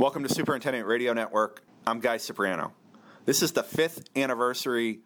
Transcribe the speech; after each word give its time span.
Welcome 0.00 0.22
to 0.22 0.32
Superintendent 0.32 0.86
Radio 0.86 1.12
Network. 1.12 1.62
I'm 1.86 2.00
Guy 2.00 2.16
Cipriano. 2.16 2.72
This 3.26 3.42
is 3.42 3.52
the 3.52 3.62
fifth 3.62 4.08
anniversary 4.16 5.00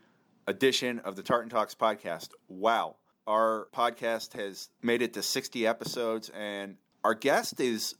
edition 0.46 1.01
of 1.01 1.16
the 1.16 1.23
Tartan 1.25 1.51
Talks 1.51 1.75
podcast. 1.75 2.29
Wow. 2.46 2.95
Our 3.27 3.66
podcast 3.75 4.34
has 4.34 4.69
made 4.83 5.02
it 5.02 5.15
to 5.15 5.23
60 5.25 5.66
episodes, 5.66 6.29
and 6.29 6.77
our 7.02 7.15
guest 7.15 7.59
is 7.59 7.96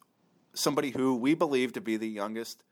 somebody 0.53 0.91
who 0.91 1.17
we 1.17 1.35
believe 1.35 1.73
to 1.73 1.81
be 1.81 1.97
the 1.97 2.09
youngest 2.09 2.63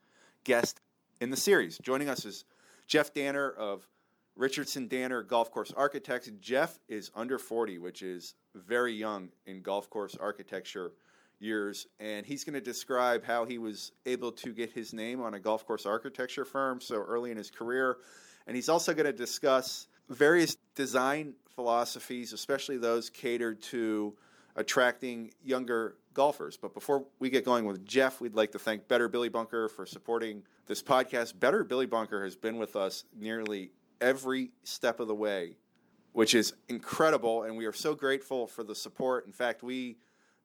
guest 0.45 0.81
in 1.21 1.31
the 1.31 1.37
series. 1.37 1.77
Joining 1.79 2.09
us 2.09 2.25
is 2.25 2.45
Jeff 2.87 3.13
Danner 3.13 3.51
of 3.51 3.89
Richardson 4.37 4.87
Danner 4.87 5.25
Golf 5.25 5.51
Course 5.51 5.73
Architects. 5.77 6.31
Jeff 6.39 6.79
is 6.89 7.11
under 7.17 7.41
40, 7.41 7.79
which 7.79 8.03
is 8.03 8.37
very 8.55 8.93
young 8.93 9.31
in 9.47 9.63
golf 9.63 9.91
course 9.91 10.15
architecture 10.15 10.93
years, 11.43 11.87
and 12.01 12.25
he's 12.25 12.45
going 12.45 12.55
to 12.55 12.61
describe 12.61 13.25
how 13.25 13.45
he 13.45 13.59
was 13.59 13.93
able 14.07 14.33
to 14.33 14.53
get 14.53 14.71
his 14.71 14.93
name 14.93 15.21
on 15.21 15.35
a 15.35 15.41
golf 15.41 15.67
course 15.67 15.87
architecture 15.87 16.45
firm 16.45 16.81
so 16.81 16.97
early 16.97 17.31
in 17.31 17.37
his 17.37 17.51
career. 17.51 17.99
And 18.47 18.57
he's 18.57 18.69
also 18.69 18.95
going 18.95 19.07
to 19.07 19.13
discuss 19.13 19.89
various 20.09 20.57
design 20.75 21.35
philosophies, 21.55 22.33
especially 22.33 22.79
those 22.79 23.11
catered 23.11 23.63
to 23.63 24.15
attracting 24.57 25.33
younger 25.43 25.97
golfers. 26.15 26.57
But 26.57 26.75
before 26.75 27.05
we 27.19 27.31
get 27.31 27.45
going 27.45 27.65
with 27.65 27.85
Jeff, 27.85 28.21
we'd 28.21 28.35
like 28.35 28.53
to 28.53 28.59
thank 28.59 28.89
Better 28.89 29.09
Billy 29.09 29.29
Bunker 29.29 29.69
for 29.69 29.87
supporting 29.87 30.43
this 30.67 30.83
podcast. 30.83 31.39
Better 31.39 31.65
Billy 31.65 31.87
Bunker 31.87 32.23
has 32.25 32.37
been 32.37 32.59
with 32.59 32.77
us 32.77 33.05
nearly 33.19 33.73
every 34.01 34.51
step 34.65 35.01
of 35.01 35.09
the 35.09 35.15
way, 35.15 35.57
which 36.13 36.35
is 36.35 36.53
incredible, 36.69 37.45
and 37.45 37.57
we 37.57 37.67
are 37.67 37.73
so 37.73 37.95
grateful 37.95 38.47
for 38.47 38.63
the 38.63 38.75
support. 38.75 39.27
In 39.27 39.33
fact, 39.33 39.63
we 39.63 39.97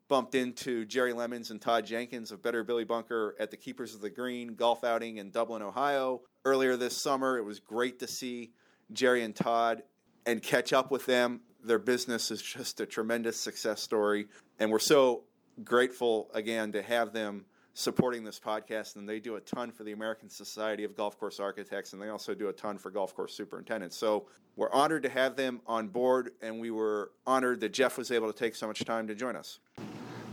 bumped 0.07 0.35
into 0.35 0.85
Jerry 0.85 1.13
Lemons 1.13 1.51
and 1.51 1.61
Todd 1.61 1.85
Jenkins 1.85 2.31
of 2.31 2.41
Better 2.41 2.63
Billy 2.63 2.85
Bunker 2.85 3.35
at 3.39 3.51
the 3.51 3.57
Keepers 3.57 3.93
of 3.93 4.01
the 4.01 4.09
Green 4.09 4.55
golf 4.55 4.83
outing 4.83 5.17
in 5.17 5.31
Dublin, 5.31 5.61
Ohio 5.61 6.21
earlier 6.45 6.77
this 6.77 6.95
summer. 6.95 7.37
It 7.37 7.43
was 7.43 7.59
great 7.59 7.99
to 7.99 8.07
see 8.07 8.51
Jerry 8.91 9.23
and 9.23 9.35
Todd 9.35 9.83
and 10.25 10.41
catch 10.41 10.73
up 10.73 10.91
with 10.91 11.05
them. 11.05 11.41
Their 11.63 11.79
business 11.79 12.31
is 12.31 12.41
just 12.41 12.79
a 12.79 12.85
tremendous 12.85 13.37
success 13.37 13.81
story, 13.81 14.27
and 14.59 14.71
we're 14.71 14.79
so 14.79 15.23
grateful 15.63 16.29
again 16.33 16.71
to 16.71 16.81
have 16.81 17.13
them 17.13 17.45
supporting 17.73 18.23
this 18.23 18.39
podcast. 18.39 18.95
And 18.95 19.07
they 19.07 19.19
do 19.19 19.35
a 19.35 19.41
ton 19.41 19.71
for 19.71 19.83
the 19.83 19.91
American 19.91 20.29
Society 20.29 20.83
of 20.83 20.95
Golf 20.95 21.19
Course 21.19 21.39
Architects, 21.39 21.93
and 21.93 22.01
they 22.01 22.09
also 22.09 22.33
do 22.33 22.49
a 22.49 22.53
ton 22.53 22.77
for 22.77 22.89
golf 22.89 23.15
course 23.15 23.35
superintendents. 23.35 23.97
So 23.97 24.27
we're 24.55 24.71
honored 24.71 25.03
to 25.03 25.09
have 25.09 25.35
them 25.35 25.61
on 25.67 25.87
board, 25.87 26.31
and 26.41 26.59
we 26.59 26.71
were 26.71 27.11
honored 27.25 27.59
that 27.61 27.73
Jeff 27.73 27.97
was 27.97 28.11
able 28.11 28.31
to 28.31 28.37
take 28.37 28.55
so 28.55 28.67
much 28.67 28.83
time 28.83 29.07
to 29.07 29.15
join 29.15 29.35
us. 29.35 29.59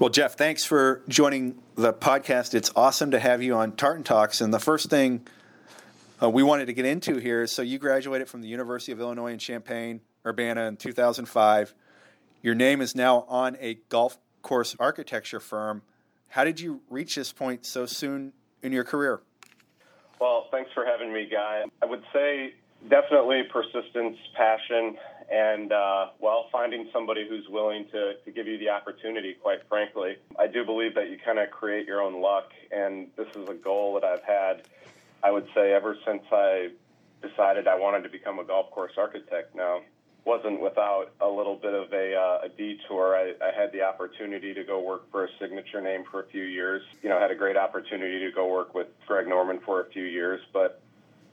Well, 0.00 0.10
Jeff, 0.10 0.34
thanks 0.34 0.64
for 0.64 1.02
joining 1.08 1.54
the 1.76 1.92
podcast. 1.92 2.54
It's 2.54 2.72
awesome 2.74 3.12
to 3.12 3.20
have 3.20 3.44
you 3.44 3.54
on 3.54 3.76
Tartan 3.76 4.02
Talks. 4.02 4.40
And 4.40 4.52
the 4.52 4.58
first 4.58 4.90
thing 4.90 5.24
uh, 6.20 6.28
we 6.28 6.42
wanted 6.42 6.66
to 6.66 6.72
get 6.72 6.84
into 6.84 7.18
here 7.18 7.42
is 7.42 7.52
so 7.52 7.62
you 7.62 7.78
graduated 7.78 8.28
from 8.28 8.42
the 8.42 8.48
University 8.48 8.90
of 8.90 8.98
Illinois 8.98 9.32
in 9.32 9.38
Champaign, 9.38 10.00
Urbana 10.26 10.64
in 10.64 10.76
2005. 10.76 11.74
Your 12.42 12.56
name 12.56 12.80
is 12.80 12.96
now 12.96 13.24
on 13.28 13.56
a 13.60 13.74
golf 13.88 14.18
course 14.42 14.74
architecture 14.80 15.38
firm. 15.38 15.82
How 16.26 16.42
did 16.42 16.58
you 16.58 16.80
reach 16.90 17.14
this 17.14 17.32
point 17.32 17.64
so 17.64 17.86
soon 17.86 18.32
in 18.64 18.72
your 18.72 18.84
career? 18.84 19.20
Well, 20.20 20.48
thanks 20.50 20.72
for 20.74 20.84
having 20.84 21.12
me, 21.12 21.28
Guy. 21.30 21.62
I 21.80 21.86
would 21.86 22.02
say 22.12 22.54
definitely 22.90 23.44
persistence, 23.44 24.16
passion, 24.36 24.96
and 25.30 25.72
uh, 25.72 26.08
well, 26.18 26.48
finding 26.52 26.88
somebody 26.92 27.26
who's 27.28 27.48
willing 27.48 27.86
to, 27.92 28.14
to 28.24 28.30
give 28.30 28.46
you 28.46 28.58
the 28.58 28.68
opportunity, 28.68 29.34
quite 29.34 29.60
frankly. 29.68 30.16
I 30.38 30.46
do 30.46 30.64
believe 30.64 30.94
that 30.94 31.10
you 31.10 31.18
kind 31.24 31.38
of 31.38 31.50
create 31.50 31.86
your 31.86 32.02
own 32.02 32.20
luck, 32.20 32.52
and 32.70 33.08
this 33.16 33.28
is 33.36 33.48
a 33.48 33.54
goal 33.54 33.94
that 33.94 34.04
I've 34.04 34.22
had, 34.22 34.62
I 35.22 35.30
would 35.30 35.46
say, 35.54 35.72
ever 35.72 35.96
since 36.06 36.22
I 36.30 36.70
decided 37.22 37.66
I 37.66 37.78
wanted 37.78 38.02
to 38.02 38.08
become 38.08 38.38
a 38.38 38.44
golf 38.44 38.70
course 38.70 38.92
architect. 38.96 39.54
Now, 39.54 39.80
wasn't 40.24 40.60
without 40.60 41.12
a 41.20 41.28
little 41.28 41.56
bit 41.56 41.74
of 41.74 41.92
a, 41.92 42.14
uh, 42.14 42.46
a 42.46 42.48
detour. 42.48 43.14
I, 43.14 43.34
I 43.44 43.52
had 43.54 43.72
the 43.72 43.82
opportunity 43.82 44.54
to 44.54 44.64
go 44.64 44.80
work 44.80 45.10
for 45.10 45.24
a 45.24 45.28
signature 45.38 45.80
name 45.80 46.04
for 46.10 46.20
a 46.20 46.26
few 46.26 46.44
years. 46.44 46.82
You 47.02 47.10
know, 47.10 47.20
had 47.20 47.30
a 47.30 47.34
great 47.34 47.56
opportunity 47.56 48.20
to 48.20 48.32
go 48.32 48.50
work 48.50 48.74
with 48.74 48.86
Greg 49.06 49.28
Norman 49.28 49.60
for 49.60 49.82
a 49.82 49.86
few 49.90 50.04
years, 50.04 50.40
but 50.52 50.80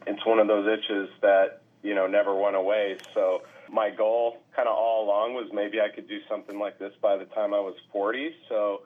it's 0.07 0.25
one 0.25 0.39
of 0.39 0.47
those 0.47 0.67
itches 0.67 1.09
that, 1.21 1.61
you 1.83 1.95
know, 1.95 2.07
never 2.07 2.35
went 2.35 2.55
away. 2.55 2.97
So 3.13 3.43
my 3.71 3.89
goal 3.89 4.37
kind 4.55 4.67
of 4.67 4.75
all 4.75 5.05
along 5.05 5.33
was 5.33 5.49
maybe 5.53 5.79
I 5.79 5.87
could 5.93 6.07
do 6.07 6.19
something 6.29 6.59
like 6.59 6.77
this 6.77 6.93
by 7.01 7.15
the 7.15 7.25
time 7.25 7.53
I 7.53 7.59
was 7.59 7.75
40. 7.91 8.35
So 8.49 8.81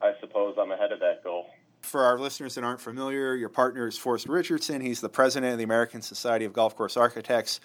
I 0.00 0.12
suppose 0.20 0.56
I'm 0.58 0.72
ahead 0.72 0.92
of 0.92 1.00
that 1.00 1.22
goal. 1.22 1.46
For 1.82 2.04
our 2.04 2.18
listeners 2.18 2.54
that 2.56 2.64
aren't 2.64 2.80
familiar, 2.80 3.34
your 3.34 3.48
partner 3.48 3.86
is 3.86 3.96
Forrest 3.96 4.28
Richardson. 4.28 4.80
He's 4.80 5.00
the 5.00 5.08
president 5.08 5.52
of 5.52 5.58
the 5.58 5.64
American 5.64 6.02
Society 6.02 6.44
of 6.44 6.52
Golf 6.52 6.76
Course 6.76 6.96
Architects. 6.96 7.60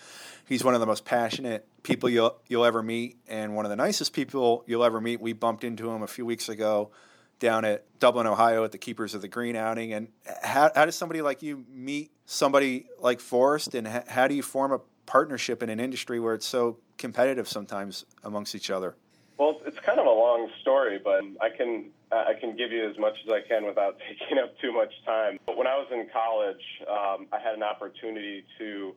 He's 0.47 0.63
one 0.63 0.73
of 0.73 0.79
the 0.79 0.85
most 0.85 1.03
passionate 1.03 1.67
people 1.83 2.09
you'll, 2.09 2.37
you'll 2.47 2.65
ever 2.65 2.81
meet 2.81 3.17
and 3.27 3.55
one 3.55 3.65
of 3.65 3.69
the 3.69 3.75
nicest 3.75 4.13
people 4.13 4.63
you'll 4.67 4.85
ever 4.85 5.01
meet. 5.01 5.19
We 5.19 5.33
bumped 5.33 5.63
into 5.63 5.89
him 5.89 6.01
a 6.01 6.07
few 6.07 6.25
weeks 6.25 6.47
ago 6.47 6.91
down 7.39 7.65
at 7.65 7.83
Dublin, 7.99 8.27
Ohio 8.27 8.63
at 8.63 8.71
the 8.71 8.77
Keepers 8.77 9.13
of 9.13 9.21
the 9.21 9.27
Green 9.27 9.57
outing. 9.57 9.93
And 9.93 10.07
how, 10.43 10.71
how 10.73 10.85
does 10.85 10.95
somebody 10.95 11.21
like 11.21 11.41
you 11.41 11.65
meet 11.69 12.11
somebody 12.25 12.87
like 12.99 13.19
Forrest 13.19 13.75
and 13.75 13.85
how, 13.85 14.03
how 14.07 14.27
do 14.29 14.35
you 14.35 14.43
form 14.43 14.71
a 14.71 14.79
partnership 15.05 15.61
in 15.63 15.69
an 15.69 15.79
industry 15.79 16.19
where 16.19 16.33
it's 16.33 16.45
so 16.45 16.77
competitive 16.97 17.47
sometimes 17.47 18.05
amongst 18.23 18.55
each 18.55 18.69
other? 18.69 18.95
Well, 19.37 19.59
it's 19.65 19.79
kind 19.85 19.99
of 19.99 20.05
a 20.05 20.09
long 20.09 20.49
story, 20.61 20.99
but 21.03 21.21
I 21.41 21.49
can 21.49 21.89
I 22.11 22.33
can 22.39 22.55
give 22.55 22.71
you 22.71 22.89
as 22.89 22.97
much 22.97 23.15
as 23.25 23.31
I 23.31 23.41
can 23.45 23.65
without 23.65 23.97
taking 24.19 24.37
up 24.37 24.57
too 24.59 24.71
much 24.71 24.93
time. 25.05 25.39
But 25.45 25.57
when 25.57 25.67
I 25.67 25.75
was 25.75 25.87
in 25.91 26.07
college, 26.11 26.63
um, 26.89 27.27
I 27.33 27.39
had 27.43 27.55
an 27.55 27.63
opportunity 27.63 28.45
to 28.57 28.95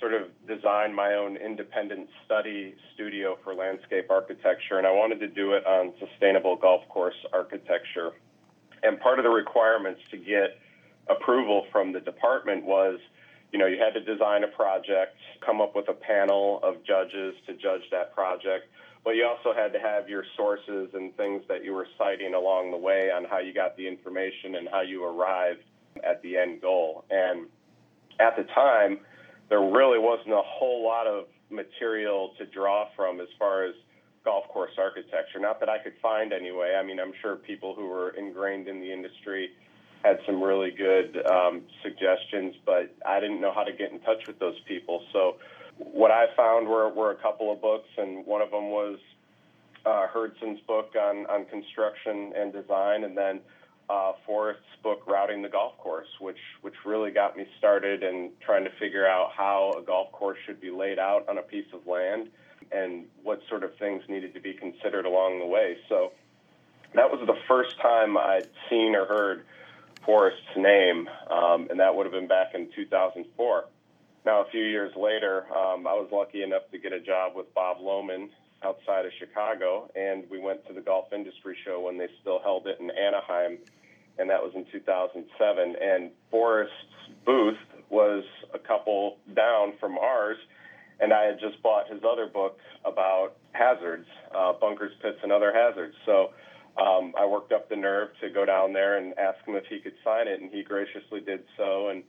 sort 0.00 0.14
of 0.14 0.28
design 0.48 0.94
my 0.94 1.14
own 1.14 1.36
independent 1.36 2.08
study 2.24 2.74
studio 2.94 3.38
for 3.44 3.54
landscape 3.54 4.10
architecture, 4.10 4.78
and 4.78 4.86
I 4.86 4.90
wanted 4.90 5.20
to 5.20 5.28
do 5.28 5.52
it 5.52 5.66
on 5.66 5.92
sustainable 5.98 6.56
golf 6.56 6.88
course 6.88 7.14
architecture. 7.32 8.12
And 8.82 8.98
part 9.00 9.18
of 9.18 9.24
the 9.24 9.30
requirements 9.30 10.00
to 10.10 10.16
get 10.16 10.58
approval 11.08 11.66
from 11.70 11.92
the 11.92 12.00
department 12.00 12.64
was 12.64 12.98
you 13.54 13.60
know, 13.60 13.66
you 13.66 13.78
had 13.78 13.94
to 13.94 14.00
design 14.00 14.42
a 14.42 14.48
project, 14.48 15.14
come 15.46 15.60
up 15.60 15.76
with 15.76 15.88
a 15.88 15.92
panel 15.92 16.58
of 16.64 16.84
judges 16.84 17.36
to 17.46 17.54
judge 17.54 17.82
that 17.92 18.12
project, 18.12 18.64
but 19.04 19.12
you 19.12 19.24
also 19.24 19.56
had 19.56 19.72
to 19.72 19.78
have 19.78 20.08
your 20.08 20.24
sources 20.36 20.88
and 20.92 21.16
things 21.16 21.40
that 21.48 21.64
you 21.64 21.72
were 21.72 21.86
citing 21.96 22.34
along 22.34 22.72
the 22.72 22.76
way 22.76 23.12
on 23.12 23.24
how 23.24 23.38
you 23.38 23.54
got 23.54 23.76
the 23.76 23.86
information 23.86 24.56
and 24.56 24.68
how 24.72 24.80
you 24.80 25.04
arrived 25.04 25.60
at 26.02 26.20
the 26.22 26.36
end 26.36 26.62
goal. 26.62 27.04
And 27.10 27.46
at 28.18 28.36
the 28.36 28.42
time, 28.52 28.98
there 29.48 29.60
really 29.60 30.00
wasn't 30.00 30.32
a 30.32 30.42
whole 30.44 30.84
lot 30.84 31.06
of 31.06 31.26
material 31.48 32.32
to 32.38 32.46
draw 32.46 32.88
from 32.96 33.20
as 33.20 33.28
far 33.38 33.66
as 33.66 33.74
golf 34.24 34.48
course 34.48 34.72
architecture. 34.78 35.38
Not 35.38 35.60
that 35.60 35.68
I 35.68 35.78
could 35.78 35.94
find 36.02 36.32
anyway. 36.32 36.74
I 36.76 36.82
mean, 36.82 36.98
I'm 36.98 37.12
sure 37.22 37.36
people 37.36 37.72
who 37.76 37.86
were 37.86 38.16
ingrained 38.18 38.66
in 38.66 38.80
the 38.80 38.92
industry 38.92 39.50
had 40.04 40.18
some 40.26 40.42
really 40.42 40.70
good 40.70 41.16
um, 41.26 41.62
suggestions, 41.82 42.54
but 42.66 42.94
I 43.06 43.20
didn't 43.20 43.40
know 43.40 43.52
how 43.54 43.64
to 43.64 43.72
get 43.72 43.90
in 43.90 44.00
touch 44.00 44.26
with 44.26 44.38
those 44.38 44.60
people. 44.68 45.02
So 45.14 45.36
what 45.78 46.10
I 46.10 46.26
found 46.36 46.68
were, 46.68 46.90
were 46.90 47.10
a 47.10 47.16
couple 47.16 47.50
of 47.50 47.62
books, 47.62 47.88
and 47.96 48.26
one 48.26 48.42
of 48.42 48.50
them 48.50 48.68
was 48.68 48.98
uh, 49.86 50.06
Hurdzan's 50.14 50.60
book 50.66 50.92
on, 51.00 51.24
on 51.26 51.46
construction 51.46 52.34
and 52.36 52.52
design, 52.52 53.04
and 53.04 53.16
then 53.16 53.40
uh, 53.88 54.12
Forrest's 54.26 54.62
book, 54.82 55.06
Routing 55.06 55.40
the 55.40 55.48
Golf 55.48 55.78
Course, 55.78 56.08
which, 56.20 56.38
which 56.60 56.74
really 56.84 57.10
got 57.10 57.34
me 57.34 57.46
started 57.58 58.02
in 58.02 58.30
trying 58.44 58.64
to 58.64 58.70
figure 58.78 59.06
out 59.06 59.30
how 59.34 59.72
a 59.78 59.82
golf 59.82 60.12
course 60.12 60.38
should 60.44 60.60
be 60.60 60.70
laid 60.70 60.98
out 60.98 61.26
on 61.30 61.38
a 61.38 61.42
piece 61.42 61.66
of 61.72 61.86
land 61.86 62.28
and 62.72 63.06
what 63.22 63.40
sort 63.48 63.64
of 63.64 63.74
things 63.76 64.02
needed 64.08 64.34
to 64.34 64.40
be 64.40 64.52
considered 64.52 65.06
along 65.06 65.38
the 65.38 65.46
way. 65.46 65.78
So 65.88 66.12
that 66.94 67.10
was 67.10 67.26
the 67.26 67.36
first 67.48 67.78
time 67.80 68.16
I'd 68.18 68.48
seen 68.68 68.94
or 68.94 69.06
heard 69.06 69.44
Forrest's 70.04 70.56
name, 70.56 71.08
um, 71.30 71.68
and 71.70 71.80
that 71.80 71.94
would 71.94 72.06
have 72.06 72.12
been 72.12 72.28
back 72.28 72.54
in 72.54 72.68
2004. 72.74 73.64
Now, 74.24 74.40
a 74.40 74.50
few 74.50 74.64
years 74.64 74.92
later, 74.96 75.44
um, 75.54 75.86
I 75.86 75.92
was 75.92 76.08
lucky 76.10 76.42
enough 76.42 76.62
to 76.72 76.78
get 76.78 76.92
a 76.92 77.00
job 77.00 77.32
with 77.36 77.52
Bob 77.54 77.78
Lohmann 77.80 78.28
outside 78.62 79.04
of 79.04 79.12
Chicago, 79.18 79.90
and 79.94 80.24
we 80.30 80.38
went 80.38 80.66
to 80.66 80.72
the 80.72 80.80
Golf 80.80 81.12
Industry 81.12 81.56
Show 81.64 81.80
when 81.80 81.98
they 81.98 82.08
still 82.20 82.40
held 82.42 82.66
it 82.66 82.78
in 82.80 82.90
Anaheim, 82.90 83.58
and 84.18 84.30
that 84.30 84.42
was 84.42 84.52
in 84.54 84.64
2007. 84.72 85.76
And 85.80 86.10
Forrest's 86.30 86.72
booth 87.26 87.58
was 87.90 88.24
a 88.54 88.58
couple 88.58 89.18
down 89.34 89.74
from 89.78 89.98
ours, 89.98 90.38
and 91.00 91.12
I 91.12 91.24
had 91.24 91.38
just 91.38 91.62
bought 91.62 91.90
his 91.90 92.00
other 92.02 92.26
book 92.26 92.58
about 92.84 93.36
hazards, 93.52 94.06
uh, 94.34 94.54
bunkers, 94.54 94.92
pits, 95.02 95.18
and 95.22 95.32
other 95.32 95.52
hazards. 95.52 95.94
So 96.06 96.30
um, 96.76 97.12
I 97.18 97.24
worked 97.26 97.52
up 97.52 97.68
the 97.68 97.76
nerve 97.76 98.08
to 98.20 98.30
go 98.30 98.44
down 98.44 98.72
there 98.72 98.98
and 98.98 99.16
ask 99.18 99.44
him 99.46 99.54
if 99.54 99.64
he 99.66 99.78
could 99.78 99.94
sign 100.04 100.26
it, 100.26 100.40
and 100.40 100.50
he 100.50 100.62
graciously 100.62 101.20
did 101.20 101.44
so. 101.56 101.88
And 101.88 102.02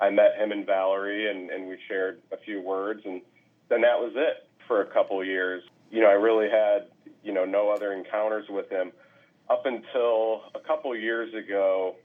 I 0.00 0.10
met 0.10 0.36
him 0.36 0.52
and 0.52 0.66
Valerie, 0.66 1.30
and, 1.30 1.50
and 1.50 1.68
we 1.68 1.78
shared 1.88 2.20
a 2.32 2.36
few 2.36 2.60
words, 2.60 3.00
and 3.04 3.22
then 3.68 3.80
that 3.80 3.98
was 3.98 4.12
it 4.16 4.46
for 4.66 4.82
a 4.82 4.86
couple 4.86 5.20
of 5.20 5.26
years. 5.26 5.62
You 5.90 6.02
know, 6.02 6.08
I 6.08 6.12
really 6.12 6.50
had 6.50 6.88
you 7.22 7.32
know 7.32 7.44
no 7.44 7.70
other 7.70 7.92
encounters 7.92 8.46
with 8.48 8.68
him 8.70 8.92
up 9.48 9.64
until 9.66 10.42
a 10.54 10.60
couple 10.66 10.92
of 10.92 11.00
years 11.00 11.32
ago. 11.34 11.96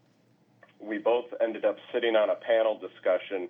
we 0.79 0.97
both 0.97 1.25
ended 1.41 1.65
up 1.65 1.77
sitting 1.93 2.15
on 2.15 2.29
a 2.29 2.35
panel 2.35 2.79
discussion 2.79 3.47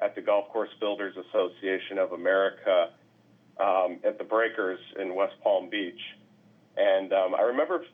at 0.00 0.14
the 0.14 0.20
Golf 0.20 0.48
Course 0.50 0.70
Builders 0.80 1.14
Association 1.16 1.98
of 1.98 2.12
America 2.12 2.90
um, 3.60 3.98
at 4.04 4.18
the 4.18 4.24
Breakers 4.24 4.80
in 5.00 5.14
West 5.14 5.34
Palm 5.42 5.68
Beach. 5.70 6.00
And 6.76 7.12
um, 7.12 7.34
I 7.34 7.42
remember 7.42 7.84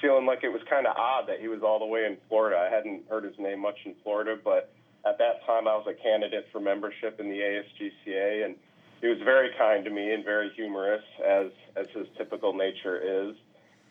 feeling 0.00 0.26
like 0.26 0.44
it 0.44 0.52
was 0.52 0.62
kind 0.68 0.86
of 0.86 0.96
odd 0.96 1.28
that 1.28 1.40
he 1.40 1.48
was 1.48 1.62
all 1.62 1.78
the 1.78 1.86
way 1.86 2.04
in 2.04 2.16
Florida. 2.28 2.56
I 2.56 2.74
hadn't 2.74 3.08
heard 3.08 3.24
his 3.24 3.38
name 3.38 3.60
much 3.60 3.78
in 3.84 3.94
Florida, 4.02 4.36
but 4.42 4.72
at 5.06 5.18
that 5.18 5.44
time 5.46 5.66
I 5.66 5.76
was 5.76 5.86
a 5.88 5.94
candidate 5.94 6.46
for 6.52 6.60
membership 6.60 7.20
in 7.20 7.28
the 7.28 7.38
ASGCA, 7.38 8.44
and 8.44 8.56
he 9.00 9.08
was 9.08 9.18
very 9.24 9.50
kind 9.58 9.84
to 9.84 9.90
me 9.90 10.12
and 10.12 10.24
very 10.24 10.50
humorous, 10.54 11.02
as 11.24 11.50
as 11.76 11.86
his 11.94 12.06
typical 12.16 12.52
nature 12.52 12.98
is. 12.98 13.36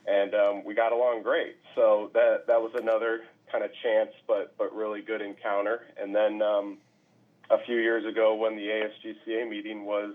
And 0.05 0.33
um, 0.33 0.63
we 0.63 0.73
got 0.73 0.91
along 0.91 1.23
great. 1.23 1.57
So 1.75 2.11
that 2.13 2.47
that 2.47 2.61
was 2.61 2.71
another 2.75 3.21
kind 3.51 3.63
of 3.63 3.71
chance, 3.83 4.11
but 4.27 4.53
but 4.57 4.75
really 4.75 5.01
good 5.01 5.21
encounter. 5.21 5.81
And 6.01 6.15
then 6.15 6.41
um, 6.41 6.77
a 7.49 7.57
few 7.65 7.77
years 7.77 8.05
ago, 8.05 8.35
when 8.35 8.55
the 8.55 8.67
ASGCA 8.67 9.49
meeting 9.49 9.85
was 9.85 10.13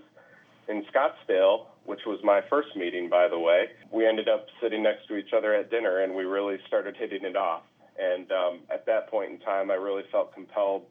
in 0.67 0.85
Scottsdale, 0.85 1.65
which 1.85 2.01
was 2.05 2.19
my 2.23 2.41
first 2.49 2.75
meeting, 2.75 3.09
by 3.09 3.27
the 3.27 3.39
way, 3.39 3.69
we 3.91 4.07
ended 4.07 4.29
up 4.29 4.47
sitting 4.61 4.83
next 4.83 5.07
to 5.07 5.17
each 5.17 5.33
other 5.35 5.53
at 5.53 5.69
dinner, 5.69 5.99
and 5.99 6.15
we 6.15 6.23
really 6.23 6.57
started 6.67 6.95
hitting 6.95 7.25
it 7.25 7.35
off. 7.35 7.63
And 7.99 8.31
um, 8.31 8.59
at 8.71 8.85
that 8.85 9.09
point 9.09 9.31
in 9.31 9.39
time, 9.39 9.69
I 9.69 9.75
really 9.75 10.03
felt 10.11 10.33
compelled 10.33 10.85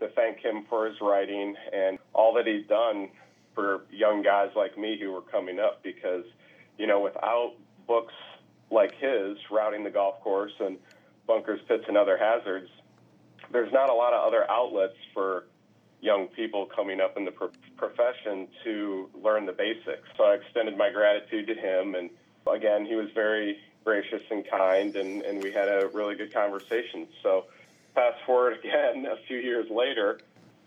to 0.00 0.08
thank 0.08 0.38
him 0.38 0.64
for 0.68 0.86
his 0.86 0.96
writing 1.00 1.54
and 1.72 1.98
all 2.12 2.34
that 2.34 2.46
he'd 2.46 2.68
done 2.68 3.10
for 3.54 3.82
young 3.90 4.22
guys 4.22 4.50
like 4.56 4.78
me 4.78 4.98
who 4.98 5.12
were 5.12 5.20
coming 5.22 5.60
up. 5.60 5.82
Because, 5.82 6.24
you 6.78 6.86
know, 6.86 7.00
without 7.00 7.52
books 7.86 8.14
like 8.70 8.94
his, 8.98 9.36
Routing 9.50 9.84
the 9.84 9.90
Golf 9.90 10.20
Course 10.22 10.52
and 10.58 10.78
Bunkers, 11.26 11.60
Pits, 11.68 11.84
and 11.86 11.96
Other 11.96 12.16
Hazards, 12.16 12.70
there's 13.52 13.72
not 13.72 13.90
a 13.90 13.94
lot 13.94 14.12
of 14.12 14.26
other 14.26 14.50
outlets 14.50 14.96
for 15.12 15.44
young 16.00 16.28
people 16.28 16.66
coming 16.66 17.00
up 17.00 17.16
in 17.16 17.24
the 17.24 17.30
pro- 17.30 17.50
profession 17.76 18.48
to 18.64 19.08
learn 19.22 19.46
the 19.46 19.52
basics. 19.52 20.08
So 20.16 20.24
I 20.24 20.34
extended 20.34 20.76
my 20.76 20.90
gratitude 20.90 21.46
to 21.48 21.54
him. 21.54 21.94
And 21.94 22.10
again, 22.50 22.86
he 22.86 22.94
was 22.94 23.08
very 23.14 23.58
gracious 23.84 24.22
and 24.30 24.44
kind, 24.48 24.96
and, 24.96 25.22
and 25.22 25.42
we 25.42 25.52
had 25.52 25.68
a 25.68 25.88
really 25.92 26.14
good 26.14 26.32
conversation. 26.32 27.06
So 27.22 27.46
fast 27.94 28.18
forward 28.26 28.58
again 28.58 29.06
a 29.10 29.16
few 29.26 29.38
years 29.38 29.70
later, 29.70 30.20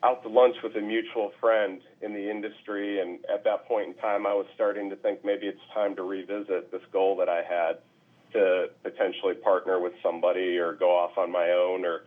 out 0.04 0.22
to 0.24 0.30
lunch 0.30 0.58
with 0.62 0.76
a 0.76 0.82
mutual 0.82 1.32
friend 1.40 1.82
in 2.02 2.14
the 2.14 2.30
industry. 2.30 3.00
And 3.00 3.20
at 3.34 3.46
that 3.46 3.66
point 3.68 3.88
in 3.88 3.94
time, 3.96 4.28
I 4.28 4.34
was 4.34 4.46
starting 4.54 4.90
to 4.90 4.98
think 4.98 5.24
maybe 5.24 5.48
it's 5.48 5.62
time 5.74 5.96
to 5.96 6.04
revisit 6.04 6.72
this 6.72 6.82
goal 6.92 7.16
that 7.18 7.30
I 7.30 7.42
had 7.42 7.78
to 8.34 8.70
potentially 8.84 9.36
partner 9.36 9.80
with 9.80 9.94
somebody 10.04 10.58
or 10.58 10.74
go 10.74 10.90
off 10.90 11.18
on 11.18 11.32
my 11.32 11.52
own 11.52 11.86
or 11.86 12.02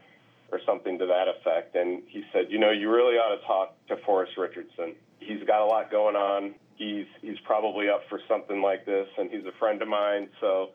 or 0.52 0.60
something 0.64 0.98
to 0.98 1.06
that 1.06 1.26
effect. 1.28 1.74
And 1.74 2.02
he 2.06 2.22
said, 2.32 2.46
you 2.50 2.58
know, 2.58 2.70
you 2.70 2.90
really 2.90 3.16
ought 3.16 3.34
to 3.34 3.46
talk 3.46 3.74
to 3.88 3.96
Forrest 4.04 4.32
Richardson. 4.36 4.94
He's 5.18 5.42
got 5.46 5.62
a 5.62 5.66
lot 5.66 5.90
going 5.90 6.16
on. 6.16 6.54
He's 6.76 7.06
he's 7.22 7.38
probably 7.44 7.88
up 7.88 8.02
for 8.08 8.20
something 8.28 8.60
like 8.60 8.84
this, 8.84 9.08
and 9.18 9.30
he's 9.30 9.44
a 9.46 9.58
friend 9.58 9.80
of 9.80 9.88
mine. 9.88 10.28
So, 10.40 10.70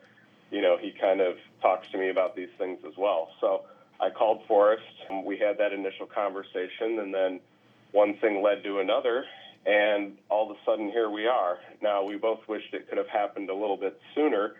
you 0.50 0.60
know, 0.60 0.76
he 0.80 0.92
kind 1.00 1.20
of 1.20 1.36
talks 1.60 1.86
to 1.92 1.98
me 1.98 2.10
about 2.10 2.34
these 2.34 2.48
things 2.58 2.80
as 2.86 2.94
well. 2.98 3.30
So 3.40 3.62
I 4.00 4.10
called 4.10 4.42
Forrest. 4.48 4.82
We 5.24 5.38
had 5.38 5.58
that 5.58 5.72
initial 5.72 6.06
conversation, 6.06 6.98
and 6.98 7.14
then 7.14 7.40
one 7.92 8.16
thing 8.18 8.42
led 8.42 8.64
to 8.64 8.80
another, 8.80 9.24
and 9.64 10.18
all 10.28 10.50
of 10.50 10.56
a 10.56 10.60
sudden 10.66 10.90
here 10.90 11.08
we 11.08 11.26
are. 11.26 11.58
Now 11.80 12.02
we 12.02 12.16
both 12.16 12.40
wished 12.48 12.74
it 12.74 12.88
could 12.88 12.98
have 12.98 13.08
happened 13.08 13.48
a 13.48 13.54
little 13.54 13.76
bit 13.76 13.98
sooner, 14.14 14.56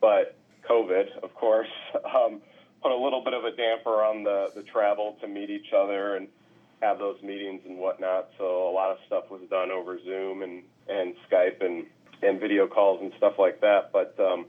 but 0.00 0.36
COVID, 0.68 1.18
of 1.22 1.34
course. 1.34 1.68
Um, 2.06 2.40
put 2.86 2.92
a 2.92 3.02
little 3.02 3.24
bit 3.24 3.34
of 3.34 3.42
a 3.42 3.50
damper 3.50 4.04
on 4.04 4.22
the, 4.22 4.46
the 4.54 4.62
travel 4.62 5.16
to 5.20 5.26
meet 5.26 5.50
each 5.50 5.72
other 5.76 6.14
and 6.14 6.28
have 6.80 7.00
those 7.00 7.20
meetings 7.20 7.60
and 7.66 7.78
whatnot. 7.78 8.28
So 8.38 8.68
a 8.68 8.72
lot 8.72 8.92
of 8.92 8.98
stuff 9.08 9.24
was 9.28 9.40
done 9.50 9.72
over 9.72 9.98
Zoom 10.04 10.42
and, 10.42 10.62
and 10.88 11.14
Skype 11.28 11.64
and, 11.64 11.86
and 12.22 12.38
video 12.38 12.68
calls 12.68 13.00
and 13.02 13.12
stuff 13.16 13.40
like 13.40 13.60
that. 13.60 13.90
But 13.92 14.14
um, 14.20 14.46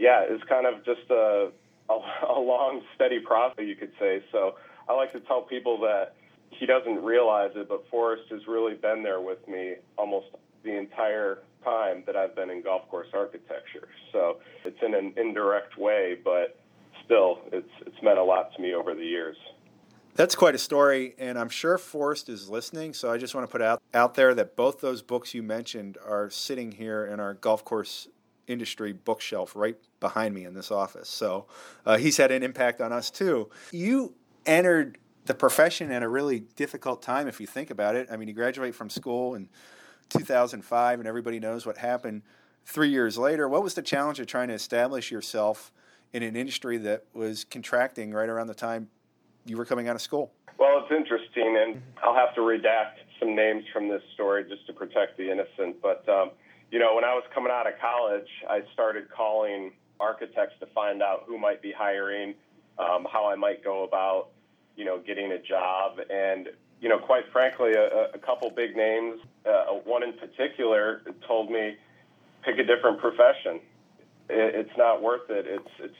yeah, 0.00 0.24
it's 0.28 0.42
kind 0.48 0.66
of 0.66 0.84
just 0.84 1.08
a, 1.10 1.52
a, 1.88 1.94
a 2.28 2.40
long, 2.40 2.82
steady 2.96 3.20
process, 3.20 3.64
you 3.64 3.76
could 3.76 3.92
say. 4.00 4.20
So 4.32 4.56
I 4.88 4.94
like 4.94 5.12
to 5.12 5.20
tell 5.20 5.42
people 5.42 5.78
that 5.82 6.16
he 6.50 6.66
doesn't 6.66 7.04
realize 7.04 7.52
it, 7.54 7.68
but 7.68 7.84
Forrest 7.88 8.24
has 8.32 8.48
really 8.48 8.74
been 8.74 9.04
there 9.04 9.20
with 9.20 9.46
me 9.46 9.76
almost 9.96 10.26
the 10.64 10.76
entire 10.76 11.38
time 11.62 12.02
that 12.06 12.16
I've 12.16 12.34
been 12.34 12.50
in 12.50 12.62
golf 12.62 12.88
course 12.88 13.08
architecture. 13.14 13.86
So 14.10 14.38
it's 14.64 14.82
in 14.84 14.92
an 14.94 15.12
indirect 15.16 15.78
way, 15.78 16.16
but 16.24 16.59
still, 17.10 17.38
it's 17.52 17.70
it's 17.86 18.02
meant 18.02 18.18
a 18.18 18.22
lot 18.22 18.54
to 18.54 18.62
me 18.62 18.74
over 18.74 18.94
the 18.94 19.04
years. 19.04 19.36
That's 20.14 20.34
quite 20.34 20.54
a 20.54 20.58
story, 20.58 21.14
and 21.18 21.38
I'm 21.38 21.48
sure 21.48 21.78
Forrest 21.78 22.28
is 22.28 22.48
listening. 22.48 22.94
So 22.94 23.10
I 23.10 23.16
just 23.16 23.34
want 23.34 23.46
to 23.46 23.50
put 23.50 23.62
out 23.62 23.82
out 23.94 24.14
there 24.14 24.34
that 24.34 24.56
both 24.56 24.80
those 24.80 25.02
books 25.02 25.34
you 25.34 25.42
mentioned 25.42 25.98
are 26.06 26.30
sitting 26.30 26.72
here 26.72 27.04
in 27.04 27.20
our 27.20 27.34
golf 27.34 27.64
course 27.64 28.08
industry 28.46 28.92
bookshelf 28.92 29.54
right 29.54 29.76
behind 30.00 30.34
me 30.34 30.44
in 30.44 30.54
this 30.54 30.70
office. 30.70 31.08
So 31.08 31.46
uh, 31.86 31.98
he's 31.98 32.16
had 32.16 32.30
an 32.30 32.42
impact 32.42 32.80
on 32.80 32.92
us 32.92 33.10
too. 33.10 33.48
You 33.70 34.14
entered 34.46 34.98
the 35.26 35.34
profession 35.34 35.92
at 35.92 36.02
a 36.02 36.08
really 36.08 36.40
difficult 36.56 37.02
time, 37.02 37.28
if 37.28 37.40
you 37.40 37.46
think 37.46 37.70
about 37.70 37.94
it. 37.94 38.08
I 38.10 38.16
mean, 38.16 38.26
you 38.28 38.34
graduate 38.34 38.74
from 38.74 38.90
school 38.90 39.34
in 39.34 39.48
2005, 40.08 40.98
and 40.98 41.06
everybody 41.06 41.38
knows 41.38 41.64
what 41.64 41.76
happened 41.76 42.22
three 42.64 42.88
years 42.88 43.16
later. 43.16 43.48
What 43.48 43.62
was 43.62 43.74
the 43.74 43.82
challenge 43.82 44.18
of 44.18 44.26
trying 44.26 44.48
to 44.48 44.54
establish 44.54 45.12
yourself? 45.12 45.70
In 46.12 46.22
an 46.22 46.36
industry 46.36 46.76
that 46.78 47.04
was 47.14 47.44
contracting 47.44 48.12
right 48.12 48.28
around 48.28 48.48
the 48.48 48.54
time 48.54 48.88
you 49.46 49.56
were 49.56 49.64
coming 49.64 49.88
out 49.88 49.94
of 49.94 50.02
school. 50.02 50.32
Well, 50.58 50.82
it's 50.82 50.92
interesting, 50.92 51.56
and 51.56 51.82
I'll 52.02 52.14
have 52.14 52.34
to 52.34 52.40
redact 52.40 53.00
some 53.18 53.34
names 53.34 53.64
from 53.72 53.88
this 53.88 54.02
story 54.14 54.44
just 54.44 54.66
to 54.66 54.72
protect 54.72 55.16
the 55.16 55.30
innocent. 55.30 55.80
But, 55.80 56.06
um, 56.08 56.32
you 56.70 56.78
know, 56.78 56.94
when 56.94 57.04
I 57.04 57.14
was 57.14 57.24
coming 57.34 57.50
out 57.50 57.66
of 57.66 57.74
college, 57.80 58.28
I 58.48 58.62
started 58.72 59.10
calling 59.10 59.72
architects 59.98 60.54
to 60.60 60.66
find 60.66 61.02
out 61.02 61.24
who 61.26 61.38
might 61.38 61.62
be 61.62 61.72
hiring, 61.72 62.34
um, 62.78 63.06
how 63.10 63.26
I 63.26 63.36
might 63.36 63.62
go 63.62 63.84
about, 63.84 64.28
you 64.76 64.84
know, 64.84 64.98
getting 64.98 65.32
a 65.32 65.38
job. 65.38 65.98
And, 66.10 66.48
you 66.80 66.88
know, 66.88 66.98
quite 66.98 67.24
frankly, 67.32 67.72
a, 67.72 68.10
a 68.14 68.18
couple 68.18 68.50
big 68.50 68.76
names, 68.76 69.20
uh, 69.46 69.74
one 69.84 70.02
in 70.02 70.14
particular 70.14 71.02
told 71.26 71.50
me, 71.50 71.76
pick 72.42 72.58
a 72.58 72.64
different 72.64 72.98
profession 72.98 73.60
it's 74.30 74.76
not 74.76 75.02
worth 75.02 75.28
it. 75.30 75.46
It's 75.46 75.70
it's 75.80 75.94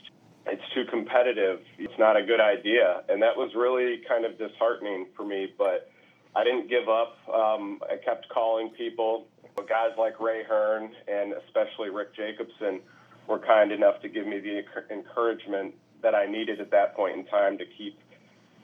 it's 0.46 0.62
too 0.74 0.84
competitive. 0.90 1.60
It's 1.78 1.98
not 1.98 2.16
a 2.16 2.22
good 2.22 2.40
idea, 2.40 3.02
and 3.08 3.22
that 3.22 3.36
was 3.36 3.52
really 3.54 4.00
kind 4.08 4.24
of 4.24 4.38
disheartening 4.38 5.06
for 5.16 5.24
me. 5.24 5.52
But 5.56 5.90
I 6.34 6.44
didn't 6.44 6.68
give 6.68 6.88
up. 6.88 7.16
Um, 7.32 7.80
I 7.82 7.96
kept 7.96 8.28
calling 8.28 8.70
people. 8.70 9.26
Guys 9.68 9.90
like 9.98 10.18
Ray 10.20 10.42
Hearn 10.42 10.90
and 11.06 11.34
especially 11.44 11.90
Rick 11.90 12.16
Jacobson 12.16 12.80
were 13.26 13.38
kind 13.38 13.72
enough 13.72 14.00
to 14.00 14.08
give 14.08 14.26
me 14.26 14.40
the 14.40 14.62
encouragement 14.90 15.74
that 16.02 16.14
I 16.14 16.26
needed 16.26 16.60
at 16.60 16.70
that 16.70 16.96
point 16.96 17.18
in 17.18 17.26
time 17.26 17.58
to 17.58 17.64
keep 17.76 17.98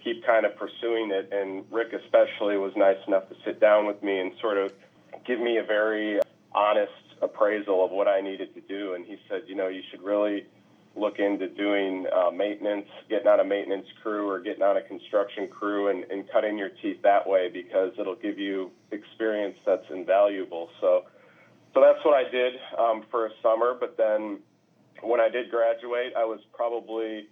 keep 0.03 0.25
kind 0.25 0.47
of 0.47 0.57
pursuing 0.57 1.11
it. 1.11 1.31
And 1.33 1.65
Rick 1.71 1.93
especially 1.93 2.57
was 2.57 2.73
nice 2.77 2.97
enough 3.07 3.29
to 3.29 3.35
sit 3.45 3.61
down 3.61 3.87
with 3.87 4.03
me 4.03 4.19
and 4.21 4.33
sort 4.41 4.57
of 4.57 4.73
give 5.27 5.39
me 5.39 5.59
a 5.59 5.65
very 5.65 6.21
honest 6.55 6.93
appraisal 7.23 7.85
of 7.85 7.91
what 7.91 8.09
I 8.09 8.21
needed 8.21 8.55
to 8.55 8.61
do, 8.61 8.95
and 8.95 9.05
he 9.05 9.17
said, 9.29 9.43
you 9.47 9.55
know, 9.55 9.69
you 9.69 9.83
should 9.91 10.03
really 10.03 10.47
look 10.97 11.19
into 11.19 11.49
doing 11.49 12.07
uh, 12.15 12.31
maintenance, 12.31 12.87
getting 13.09 13.29
on 13.29 13.41
a 13.41 13.45
maintenance 13.45 13.87
crew 14.03 14.29
or 14.29 14.41
getting 14.41 14.63
on 14.63 14.79
a 14.79 14.83
construction 14.83 15.47
crew 15.47 15.89
and, 15.89 16.05
and 16.11 16.25
cutting 16.33 16.57
your 16.57 16.71
teeth 16.83 16.97
that 17.03 17.29
way 17.29 17.51
because 17.53 17.93
it'll 17.99 18.17
give 18.17 18.39
you 18.39 18.71
experience 18.93 19.57
that's 19.67 19.85
invaluable. 19.91 20.71
So, 20.81 21.05
so 21.75 21.81
that's 21.83 22.03
what 22.05 22.15
I 22.15 22.31
did 22.31 22.55
um, 22.79 23.05
for 23.11 23.27
a 23.27 23.31
summer. 23.43 23.77
But 23.79 23.97
then 23.99 24.39
when 25.03 25.21
I 25.21 25.29
did 25.29 25.51
graduate, 25.51 26.15
I 26.17 26.25
was 26.25 26.41
probably 26.55 27.29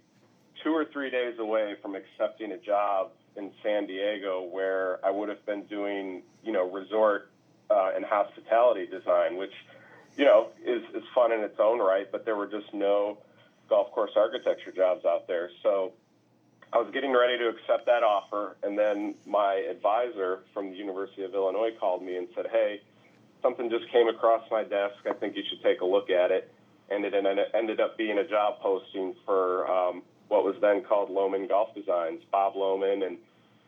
two 0.63 0.71
or 0.71 0.85
three 0.93 1.09
days 1.09 1.39
away 1.39 1.75
from 1.81 1.95
accepting 1.95 2.51
a 2.51 2.57
job 2.57 3.11
in 3.35 3.51
San 3.63 3.87
Diego 3.87 4.43
where 4.43 5.03
I 5.03 5.09
would 5.09 5.27
have 5.29 5.43
been 5.45 5.63
doing, 5.63 6.21
you 6.43 6.51
know, 6.51 6.69
resort 6.71 7.31
uh, 7.69 7.91
and 7.95 8.05
hospitality 8.05 8.85
design, 8.87 9.37
which 9.37 9.53
you 10.17 10.25
know, 10.25 10.49
is, 10.65 10.81
is 10.93 11.03
fun 11.13 11.31
in 11.31 11.41
its 11.41 11.59
own 11.59 11.79
right, 11.79 12.09
but 12.11 12.25
there 12.25 12.35
were 12.35 12.47
just 12.47 12.73
no 12.73 13.17
golf 13.69 13.91
course 13.91 14.11
architecture 14.15 14.71
jobs 14.71 15.05
out 15.05 15.27
there. 15.27 15.49
So 15.61 15.93
I 16.71 16.77
was 16.77 16.89
getting 16.93 17.11
ready 17.11 17.37
to 17.37 17.49
accept 17.49 17.85
that 17.87 18.03
offer, 18.03 18.55
and 18.63 18.77
then 18.77 19.15
my 19.25 19.55
advisor 19.69 20.39
from 20.53 20.71
the 20.71 20.75
University 20.75 21.23
of 21.23 21.33
Illinois 21.33 21.71
called 21.79 22.03
me 22.03 22.17
and 22.17 22.27
said, 22.35 22.47
Hey, 22.51 22.81
something 23.41 23.69
just 23.69 23.91
came 23.91 24.07
across 24.07 24.43
my 24.49 24.63
desk. 24.63 24.95
I 25.09 25.13
think 25.13 25.35
you 25.35 25.43
should 25.49 25.61
take 25.63 25.81
a 25.81 25.85
look 25.85 26.09
at 26.09 26.31
it. 26.31 26.51
And 26.89 27.03
it 27.03 27.13
ended 27.15 27.79
up 27.79 27.97
being 27.97 28.19
a 28.19 28.27
job 28.27 28.59
posting 28.61 29.15
for 29.25 29.69
um, 29.69 30.03
what 30.27 30.43
was 30.43 30.55
then 30.61 30.83
called 30.83 31.09
Lohmann 31.09 31.49
Golf 31.49 31.73
Designs. 31.73 32.21
Bob 32.31 32.53
Lohmann 32.53 33.05
and 33.05 33.17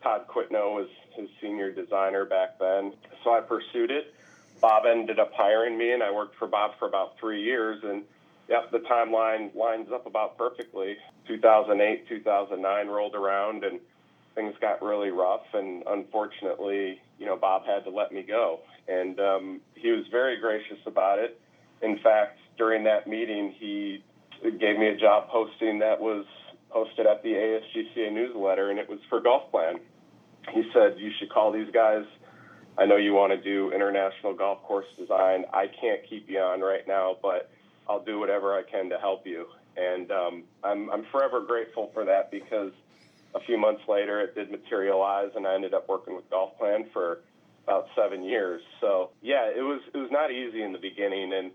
Todd 0.02 0.26
Quitno 0.28 0.74
was 0.74 0.88
his 1.16 1.28
senior 1.40 1.72
designer 1.72 2.24
back 2.24 2.58
then. 2.58 2.92
So 3.24 3.34
I 3.34 3.40
pursued 3.40 3.90
it 3.90 4.14
Bob 4.60 4.86
ended 4.86 5.20
up 5.20 5.32
hiring 5.34 5.78
me, 5.78 5.92
and 5.92 6.02
I 6.02 6.10
worked 6.10 6.36
for 6.36 6.48
Bob 6.48 6.72
for 6.80 6.88
about 6.88 7.16
three 7.20 7.44
years. 7.44 7.80
And 7.84 8.02
Yep, 8.48 8.70
the 8.70 8.78
timeline 8.78 9.54
lines 9.54 9.88
up 9.92 10.06
about 10.06 10.38
perfectly. 10.38 10.96
2008, 11.26 12.08
2009 12.08 12.88
rolled 12.88 13.14
around 13.14 13.62
and 13.62 13.78
things 14.34 14.54
got 14.60 14.82
really 14.82 15.10
rough, 15.10 15.44
and 15.52 15.82
unfortunately, 15.86 16.98
you 17.18 17.26
know, 17.26 17.36
Bob 17.36 17.66
had 17.66 17.84
to 17.84 17.90
let 17.90 18.10
me 18.10 18.22
go. 18.22 18.60
And 18.88 19.20
um, 19.20 19.60
he 19.74 19.90
was 19.90 20.06
very 20.10 20.40
gracious 20.40 20.78
about 20.86 21.18
it. 21.18 21.38
In 21.82 21.98
fact, 21.98 22.38
during 22.56 22.84
that 22.84 23.06
meeting, 23.06 23.54
he 23.58 24.02
gave 24.42 24.78
me 24.78 24.88
a 24.88 24.96
job 24.96 25.28
posting 25.28 25.80
that 25.80 26.00
was 26.00 26.24
posted 26.70 27.06
at 27.06 27.22
the 27.22 27.30
ASGCA 27.30 28.12
newsletter, 28.12 28.70
and 28.70 28.78
it 28.78 28.88
was 28.88 29.00
for 29.10 29.20
Golf 29.20 29.50
Plan. 29.50 29.78
He 30.52 30.62
said, 30.72 30.96
You 30.98 31.10
should 31.18 31.30
call 31.30 31.52
these 31.52 31.70
guys. 31.72 32.04
I 32.76 32.86
know 32.86 32.96
you 32.96 33.12
want 33.12 33.32
to 33.32 33.42
do 33.42 33.72
international 33.72 34.34
golf 34.34 34.62
course 34.62 34.86
design. 34.98 35.44
I 35.52 35.66
can't 35.80 36.00
keep 36.08 36.30
you 36.30 36.38
on 36.38 36.60
right 36.60 36.86
now, 36.86 37.16
but 37.20 37.50
I'll 37.88 38.04
do 38.04 38.20
whatever 38.20 38.54
I 38.54 38.62
can 38.62 38.88
to 38.90 38.98
help 38.98 39.26
you. 39.26 39.46
And 39.76 40.10
um, 40.12 40.44
I'm, 40.62 40.90
I'm 40.90 41.04
forever 41.10 41.40
grateful 41.40 41.90
for 41.92 42.04
that 42.04 42.30
because 42.30 42.72
a 43.34 43.40
few 43.40 43.58
months 43.58 43.82
later 43.88 44.20
it 44.20 44.34
did 44.34 44.50
materialize, 44.50 45.30
and 45.34 45.46
I 45.46 45.54
ended 45.54 45.74
up 45.74 45.88
working 45.88 46.14
with 46.14 46.28
Golf 46.30 46.56
Plan 46.58 46.86
for 46.92 47.20
about 47.64 47.88
seven 47.94 48.22
years. 48.22 48.62
So 48.80 49.10
yeah, 49.22 49.46
it 49.46 49.62
was 49.62 49.80
it 49.92 49.98
was 49.98 50.10
not 50.10 50.30
easy 50.30 50.62
in 50.62 50.72
the 50.72 50.78
beginning, 50.78 51.32
and 51.32 51.50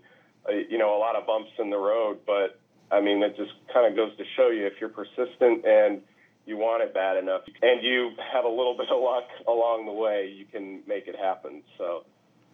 uh, 0.48 0.52
you 0.52 0.78
know 0.78 0.96
a 0.96 1.00
lot 1.00 1.16
of 1.16 1.26
bumps 1.26 1.50
in 1.58 1.70
the 1.70 1.78
road. 1.78 2.18
But 2.26 2.60
I 2.90 3.00
mean, 3.00 3.22
it 3.22 3.36
just 3.36 3.52
kind 3.72 3.86
of 3.86 3.96
goes 3.96 4.16
to 4.18 4.24
show 4.36 4.48
you 4.50 4.66
if 4.66 4.74
you're 4.80 4.90
persistent 4.90 5.64
and 5.66 6.02
you 6.46 6.56
want 6.56 6.82
it 6.82 6.92
bad 6.92 7.16
enough, 7.16 7.42
and 7.62 7.82
you 7.82 8.10
have 8.32 8.44
a 8.44 8.48
little 8.48 8.76
bit 8.78 8.88
of 8.90 9.00
luck 9.00 9.24
along 9.48 9.86
the 9.86 9.92
way, 9.92 10.32
you 10.34 10.44
can 10.44 10.82
make 10.86 11.06
it 11.06 11.16
happen. 11.16 11.62
So 11.78 12.04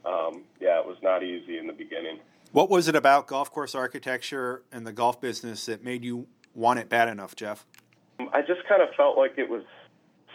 um, 0.05 0.45
yeah, 0.61 0.81
it 0.81 0.87
was 0.87 0.97
not 1.03 1.23
easy 1.23 1.59
in 1.59 1.67
the 1.67 1.73
beginning. 1.73 2.19
What 2.53 2.71
was 2.71 2.89
it 2.89 2.97
about 2.97 3.27
golf 3.27 3.53
course 3.53 3.75
architecture 3.75 4.63
and 4.73 4.87
the 4.87 4.93
golf 4.93 5.21
business 5.21 5.67
that 5.67 5.85
made 5.85 6.05
you 6.05 6.27
want 6.55 6.81
it 6.81 6.89
bad 6.89 7.09
enough, 7.09 7.37
Jeff? 7.37 7.65
I 8.33 8.41
just 8.41 8.67
kind 8.69 8.83
of 8.83 8.89
felt 8.97 9.17
like 9.17 9.35
it 9.39 9.49
was 9.49 9.63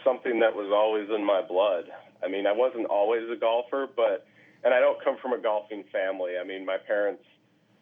something 0.04 0.40
that 0.40 0.54
was 0.54 0.70
always 0.72 1.08
in 1.14 1.24
my 1.24 1.42
blood. 1.42 1.84
I 2.24 2.28
mean, 2.28 2.46
I 2.46 2.52
wasn't 2.52 2.86
always 2.86 3.28
a 3.30 3.36
golfer, 3.36 3.86
but 3.94 4.26
and 4.64 4.72
I 4.72 4.80
don't 4.80 5.02
come 5.04 5.16
from 5.20 5.32
a 5.32 5.38
golfing 5.38 5.84
family. 5.92 6.32
I 6.40 6.44
mean, 6.44 6.64
my 6.64 6.78
parents 6.78 7.22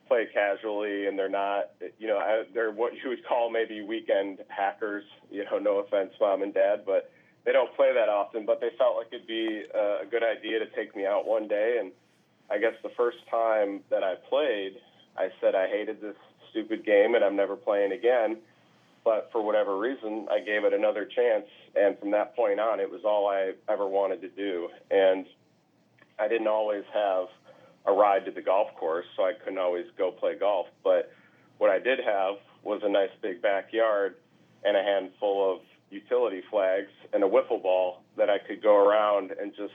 play 0.06 0.26
casually, 0.32 1.06
and 1.06 1.18
they're 1.18 1.28
not, 1.28 1.70
you 1.98 2.06
know, 2.06 2.44
they're 2.52 2.70
what 2.70 2.92
you 2.94 3.08
would 3.08 3.24
call 3.26 3.50
maybe 3.50 3.82
weekend 3.82 4.38
hackers. 4.48 5.04
You 5.30 5.44
know, 5.44 5.58
no 5.58 5.78
offense, 5.78 6.12
mom 6.20 6.42
and 6.42 6.52
dad, 6.52 6.84
but 6.86 7.10
they 7.44 7.52
don't 7.52 7.74
play 7.76 7.92
that 7.94 8.08
often. 8.08 8.46
But 8.46 8.60
they 8.60 8.70
felt 8.78 8.96
like 8.96 9.08
it'd 9.12 9.26
be 9.26 9.64
uh, 9.74 10.02
a 10.02 10.06
good 10.10 10.22
idea 10.22 10.58
to 10.58 10.66
take 10.76 10.94
me 10.94 11.06
out 11.06 11.26
one 11.26 11.48
day 11.48 11.78
and 11.80 11.92
I 12.50 12.58
guess 12.58 12.74
the 12.82 12.90
first 12.96 13.18
time 13.30 13.80
that 13.90 14.04
I 14.04 14.14
played, 14.28 14.74
I 15.16 15.28
said 15.40 15.54
I 15.54 15.68
hated 15.68 16.00
this 16.00 16.16
stupid 16.50 16.84
game 16.84 17.14
and 17.14 17.24
I'm 17.24 17.36
never 17.36 17.56
playing 17.56 17.92
again. 17.92 18.38
But 19.04 19.28
for 19.32 19.42
whatever 19.42 19.78
reason, 19.78 20.28
I 20.30 20.40
gave 20.40 20.64
it 20.64 20.72
another 20.72 21.04
chance. 21.04 21.46
And 21.76 21.98
from 21.98 22.10
that 22.12 22.34
point 22.34 22.58
on, 22.58 22.80
it 22.80 22.90
was 22.90 23.02
all 23.04 23.28
I 23.28 23.52
ever 23.68 23.86
wanted 23.86 24.22
to 24.22 24.28
do. 24.28 24.68
And 24.90 25.26
I 26.18 26.28
didn't 26.28 26.46
always 26.46 26.84
have 26.92 27.26
a 27.86 27.92
ride 27.92 28.24
to 28.24 28.30
the 28.30 28.42
golf 28.42 28.68
course, 28.78 29.06
so 29.16 29.24
I 29.24 29.32
couldn't 29.32 29.58
always 29.58 29.86
go 29.98 30.10
play 30.10 30.38
golf. 30.38 30.66
But 30.82 31.12
what 31.58 31.70
I 31.70 31.78
did 31.78 31.98
have 32.00 32.36
was 32.62 32.80
a 32.82 32.88
nice 32.88 33.10
big 33.22 33.42
backyard 33.42 34.16
and 34.64 34.76
a 34.76 34.82
handful 34.82 35.54
of 35.54 35.60
utility 35.90 36.42
flags 36.50 36.90
and 37.12 37.22
a 37.22 37.28
wiffle 37.28 37.62
ball 37.62 38.02
that 38.16 38.30
I 38.30 38.38
could 38.38 38.62
go 38.62 38.76
around 38.76 39.32
and 39.32 39.54
just 39.54 39.74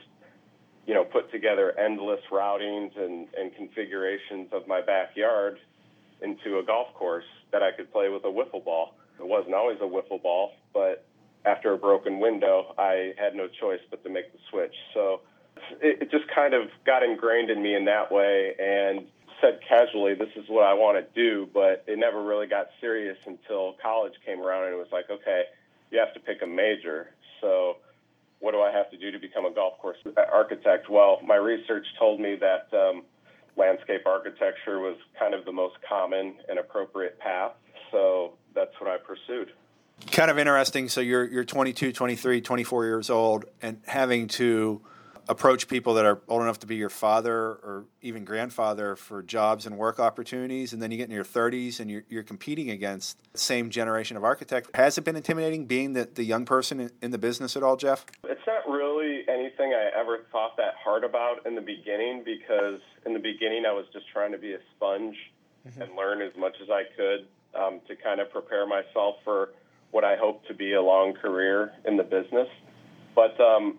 you 0.86 0.94
know, 0.94 1.04
put 1.04 1.30
together 1.30 1.78
endless 1.78 2.20
routings 2.32 2.90
and, 2.98 3.28
and 3.38 3.54
configurations 3.54 4.48
of 4.52 4.66
my 4.66 4.80
backyard 4.80 5.58
into 6.20 6.58
a 6.58 6.64
golf 6.64 6.92
course 6.94 7.24
that 7.52 7.62
I 7.62 7.70
could 7.70 7.92
play 7.92 8.08
with 8.08 8.24
a 8.24 8.28
wiffle 8.28 8.64
ball. 8.64 8.94
It 9.18 9.26
wasn't 9.26 9.54
always 9.54 9.78
a 9.80 9.84
wiffle 9.84 10.20
ball, 10.20 10.52
but 10.72 11.04
after 11.44 11.72
a 11.72 11.78
broken 11.78 12.18
window, 12.18 12.74
I 12.78 13.12
had 13.18 13.34
no 13.34 13.46
choice 13.60 13.80
but 13.90 14.02
to 14.04 14.10
make 14.10 14.32
the 14.32 14.38
switch. 14.50 14.74
So 14.92 15.20
it, 15.80 16.10
just 16.10 16.24
kind 16.34 16.54
of 16.54 16.68
got 16.84 17.02
ingrained 17.02 17.50
in 17.50 17.62
me 17.62 17.74
in 17.74 17.84
that 17.86 18.10
way 18.10 18.54
and 18.58 19.06
said 19.40 19.60
casually, 19.66 20.14
this 20.14 20.28
is 20.36 20.44
what 20.48 20.64
I 20.64 20.74
want 20.74 20.98
to 20.98 21.14
do, 21.14 21.48
but 21.52 21.84
it 21.86 21.98
never 21.98 22.22
really 22.22 22.46
got 22.46 22.66
serious 22.80 23.16
until 23.26 23.76
college 23.82 24.12
came 24.24 24.40
around 24.40 24.64
and 24.64 24.74
it 24.74 24.78
was 24.78 24.92
like, 24.92 25.10
okay, 25.10 25.44
you 25.90 25.98
have 25.98 26.12
to 26.14 26.20
pick 26.20 26.42
a 26.42 26.46
major. 26.46 27.10
So 27.40 27.76
what 28.40 28.52
do 28.52 28.60
I 28.60 28.70
have 28.72 28.90
to 28.90 28.96
do 28.96 29.10
to 29.10 29.18
become 29.18 29.44
a 29.46 29.52
golf 29.52 29.78
course 29.78 29.98
architect? 30.32 30.90
Well, 30.90 31.20
my 31.24 31.36
research 31.36 31.86
told 31.98 32.20
me 32.20 32.36
that 32.36 32.68
um, 32.76 33.02
landscape 33.56 34.06
architecture 34.06 34.80
was 34.80 34.96
kind 35.18 35.34
of 35.34 35.44
the 35.44 35.52
most 35.52 35.76
common 35.86 36.34
and 36.48 36.58
appropriate 36.58 37.18
path, 37.18 37.52
so 37.90 38.32
that's 38.54 38.72
what 38.80 38.90
I 38.90 38.96
pursued. 38.96 39.52
Kind 40.10 40.30
of 40.30 40.38
interesting. 40.38 40.88
So 40.88 41.02
you're 41.02 41.26
you're 41.26 41.44
22, 41.44 41.92
23, 41.92 42.40
24 42.40 42.84
years 42.86 43.10
old, 43.10 43.44
and 43.60 43.82
having 43.86 44.28
to 44.28 44.80
approach 45.30 45.68
people 45.68 45.94
that 45.94 46.04
are 46.04 46.20
old 46.26 46.42
enough 46.42 46.58
to 46.58 46.66
be 46.66 46.74
your 46.74 46.90
father 46.90 47.36
or 47.36 47.84
even 48.02 48.24
grandfather 48.24 48.96
for 48.96 49.22
jobs 49.22 49.64
and 49.64 49.78
work 49.78 50.00
opportunities, 50.00 50.72
and 50.72 50.82
then 50.82 50.90
you 50.90 50.96
get 50.96 51.08
in 51.08 51.14
your 51.14 51.24
30s 51.24 51.78
and 51.78 51.88
you're, 51.88 52.02
you're 52.08 52.24
competing 52.24 52.68
against 52.70 53.16
the 53.32 53.38
same 53.38 53.70
generation 53.70 54.16
of 54.16 54.24
architects. 54.24 54.68
Has 54.74 54.98
it 54.98 55.04
been 55.04 55.14
intimidating 55.14 55.66
being 55.66 55.92
the, 55.92 56.08
the 56.12 56.24
young 56.24 56.44
person 56.44 56.90
in 57.00 57.12
the 57.12 57.18
business 57.18 57.56
at 57.56 57.62
all, 57.62 57.76
Jeff? 57.76 58.04
It's 58.24 58.40
not 58.44 58.68
really 58.68 59.22
anything 59.28 59.72
I 59.72 59.90
ever 59.96 60.18
thought 60.32 60.56
that 60.56 60.74
hard 60.82 61.04
about 61.04 61.46
in 61.46 61.54
the 61.54 61.60
beginning 61.60 62.24
because 62.24 62.80
in 63.06 63.12
the 63.12 63.20
beginning 63.20 63.64
I 63.66 63.72
was 63.72 63.86
just 63.92 64.06
trying 64.12 64.32
to 64.32 64.38
be 64.38 64.54
a 64.54 64.58
sponge 64.74 65.16
mm-hmm. 65.66 65.80
and 65.80 65.94
learn 65.94 66.22
as 66.22 66.32
much 66.36 66.56
as 66.60 66.68
I 66.70 66.82
could 66.96 67.28
um, 67.54 67.80
to 67.86 67.94
kind 67.94 68.20
of 68.20 68.32
prepare 68.32 68.66
myself 68.66 69.16
for 69.22 69.50
what 69.92 70.02
I 70.02 70.16
hope 70.16 70.44
to 70.48 70.54
be 70.54 70.72
a 70.72 70.82
long 70.82 71.12
career 71.14 71.70
in 71.84 71.96
the 71.96 72.02
business. 72.02 72.48
But 73.14 73.40
um, 73.40 73.78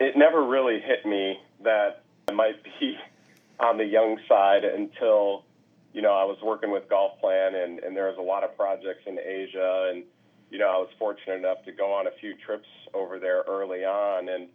it 0.00 0.16
never 0.16 0.42
really 0.42 0.80
hit 0.80 1.06
me 1.06 1.38
that 1.62 2.02
I 2.28 2.32
might 2.32 2.62
be 2.64 2.96
on 3.60 3.76
the 3.76 3.84
young 3.84 4.18
side 4.28 4.64
until 4.64 5.44
you 5.92 6.02
know 6.02 6.12
I 6.12 6.24
was 6.24 6.38
working 6.42 6.70
with 6.72 6.88
Golf 6.88 7.20
Plan 7.20 7.54
and, 7.54 7.78
and 7.80 7.96
there 7.96 8.06
was 8.06 8.16
a 8.18 8.22
lot 8.22 8.42
of 8.42 8.56
projects 8.56 9.02
in 9.06 9.18
Asia 9.18 9.92
and 9.92 10.02
you 10.50 10.58
know 10.58 10.68
I 10.68 10.78
was 10.78 10.88
fortunate 10.98 11.36
enough 11.36 11.64
to 11.66 11.72
go 11.72 11.92
on 11.92 12.06
a 12.06 12.12
few 12.20 12.34
trips 12.44 12.68
over 12.94 13.18
there 13.18 13.44
early 13.46 13.84
on 13.84 14.28
and 14.28 14.48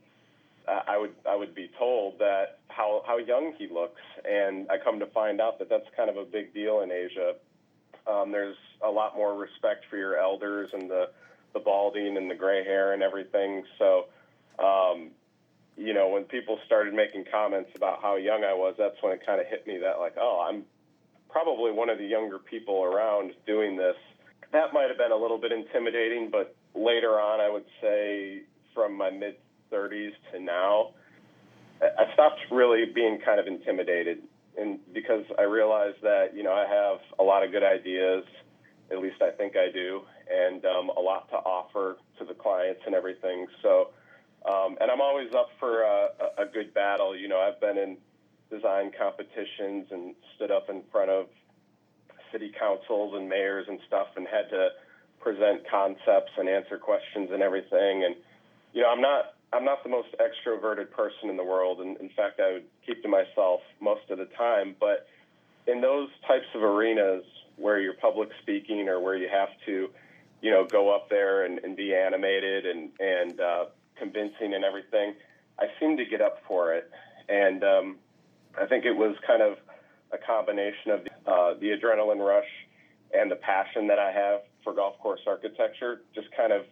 I 0.67 0.97
would 0.97 1.13
I 1.29 1.35
would 1.35 1.53
be 1.53 1.69
told 1.77 2.17
that 2.19 2.59
how 2.69 3.03
how 3.05 3.17
young 3.17 3.53
he 3.57 3.67
looks 3.67 4.01
and 4.27 4.67
I 4.71 4.77
come 4.83 4.99
to 4.99 5.05
find 5.07 5.39
out 5.39 5.59
that 5.59 5.69
that's 5.69 5.85
kind 5.95 6.09
of 6.09 6.17
a 6.17 6.25
big 6.25 6.53
deal 6.53 6.81
in 6.81 6.91
Asia. 6.91 7.35
Um, 8.07 8.31
there's 8.31 8.57
a 8.83 8.89
lot 8.89 9.15
more 9.15 9.35
respect 9.35 9.85
for 9.89 9.97
your 9.97 10.17
elders 10.17 10.71
and 10.73 10.89
the 10.89 11.09
the 11.53 11.59
balding 11.59 12.17
and 12.17 12.29
the 12.29 12.35
gray 12.35 12.63
hair 12.63 12.93
and 12.93 13.03
everything. 13.03 13.63
So 13.77 14.05
um, 14.57 15.11
you 15.77 15.93
know, 15.93 16.09
when 16.09 16.23
people 16.23 16.59
started 16.65 16.93
making 16.93 17.25
comments 17.31 17.69
about 17.75 18.01
how 18.01 18.15
young 18.15 18.43
I 18.43 18.53
was, 18.53 18.75
that's 18.77 18.95
when 19.01 19.13
it 19.13 19.25
kind 19.25 19.41
of 19.41 19.47
hit 19.47 19.67
me 19.67 19.77
that, 19.79 19.99
like, 19.99 20.15
oh, 20.19 20.45
I'm 20.47 20.63
probably 21.29 21.71
one 21.71 21.89
of 21.89 21.97
the 21.97 22.05
younger 22.05 22.39
people 22.39 22.83
around 22.83 23.33
doing 23.45 23.75
this. 23.75 23.95
That 24.53 24.73
might 24.73 24.87
have 24.87 24.97
been 24.97 25.11
a 25.11 25.17
little 25.17 25.37
bit 25.37 25.51
intimidating, 25.51 26.29
but 26.31 26.55
later 26.73 27.19
on, 27.19 27.41
I 27.41 27.49
would 27.49 27.65
say 27.81 28.43
from 28.73 28.97
my 28.97 29.09
mid 29.09 29.35
30s 29.71 30.11
to 30.31 30.39
now, 30.39 30.91
I 31.81 32.13
stopped 32.13 32.39
really 32.51 32.85
being 32.93 33.19
kind 33.23 33.39
of 33.39 33.47
intimidated. 33.47 34.19
And 34.57 34.79
because 34.93 35.25
I 35.37 35.41
realized 35.41 35.97
that, 36.03 36.29
you 36.33 36.43
know, 36.43 36.53
I 36.53 36.65
have 36.65 36.99
a 37.19 37.23
lot 37.23 37.43
of 37.43 37.51
good 37.51 37.63
ideas, 37.63 38.23
at 38.91 38.99
least 38.99 39.21
I 39.21 39.31
think 39.31 39.55
I 39.57 39.71
do, 39.71 40.01
and 40.31 40.63
um, 40.65 40.89
a 40.95 41.01
lot 41.01 41.29
to 41.31 41.35
offer 41.35 41.97
to 42.19 42.25
the 42.25 42.33
clients 42.33 42.81
and 42.85 42.95
everything. 42.95 43.47
So, 43.61 43.89
um, 44.47 44.77
and 44.79 44.91
I'm 44.91 45.01
always 45.01 45.33
up 45.33 45.49
for 45.59 45.83
a, 45.83 46.09
a 46.37 46.45
good 46.45 46.73
battle. 46.73 47.15
You 47.15 47.27
know, 47.27 47.39
I've 47.39 47.59
been 47.59 47.77
in 47.77 47.97
design 48.49 48.91
competitions 48.97 49.87
and 49.91 50.15
stood 50.35 50.51
up 50.51 50.69
in 50.69 50.83
front 50.91 51.09
of 51.09 51.27
city 52.31 52.51
councils 52.57 53.13
and 53.15 53.27
mayors 53.27 53.65
and 53.67 53.79
stuff 53.87 54.07
and 54.15 54.27
had 54.27 54.49
to 54.49 54.69
present 55.19 55.63
concepts 55.69 56.31
and 56.37 56.47
answer 56.47 56.77
questions 56.77 57.29
and 57.31 57.41
everything. 57.41 58.03
And 58.05 58.15
you 58.73 58.81
know, 58.81 58.89
I'm 58.89 59.01
not 59.01 59.35
I'm 59.53 59.65
not 59.65 59.83
the 59.83 59.89
most 59.89 60.09
extroverted 60.19 60.91
person 60.91 61.29
in 61.29 61.37
the 61.37 61.43
world, 61.43 61.79
and 61.79 61.97
in 61.97 62.09
fact, 62.09 62.39
I 62.39 62.53
would 62.53 62.65
keep 62.85 63.01
to 63.03 63.07
myself 63.07 63.61
most 63.79 64.09
of 64.09 64.17
the 64.17 64.25
time. 64.37 64.75
But 64.79 65.07
in 65.65 65.81
those 65.81 66.09
types 66.27 66.45
of 66.53 66.61
arenas 66.61 67.23
where 67.55 67.79
you're 67.79 67.93
public 67.93 68.29
speaking 68.41 68.89
or 68.89 68.99
where 68.99 69.15
you 69.15 69.29
have 69.31 69.49
to, 69.65 69.89
you 70.41 70.51
know, 70.51 70.67
go 70.69 70.93
up 70.93 71.09
there 71.09 71.45
and, 71.45 71.59
and 71.59 71.75
be 71.75 71.95
animated 71.95 72.65
and 72.65 72.89
and 72.99 73.39
uh, 73.39 73.65
convincing 73.97 74.53
and 74.53 74.63
everything, 74.63 75.15
I 75.59 75.65
seemed 75.79 75.97
to 75.97 76.05
get 76.05 76.21
up 76.21 76.39
for 76.47 76.73
it. 76.73 76.89
And 77.29 77.63
um, 77.63 77.97
I 78.59 78.65
think 78.65 78.85
it 78.85 78.93
was 78.93 79.15
kind 79.25 79.41
of 79.41 79.57
a 80.11 80.17
combination 80.17 80.91
of 80.91 81.03
the, 81.03 81.31
uh, 81.31 81.53
the 81.59 81.67
adrenaline 81.67 82.25
rush 82.25 82.49
and 83.13 83.31
the 83.31 83.35
passion 83.35 83.87
that 83.87 83.99
I 83.99 84.11
have 84.11 84.41
for 84.63 84.73
golf 84.73 84.97
course 84.99 85.21
architecture 85.27 86.01
just 86.13 86.27
kind 86.35 86.51
of 86.51 86.65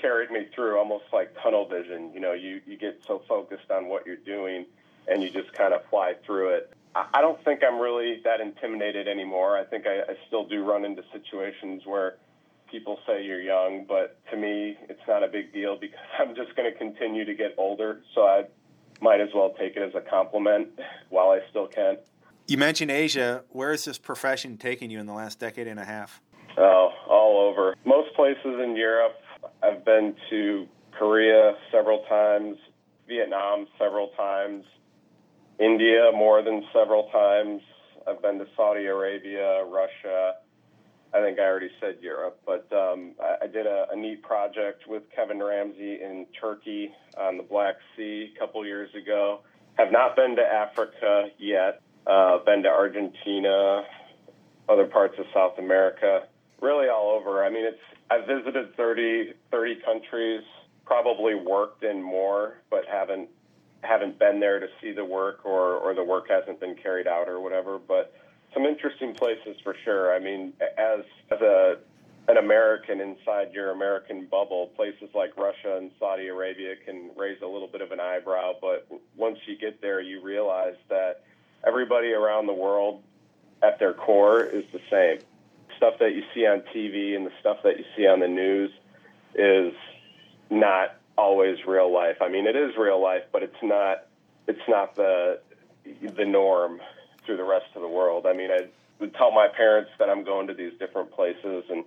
carried 0.00 0.30
me 0.30 0.46
through 0.54 0.78
almost 0.78 1.04
like 1.12 1.34
tunnel 1.42 1.68
vision. 1.68 2.12
You 2.12 2.20
know, 2.20 2.32
you, 2.32 2.60
you 2.66 2.76
get 2.76 3.00
so 3.06 3.22
focused 3.28 3.70
on 3.70 3.86
what 3.88 4.06
you're 4.06 4.16
doing 4.16 4.66
and 5.08 5.22
you 5.22 5.30
just 5.30 5.52
kind 5.52 5.72
of 5.72 5.80
fly 5.90 6.14
through 6.24 6.54
it. 6.54 6.72
I 6.94 7.20
don't 7.20 7.42
think 7.44 7.60
I'm 7.62 7.78
really 7.78 8.22
that 8.24 8.40
intimidated 8.40 9.06
anymore. 9.06 9.58
I 9.58 9.64
think 9.64 9.86
I, 9.86 10.00
I 10.00 10.16
still 10.28 10.46
do 10.46 10.64
run 10.64 10.84
into 10.84 11.02
situations 11.12 11.82
where 11.84 12.16
people 12.70 12.98
say 13.06 13.24
you're 13.24 13.40
young, 13.40 13.84
but 13.86 14.18
to 14.30 14.36
me, 14.36 14.76
it's 14.88 15.00
not 15.06 15.22
a 15.22 15.28
big 15.28 15.52
deal 15.52 15.76
because 15.78 15.98
I'm 16.18 16.34
just 16.34 16.54
going 16.56 16.70
to 16.70 16.76
continue 16.76 17.24
to 17.24 17.34
get 17.34 17.54
older. 17.58 18.02
So 18.14 18.22
I 18.22 18.44
might 19.00 19.20
as 19.20 19.28
well 19.34 19.54
take 19.58 19.76
it 19.76 19.82
as 19.82 19.94
a 19.94 20.00
compliment 20.00 20.68
while 21.10 21.30
I 21.30 21.40
still 21.50 21.66
can. 21.66 21.98
You 22.46 22.58
mentioned 22.58 22.90
Asia. 22.90 23.42
Where 23.50 23.72
has 23.72 23.84
this 23.84 23.98
profession 23.98 24.56
taken 24.56 24.90
you 24.90 25.00
in 25.00 25.06
the 25.06 25.12
last 25.12 25.40
decade 25.40 25.66
and 25.66 25.80
a 25.80 25.84
half? 25.84 26.20
Oh, 26.56 26.90
all 27.08 27.48
over. 27.48 27.74
Most 27.84 28.14
places 28.14 28.60
in 28.62 28.76
Europe. 28.76 29.16
I've 29.62 29.84
been 29.84 30.14
to 30.30 30.66
Korea 30.98 31.54
several 31.72 32.04
times, 32.08 32.56
Vietnam 33.08 33.66
several 33.78 34.08
times, 34.16 34.64
India 35.58 36.10
more 36.14 36.42
than 36.42 36.64
several 36.72 37.08
times. 37.10 37.62
I've 38.06 38.22
been 38.22 38.38
to 38.38 38.46
Saudi 38.56 38.86
Arabia, 38.86 39.64
Russia. 39.64 40.34
I 41.14 41.20
think 41.20 41.38
I 41.38 41.42
already 41.42 41.70
said 41.80 41.96
Europe, 42.00 42.40
but 42.44 42.70
um, 42.72 43.12
I, 43.22 43.44
I 43.44 43.46
did 43.46 43.66
a, 43.66 43.86
a 43.92 43.96
neat 43.96 44.22
project 44.22 44.86
with 44.86 45.02
Kevin 45.14 45.42
Ramsey 45.42 46.02
in 46.02 46.26
Turkey 46.38 46.92
on 47.18 47.36
the 47.36 47.42
Black 47.42 47.76
Sea 47.96 48.32
a 48.34 48.38
couple 48.38 48.64
years 48.66 48.90
ago. 48.94 49.40
Have 49.74 49.92
not 49.92 50.16
been 50.16 50.36
to 50.36 50.42
Africa 50.42 51.28
yet. 51.38 51.80
Uh, 52.06 52.38
been 52.44 52.62
to 52.62 52.68
Argentina, 52.68 53.82
other 54.68 54.86
parts 54.86 55.14
of 55.18 55.26
South 55.34 55.58
America, 55.58 56.28
really 56.60 56.88
all 56.88 57.10
over. 57.10 57.44
I 57.44 57.50
mean, 57.50 57.64
it's 57.66 57.80
I've 58.10 58.26
visited 58.26 58.76
30, 58.76 59.32
30 59.50 59.76
countries, 59.84 60.42
probably 60.84 61.34
worked 61.34 61.82
in 61.82 62.02
more, 62.02 62.58
but 62.70 62.84
haven't 62.90 63.28
haven't 63.82 64.18
been 64.18 64.40
there 64.40 64.58
to 64.58 64.66
see 64.80 64.92
the 64.92 65.04
work 65.04 65.44
or 65.44 65.74
or 65.76 65.94
the 65.94 66.04
work 66.04 66.28
hasn't 66.28 66.60
been 66.60 66.76
carried 66.76 67.06
out 67.06 67.28
or 67.28 67.40
whatever. 67.40 67.78
But 67.78 68.14
some 68.56 68.64
interesting 68.64 69.14
places 69.14 69.56
for 69.62 69.76
sure. 69.84 70.14
I 70.14 70.18
mean, 70.18 70.54
as 70.78 71.00
as 71.30 71.40
a 71.42 71.76
an 72.28 72.38
American 72.38 73.00
inside 73.00 73.52
your 73.52 73.70
American 73.70 74.26
bubble, 74.26 74.68
places 74.74 75.10
like 75.14 75.36
Russia 75.36 75.76
and 75.76 75.92
Saudi 76.00 76.26
Arabia 76.26 76.74
can 76.84 77.10
raise 77.16 77.40
a 77.42 77.46
little 77.46 77.68
bit 77.68 77.82
of 77.82 77.92
an 77.92 78.00
eyebrow, 78.00 78.54
but 78.60 78.88
once 79.14 79.38
you 79.46 79.56
get 79.56 79.80
there, 79.80 80.00
you 80.00 80.20
realize 80.20 80.74
that 80.88 81.22
everybody 81.64 82.12
around 82.12 82.46
the 82.46 82.52
world 82.52 83.02
at 83.62 83.78
their 83.78 83.92
core 83.92 84.42
is 84.42 84.64
the 84.72 84.80
same. 84.90 85.18
Stuff 85.76 86.00
that 86.00 86.14
you 86.14 86.24
see 86.34 86.46
on 86.46 86.62
TV 86.74 87.14
and 87.14 87.26
the 87.26 87.32
stuff 87.38 87.58
that 87.62 87.78
you 87.78 87.84
see 87.96 88.08
on 88.08 88.18
the 88.18 88.28
news 88.28 88.72
is 89.36 89.72
not 90.50 90.96
always 91.16 91.58
real 91.64 91.92
life. 91.92 92.16
I 92.20 92.28
mean, 92.28 92.48
it 92.48 92.56
is 92.56 92.76
real 92.76 93.00
life, 93.00 93.22
but 93.30 93.44
it's 93.44 93.62
not 93.62 94.06
it's 94.48 94.66
not 94.68 94.96
the 94.96 95.38
the 95.84 96.24
norm 96.24 96.80
through 97.26 97.36
the 97.36 97.44
rest 97.44 97.66
of 97.74 97.82
the 97.82 97.88
world. 97.88 98.26
I 98.26 98.32
mean, 98.32 98.50
I 98.50 98.66
would 99.00 99.14
tell 99.14 99.30
my 99.30 99.48
parents 99.48 99.90
that 99.98 100.08
I'm 100.08 100.24
going 100.24 100.46
to 100.46 100.54
these 100.54 100.72
different 100.78 101.10
places, 101.10 101.64
and 101.68 101.84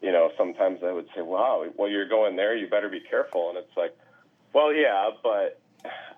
you 0.00 0.12
know, 0.12 0.30
sometimes 0.38 0.80
I 0.82 0.92
would 0.92 1.08
say, 1.14 1.22
"Wow, 1.22 1.66
well, 1.76 1.88
you're 1.88 2.08
going 2.08 2.36
there. 2.36 2.56
You 2.56 2.68
better 2.68 2.88
be 2.88 3.00
careful." 3.00 3.50
And 3.50 3.58
it's 3.58 3.76
like, 3.76 3.96
well, 4.52 4.72
yeah, 4.72 5.10
but 5.22 5.60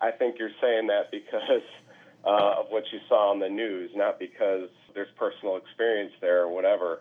I 0.00 0.10
think 0.10 0.38
you're 0.38 0.52
saying 0.60 0.88
that 0.88 1.10
because 1.10 1.62
uh, 2.24 2.60
of 2.60 2.66
what 2.68 2.84
you 2.92 3.00
saw 3.08 3.30
on 3.30 3.38
the 3.38 3.48
news, 3.48 3.90
not 3.94 4.18
because 4.18 4.68
there's 4.94 5.10
personal 5.16 5.56
experience 5.56 6.12
there 6.20 6.42
or 6.42 6.48
whatever. 6.48 7.00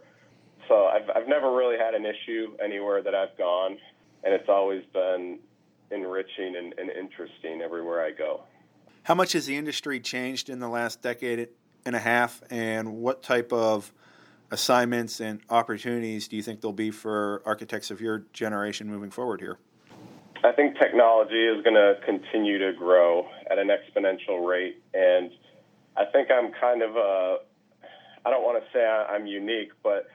So 0.68 0.86
I've 0.86 1.10
I've 1.16 1.28
never 1.28 1.54
really 1.54 1.78
had 1.78 1.94
an 1.94 2.06
issue 2.06 2.56
anywhere 2.64 3.02
that 3.02 3.16
I've 3.16 3.38
gone, 3.38 3.78
and 4.24 4.34
it's 4.34 4.50
always 4.50 4.84
been 4.94 5.40
enriching 5.92 6.56
and, 6.56 6.74
and 6.78 6.90
interesting 6.90 7.62
everywhere 7.62 8.04
I 8.04 8.12
go. 8.12 8.42
How 9.10 9.16
much 9.16 9.32
has 9.32 9.48
the 9.48 9.58
industry 9.58 10.00
changed 10.00 10.50
in 10.50 10.60
the 10.60 10.70
last 10.70 11.02
decade 11.02 11.50
and 11.84 11.96
a 11.96 12.00
half, 12.00 12.44
and 12.52 12.98
what 12.98 13.24
type 13.24 13.52
of 13.52 13.92
assignments 14.52 15.20
and 15.20 15.42
opportunities 15.50 16.28
do 16.28 16.36
you 16.36 16.44
think 16.44 16.62
there'll 16.62 16.74
be 16.74 16.92
for 16.92 17.42
architects 17.44 17.90
of 17.90 18.02
your 18.02 18.26
generation 18.34 18.88
moving 18.88 19.10
forward 19.10 19.42
here? 19.42 19.58
I 20.44 20.52
think 20.52 20.78
technology 20.78 21.44
is 21.44 21.64
going 21.64 21.74
to 21.74 21.96
continue 22.06 22.60
to 22.60 22.72
grow 22.78 23.28
at 23.50 23.58
an 23.58 23.70
exponential 23.70 24.48
rate, 24.48 24.80
and 24.94 25.32
I 25.98 26.06
think 26.06 26.30
I'm 26.30 26.52
kind 26.62 26.84
of 26.84 26.96
a 26.96 27.38
I 28.24 28.30
don't 28.30 28.44
want 28.44 28.64
to 28.64 28.70
say 28.72 28.86
I'm 28.86 29.26
unique, 29.26 29.72
but 29.82 30.06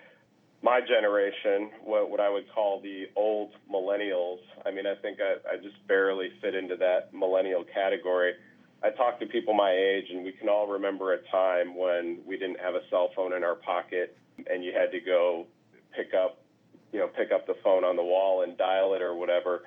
my 0.63 0.81
generation, 0.81 1.71
what, 1.83 2.11
what 2.11 2.21
I 2.21 2.31
would 2.31 2.45
call 2.55 2.81
the 2.81 3.07
old 3.17 3.55
millennials, 3.69 4.39
I 4.65 4.71
mean, 4.71 4.87
I 4.87 4.95
think 4.95 5.19
I, 5.21 5.55
I 5.55 5.57
just 5.57 5.85
barely 5.89 6.31
fit 6.41 6.55
into 6.55 6.77
that 6.77 7.13
millennial 7.13 7.65
category. 7.65 8.35
I 8.85 8.91
talk 8.91 9.19
to 9.21 9.27
people 9.27 9.55
my 9.55 9.73
age, 9.73 10.11
and 10.11 10.25
we 10.25 10.33
can 10.33 10.51
all 10.51 10.67
remember 10.67 11.15
a 11.15 11.19
time 11.31 11.75
when 11.75 12.19
we 12.27 12.37
didn't 12.37 12.61
have 12.61 12.75
a 12.75 12.83
cell 12.91 13.11
phone 13.17 13.33
in 13.33 13.43
our 13.43 13.55
pocket, 13.55 14.15
and 14.47 14.63
you 14.63 14.73
had 14.75 14.93
to 14.93 15.01
go 15.01 15.47
pick 15.97 16.13
up, 16.13 16.39
you 16.93 16.99
know, 16.99 17.09
pick 17.09 17.33
up 17.33 17.47
the 17.47 17.55
phone 17.65 17.83
on 17.83 17.97
the 17.97 18.03
wall 18.03 18.43
and 18.43 18.59
dial 18.59 18.93
it 18.93 19.01
or 19.01 19.15
whatever. 19.15 19.63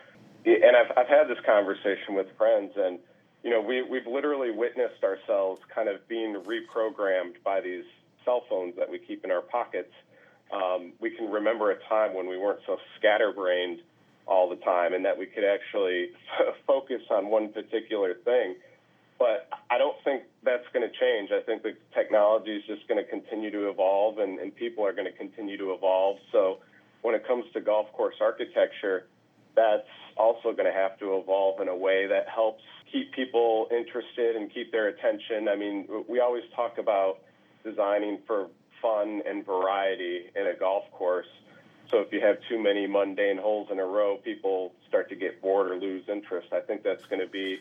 And 0.46 0.78
I've 0.78 0.96
I've 0.96 1.08
had 1.08 1.28
this 1.28 1.40
conversation 1.48 2.14
with 2.14 2.28
friends, 2.38 2.74
and 2.78 3.00
you 3.44 3.50
know, 3.50 3.60
we 3.60 3.82
we've 3.82 4.06
literally 4.06 4.52
witnessed 4.52 5.04
ourselves 5.04 5.62
kind 5.74 5.90
of 5.90 6.08
being 6.08 6.36
reprogrammed 6.46 7.42
by 7.44 7.60
these 7.60 7.86
cell 8.24 8.44
phones 8.48 8.76
that 8.76 8.88
we 8.88 9.00
keep 9.00 9.26
in 9.26 9.32
our 9.32 9.42
pockets. 9.42 9.94
Um, 10.54 10.94
we 11.00 11.10
can 11.10 11.32
remember 11.32 11.72
a 11.72 11.80
time 11.90 12.14
when 12.14 12.28
we 12.28 12.38
weren't 12.38 12.60
so 12.68 12.78
scatterbrained 13.00 13.80
all 14.28 14.48
the 14.48 14.58
time, 14.58 14.94
and 14.94 15.04
that 15.06 15.18
we 15.18 15.26
could 15.26 15.44
actually 15.44 16.12
focus 16.68 17.02
on 17.10 17.30
one 17.30 17.50
particular 17.52 18.14
thing 18.24 18.56
but 19.20 19.50
I 19.70 19.78
don't 19.78 19.98
think 20.04 20.24
that's 20.44 20.66
going 20.74 20.88
to 20.88 21.00
change. 21.00 21.32
I 21.32 21.42
think 21.42 21.64
the 21.64 21.76
technology 21.94 22.56
is 22.56 22.64
just 22.66 22.88
going 22.88 23.04
to 23.04 23.10
continue 23.10 23.52
to 23.52 23.70
evolve, 23.70 24.20
and, 24.20 24.40
and 24.40 24.56
people 24.56 24.86
are 24.86 24.94
going 24.94 25.06
to 25.12 25.18
continue 25.18 25.58
to 25.58 25.74
evolve. 25.74 26.18
So 26.32 26.60
when 27.02 27.16
it 27.16 27.28
comes 27.28 27.46
to 27.54 27.62
golf 27.62 27.92
course 27.94 28.16
architecture, 28.22 29.08
that's 29.56 29.88
also 30.16 30.52
going 30.52 30.66
to 30.66 30.72
have 30.72 31.00
to 31.00 31.18
evolve 31.18 31.62
in 31.62 31.68
a 31.68 31.76
way 31.76 32.08
that 32.08 32.30
helps 32.30 32.64
keep 32.92 33.12
people 33.12 33.68
interested 33.72 34.36
and 34.36 34.54
keep 34.54 34.72
their 34.72 34.88
attention. 34.88 35.48
I 35.48 35.56
mean, 35.56 35.88
we 36.08 36.20
always 36.20 36.44
talk 36.56 36.78
about 36.78 37.20
designing 37.64 38.20
for 38.28 38.48
fun 38.82 39.24
and 39.26 39.46
variety 39.46 40.30
in 40.36 40.48
a 40.48 40.54
golf 40.54 40.90
course. 40.92 41.28
So 41.90 42.00
if 42.00 42.12
you 42.12 42.22
have 42.22 42.38
too 42.50 42.62
many 42.62 42.86
mundane 42.86 43.38
holes 43.38 43.70
in 43.72 43.80
a 43.80 43.86
row, 43.86 44.18
people 44.18 44.74
start 44.88 45.10
to 45.10 45.16
get 45.16 45.42
bored 45.42 45.72
or 45.72 45.78
lose 45.78 46.04
interest. 46.08 46.52
I 46.52 46.60
think 46.60 46.84
that's 46.84 47.06
going 47.06 47.22
to 47.22 47.28
be 47.28 47.60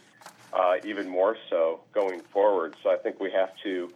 uh, 0.56 0.74
even 0.84 1.08
more 1.08 1.36
so 1.50 1.80
going 1.92 2.22
forward. 2.32 2.74
So 2.82 2.90
I 2.90 2.96
think 2.96 3.20
we 3.20 3.30
have 3.32 3.50
to 3.64 3.90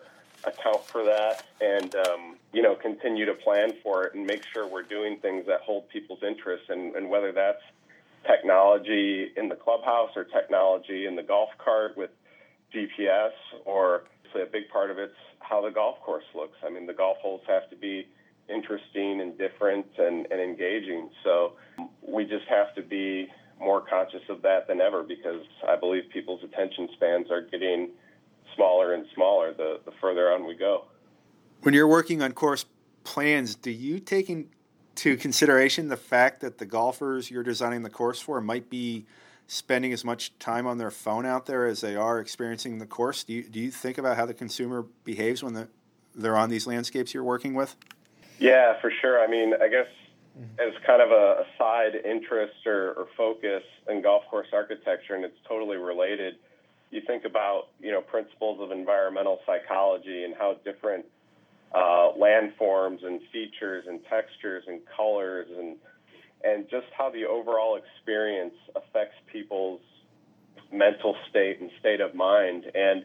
account 0.44 0.82
for 0.90 1.04
that 1.04 1.44
and 1.60 1.94
um, 1.94 2.36
you 2.52 2.62
know 2.62 2.74
continue 2.74 3.26
to 3.26 3.34
plan 3.34 3.74
for 3.82 4.06
it 4.06 4.14
and 4.14 4.26
make 4.26 4.40
sure 4.52 4.66
we're 4.66 4.82
doing 4.82 5.18
things 5.20 5.44
that 5.46 5.60
hold 5.60 5.86
people's 5.90 6.22
interest 6.26 6.64
and, 6.70 6.96
and 6.96 7.10
whether 7.10 7.30
that's 7.30 7.60
technology 8.26 9.28
in 9.36 9.48
the 9.48 9.54
clubhouse 9.54 10.10
or 10.16 10.24
technology 10.24 11.06
in 11.06 11.14
the 11.14 11.22
golf 11.22 11.50
cart 11.62 11.94
with 11.96 12.10
GPS 12.74 13.32
or 13.66 14.04
a 14.34 14.46
big 14.50 14.68
part 14.72 14.90
of 14.90 14.98
it's 14.98 15.12
how 15.40 15.60
the 15.60 15.70
golf 15.70 16.00
course 16.00 16.24
looks. 16.34 16.56
I 16.64 16.70
mean 16.70 16.86
the 16.86 16.94
golf 16.94 17.18
holes 17.18 17.42
have 17.46 17.68
to 17.70 17.76
be 17.76 18.06
interesting 18.48 19.20
and 19.20 19.36
different 19.36 19.86
and, 19.98 20.26
and 20.30 20.40
engaging. 20.40 21.10
So 21.22 21.52
we 22.06 22.24
just 22.24 22.46
have 22.48 22.74
to 22.76 22.82
be 22.82 23.28
more 23.60 23.80
conscious 23.80 24.22
of 24.28 24.42
that 24.42 24.66
than 24.66 24.80
ever 24.80 25.02
because 25.02 25.42
I 25.68 25.76
believe 25.76 26.04
people's 26.12 26.42
attention 26.42 26.88
spans 26.94 27.30
are 27.30 27.42
getting 27.42 27.90
smaller 28.54 28.94
and 28.94 29.06
smaller 29.14 29.52
the, 29.52 29.80
the 29.84 29.92
further 30.00 30.32
on 30.32 30.46
we 30.46 30.54
go. 30.54 30.84
When 31.62 31.74
you're 31.74 31.86
working 31.88 32.22
on 32.22 32.32
course 32.32 32.64
plans, 33.04 33.54
do 33.54 33.70
you 33.70 34.00
take 34.00 34.30
into 34.30 35.16
consideration 35.16 35.88
the 35.88 35.96
fact 35.96 36.40
that 36.40 36.58
the 36.58 36.66
golfers 36.66 37.30
you're 37.30 37.42
designing 37.42 37.82
the 37.82 37.90
course 37.90 38.20
for 38.20 38.40
might 38.40 38.70
be 38.70 39.06
spending 39.46 39.92
as 39.92 40.04
much 40.04 40.38
time 40.38 40.66
on 40.66 40.78
their 40.78 40.90
phone 40.90 41.26
out 41.26 41.46
there 41.46 41.66
as 41.66 41.80
they 41.80 41.96
are 41.96 42.18
experiencing 42.20 42.78
the 42.78 42.86
course? 42.86 43.24
Do 43.24 43.34
you, 43.34 43.42
do 43.42 43.60
you 43.60 43.70
think 43.70 43.98
about 43.98 44.16
how 44.16 44.24
the 44.24 44.34
consumer 44.34 44.86
behaves 45.04 45.42
when 45.42 45.54
the, 45.54 45.68
they're 46.14 46.36
on 46.36 46.48
these 46.50 46.66
landscapes 46.66 47.12
you're 47.12 47.24
working 47.24 47.54
with? 47.54 47.76
Yeah, 48.38 48.80
for 48.80 48.90
sure. 49.00 49.22
I 49.22 49.26
mean, 49.26 49.52
I 49.60 49.68
guess 49.68 49.86
as 50.58 50.72
kind 50.86 51.02
of 51.02 51.10
a, 51.10 51.42
a 51.42 51.44
side 51.58 51.94
interest 52.04 52.66
or, 52.66 52.92
or, 52.92 53.06
focus 53.16 53.62
in 53.88 54.02
golf 54.02 54.22
course 54.30 54.48
architecture, 54.52 55.14
and 55.14 55.24
it's 55.24 55.36
totally 55.48 55.76
related. 55.76 56.34
You 56.90 57.02
think 57.06 57.24
about 57.24 57.68
you 57.80 57.90
know 57.92 58.00
principles 58.00 58.60
of 58.60 58.70
environmental 58.70 59.40
psychology 59.46 60.24
and 60.24 60.34
how 60.38 60.56
different 60.64 61.04
uh, 61.74 62.12
landforms 62.18 63.04
and 63.04 63.20
features 63.32 63.84
and 63.88 64.00
textures 64.08 64.64
and 64.66 64.80
colors 64.96 65.46
and 65.56 65.76
and 66.42 66.64
just 66.70 66.86
how 66.96 67.10
the 67.10 67.24
overall 67.24 67.76
experience 67.78 68.54
affects 68.74 69.16
people's 69.30 69.80
mental 70.72 71.14
state 71.28 71.60
and 71.60 71.70
state 71.80 72.00
of 72.00 72.14
mind. 72.14 72.64
And 72.74 73.04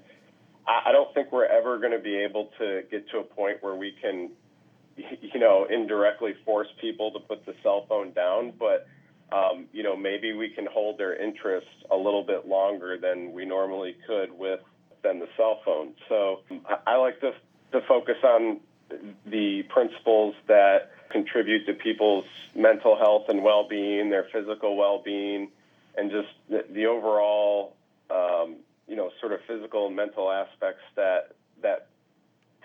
I, 0.68 0.90
I 0.90 0.92
don't 0.92 1.14
think 1.14 1.32
we're 1.32 1.46
ever 1.46 1.78
going 1.80 1.92
to 1.92 2.00
be 2.00 2.16
able 2.16 2.50
to 2.60 2.84
get 2.90 3.10
to 3.12 3.20
a 3.20 3.24
point 3.24 3.58
where 3.62 3.76
we 3.76 3.94
can 4.02 4.32
you 5.22 5.40
know, 5.40 5.66
indirectly 5.70 6.34
force 6.46 6.68
people 6.80 7.12
to 7.12 7.20
put 7.20 7.46
the 7.46 7.56
cell 7.64 7.86
phone 7.88 8.12
down, 8.12 8.54
but 8.58 8.88
um, 9.32 9.66
you 9.74 9.84
know, 9.84 9.96
maybe 9.96 10.34
we 10.34 10.50
can 10.50 10.68
hold 10.72 10.98
their 10.98 11.16
interest 11.16 11.68
a 11.90 11.96
little 11.96 12.24
bit 12.24 12.48
longer 12.48 12.98
than 12.98 13.34
we 13.34 13.44
normally 13.46 13.96
could 14.08 14.38
with 14.38 14.60
than 15.04 15.20
the 15.20 15.28
cell 15.36 15.62
phone. 15.66 15.94
So 16.10 16.42
I 16.86 16.98
like 16.98 17.20
to 17.22 17.34
to 17.72 17.82
focus 17.88 18.18
on 18.24 18.60
the 19.26 19.64
principles 19.64 20.36
that 20.48 20.92
contribute 21.10 21.66
to 21.66 21.74
people's 21.74 22.26
mental 22.56 22.96
health 22.98 23.26
and 23.30 23.44
well-being, 23.44 24.10
their 24.10 24.28
physical 24.32 24.78
well-being, 24.78 25.50
and 25.98 26.12
just 26.12 26.30
the, 26.50 26.66
the 26.70 26.86
overall, 26.86 27.76
um, 28.10 28.58
you 28.88 28.96
know, 28.96 29.12
sort 29.20 29.32
of 29.32 29.40
physical 29.48 29.88
and 29.88 29.96
mental 29.96 30.32
aspects 30.32 30.84
that 30.96 31.36
that 31.62 31.88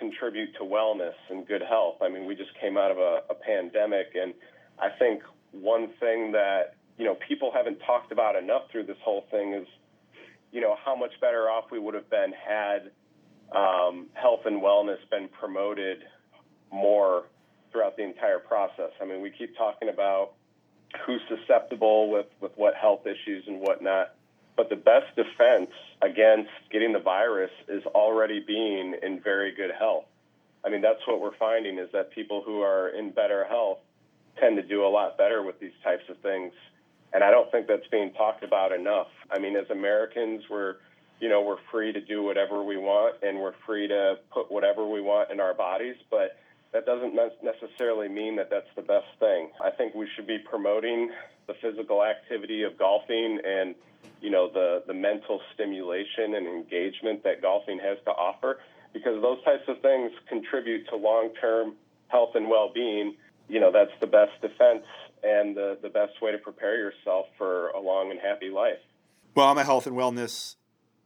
contribute 0.01 0.53
to 0.55 0.65
wellness 0.65 1.15
and 1.29 1.47
good 1.47 1.63
health. 1.63 1.97
I 2.03 2.09
mean, 2.09 2.27
we 2.27 2.35
just 2.35 2.51
came 2.61 2.77
out 2.77 2.91
of 2.91 2.99
a, 2.99 3.21
a 3.31 3.35
pandemic, 3.35 4.09
and 4.21 4.35
I 4.81 4.89
think 4.99 5.23
one 5.53 5.91
thing 6.01 6.33
that 6.33 6.75
you 6.99 7.05
know 7.05 7.17
people 7.29 7.53
haven't 7.55 7.79
talked 7.87 8.11
about 8.11 8.35
enough 8.35 8.63
through 8.73 8.87
this 8.87 8.97
whole 9.05 9.27
thing 9.31 9.53
is, 9.53 9.69
you 10.51 10.61
know, 10.61 10.75
how 10.85 10.97
much 10.97 11.13
better 11.21 11.49
off 11.49 11.67
we 11.71 11.79
would 11.79 11.95
have 11.95 12.11
been 12.11 12.33
had 12.33 12.91
um, 13.55 14.07
health 14.15 14.41
and 14.47 14.61
wellness 14.61 14.99
been 15.11 15.29
promoted 15.29 15.99
more 16.73 17.25
throughout 17.71 17.97
the 17.97 18.03
entire 18.03 18.39
process. 18.39 18.91
I 19.01 19.05
mean, 19.05 19.21
we 19.21 19.31
keep 19.31 19.57
talking 19.57 19.89
about 19.89 20.33
who's 21.07 21.21
susceptible 21.29 22.11
with, 22.11 22.27
with 22.41 22.53
what 22.57 22.75
health 22.75 23.07
issues 23.07 23.45
and 23.47 23.61
whatnot. 23.61 24.15
But 24.61 24.68
the 24.68 24.77
best 24.77 25.16
defense 25.16 25.70
against 26.03 26.51
getting 26.70 26.92
the 26.92 26.99
virus 26.99 27.51
is 27.66 27.83
already 27.87 28.40
being 28.46 28.94
in 29.03 29.18
very 29.18 29.55
good 29.55 29.70
health. 29.70 30.05
I 30.62 30.68
mean, 30.68 30.83
that's 30.83 31.01
what 31.07 31.18
we're 31.18 31.35
finding 31.38 31.79
is 31.79 31.88
that 31.94 32.11
people 32.11 32.42
who 32.44 32.61
are 32.61 32.90
in 32.90 33.11
better 33.11 33.44
health 33.44 33.79
tend 34.38 34.59
to 34.59 34.62
do 34.62 34.85
a 34.85 34.90
lot 34.90 35.16
better 35.16 35.42
with 35.42 35.59
these 35.61 35.73
types 35.83 36.03
of 36.11 36.18
things. 36.18 36.53
And 37.14 37.25
I 37.25 37.31
don't 37.31 37.51
think 37.51 37.68
that's 37.68 37.87
being 37.90 38.12
talked 38.12 38.44
about 38.44 38.70
enough. 38.70 39.07
I 39.31 39.38
mean, 39.38 39.57
as 39.57 39.64
Americans, 39.70 40.42
we're, 40.51 40.75
you 41.20 41.31
know, 41.31 41.40
we're 41.40 41.62
free 41.73 41.94
to 41.94 42.01
do 42.03 42.23
whatever 42.23 42.62
we 42.62 42.77
want 42.77 43.16
and 43.23 43.38
we're 43.38 43.55
free 43.64 43.88
to 43.88 44.18
put 44.31 44.53
whatever 44.53 44.87
we 44.87 45.01
want 45.01 45.31
in 45.31 45.40
our 45.40 45.55
bodies. 45.55 45.96
But 46.11 46.37
that 46.75 46.85
doesn't 46.85 47.14
necessarily 47.42 48.09
mean 48.09 48.37
that 48.37 48.51
that's 48.51 48.68
the 48.77 48.83
best 48.83 49.09
thing. 49.20 49.53
I 49.64 49.70
think 49.70 49.94
we 49.94 50.07
should 50.14 50.27
be 50.27 50.37
promoting 50.38 51.12
the 51.46 51.55
physical 51.62 52.05
activity 52.05 52.62
of 52.64 52.77
golfing 52.77 53.40
and 53.42 53.75
you 54.20 54.30
know 54.30 54.50
the 54.52 54.83
the 54.87 54.94
mental 54.94 55.40
stimulation 55.54 56.35
and 56.35 56.46
engagement 56.46 57.22
that 57.24 57.42
golfing 57.42 57.78
has 57.78 57.98
to 58.04 58.11
offer 58.11 58.59
because 58.92 59.20
those 59.22 59.42
types 59.44 59.64
of 59.68 59.80
things 59.80 60.11
contribute 60.28 60.88
to 60.88 60.96
long-term 60.96 61.74
health 62.09 62.30
and 62.35 62.48
well-being. 62.48 63.16
You 63.48 63.61
know, 63.61 63.70
that's 63.72 63.92
the 64.00 64.06
best 64.06 64.33
defense 64.40 64.85
and 65.22 65.56
the, 65.56 65.78
the 65.83 65.88
best 65.88 66.20
way 66.22 66.33
to 66.33 66.38
prepare 66.38 66.76
yourself 66.76 67.26
for 67.37 67.68
a 67.68 67.80
long 67.80 68.11
and 68.11 68.18
happy 68.20 68.50
life. 68.50 68.78
Well, 69.35 69.46
I'm 69.46 69.59
a 69.59 69.64
health 69.64 69.87
and 69.87 69.96
wellness 69.96 70.56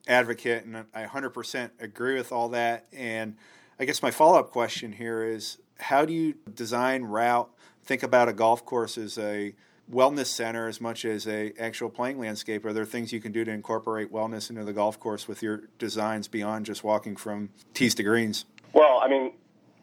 advocate, 0.06 0.64
and 0.64 0.84
I 0.94 1.04
100% 1.04 1.70
agree 1.80 2.16
with 2.16 2.32
all 2.32 2.48
that. 2.50 2.86
And 2.92 3.36
I 3.78 3.84
guess 3.84 4.02
my 4.02 4.10
follow 4.10 4.38
up 4.38 4.50
question 4.50 4.92
here 4.92 5.24
is 5.24 5.58
how 5.78 6.04
do 6.04 6.12
you 6.12 6.34
design, 6.54 7.02
route, 7.04 7.50
think 7.82 8.02
about 8.02 8.28
a 8.28 8.32
golf 8.32 8.64
course 8.64 8.96
as 8.96 9.18
a 9.18 9.54
wellness 9.92 10.26
center 10.26 10.68
as 10.68 10.80
much 10.80 11.04
as 11.04 11.26
a 11.26 11.52
actual 11.58 11.90
playing 11.90 12.18
landscape? 12.18 12.64
Are 12.64 12.72
there 12.72 12.84
things 12.84 13.12
you 13.12 13.20
can 13.20 13.32
do 13.32 13.44
to 13.44 13.50
incorporate 13.50 14.12
wellness 14.12 14.50
into 14.50 14.64
the 14.64 14.72
golf 14.72 14.98
course 14.98 15.28
with 15.28 15.42
your 15.42 15.62
designs 15.78 16.28
beyond 16.28 16.66
just 16.66 16.84
walking 16.84 17.16
from 17.16 17.50
tees 17.74 17.94
to 17.96 18.02
greens? 18.02 18.44
Well, 18.72 19.00
I 19.02 19.08
mean, 19.08 19.32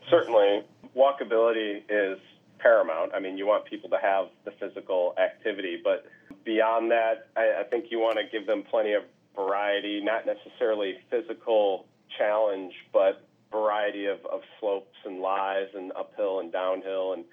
certainly 0.09 0.63
walkability 0.95 1.83
is 1.89 2.19
paramount. 2.59 3.11
I 3.13 3.19
mean, 3.19 3.37
you 3.37 3.47
want 3.47 3.65
people 3.65 3.89
to 3.89 3.97
have 4.01 4.27
the 4.45 4.51
physical 4.51 5.15
activity, 5.17 5.79
but 5.83 6.05
beyond 6.43 6.91
that, 6.91 7.27
I, 7.35 7.61
I 7.61 7.63
think 7.63 7.85
you 7.89 7.99
want 7.99 8.17
to 8.17 8.23
give 8.31 8.47
them 8.47 8.63
plenty 8.63 8.93
of 8.93 9.03
variety, 9.35 10.01
not 10.03 10.25
necessarily 10.25 10.95
physical 11.09 11.85
challenge, 12.17 12.73
but 12.93 13.25
variety 13.51 14.05
of, 14.05 14.19
of 14.25 14.41
slopes 14.59 14.95
and 15.05 15.19
lies 15.19 15.67
and 15.75 15.91
uphill 15.97 16.39
and 16.39 16.51
downhill 16.51 17.13
and, 17.13 17.25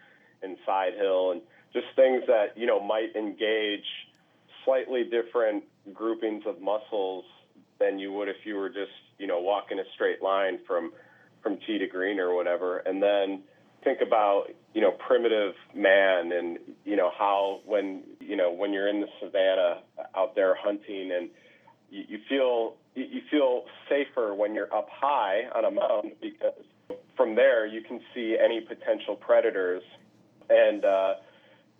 and 0.42 0.56
side 0.64 0.94
hill 0.94 1.32
and 1.32 1.42
just 1.72 1.86
things 1.96 2.22
that, 2.26 2.56
you 2.56 2.66
know, 2.66 2.80
might 2.80 3.14
engage 3.16 3.84
slightly 4.64 5.04
different 5.04 5.64
groupings 5.92 6.44
of 6.46 6.60
muscles 6.60 7.24
than 7.78 7.98
you 7.98 8.12
would 8.12 8.28
if 8.28 8.36
you 8.44 8.56
were 8.56 8.68
just, 8.68 8.92
you 9.18 9.26
know, 9.26 9.40
walking 9.40 9.78
a 9.78 9.84
straight 9.94 10.22
line 10.22 10.58
from 10.66 10.92
from 11.42 11.58
tee 11.66 11.78
to 11.78 11.86
green 11.86 12.18
or 12.18 12.34
whatever. 12.34 12.78
And 12.78 13.02
then 13.02 13.42
think 13.84 14.00
about, 14.04 14.46
you 14.74 14.80
know, 14.80 14.90
primitive 14.90 15.54
man 15.74 16.32
and, 16.32 16.58
you 16.84 16.96
know, 16.96 17.10
how 17.16 17.60
when, 17.64 18.02
you 18.20 18.36
know, 18.36 18.50
when 18.50 18.72
you're 18.72 18.88
in 18.88 19.00
the 19.00 19.06
savannah 19.20 19.82
out 20.16 20.34
there 20.34 20.56
hunting 20.56 21.12
and 21.12 21.30
you, 21.90 22.04
you 22.08 22.18
feel 22.28 22.74
you 22.94 23.20
feel 23.30 23.64
safer 23.88 24.34
when 24.34 24.54
you're 24.54 24.72
up 24.74 24.88
high 24.90 25.42
on 25.54 25.64
a 25.64 25.70
mountain 25.70 26.12
because 26.20 26.52
from 27.16 27.36
there 27.36 27.64
you 27.64 27.80
can 27.80 28.00
see 28.12 28.36
any 28.42 28.60
potential 28.60 29.14
predators 29.14 29.82
and 30.50 30.84
uh, 30.84 31.14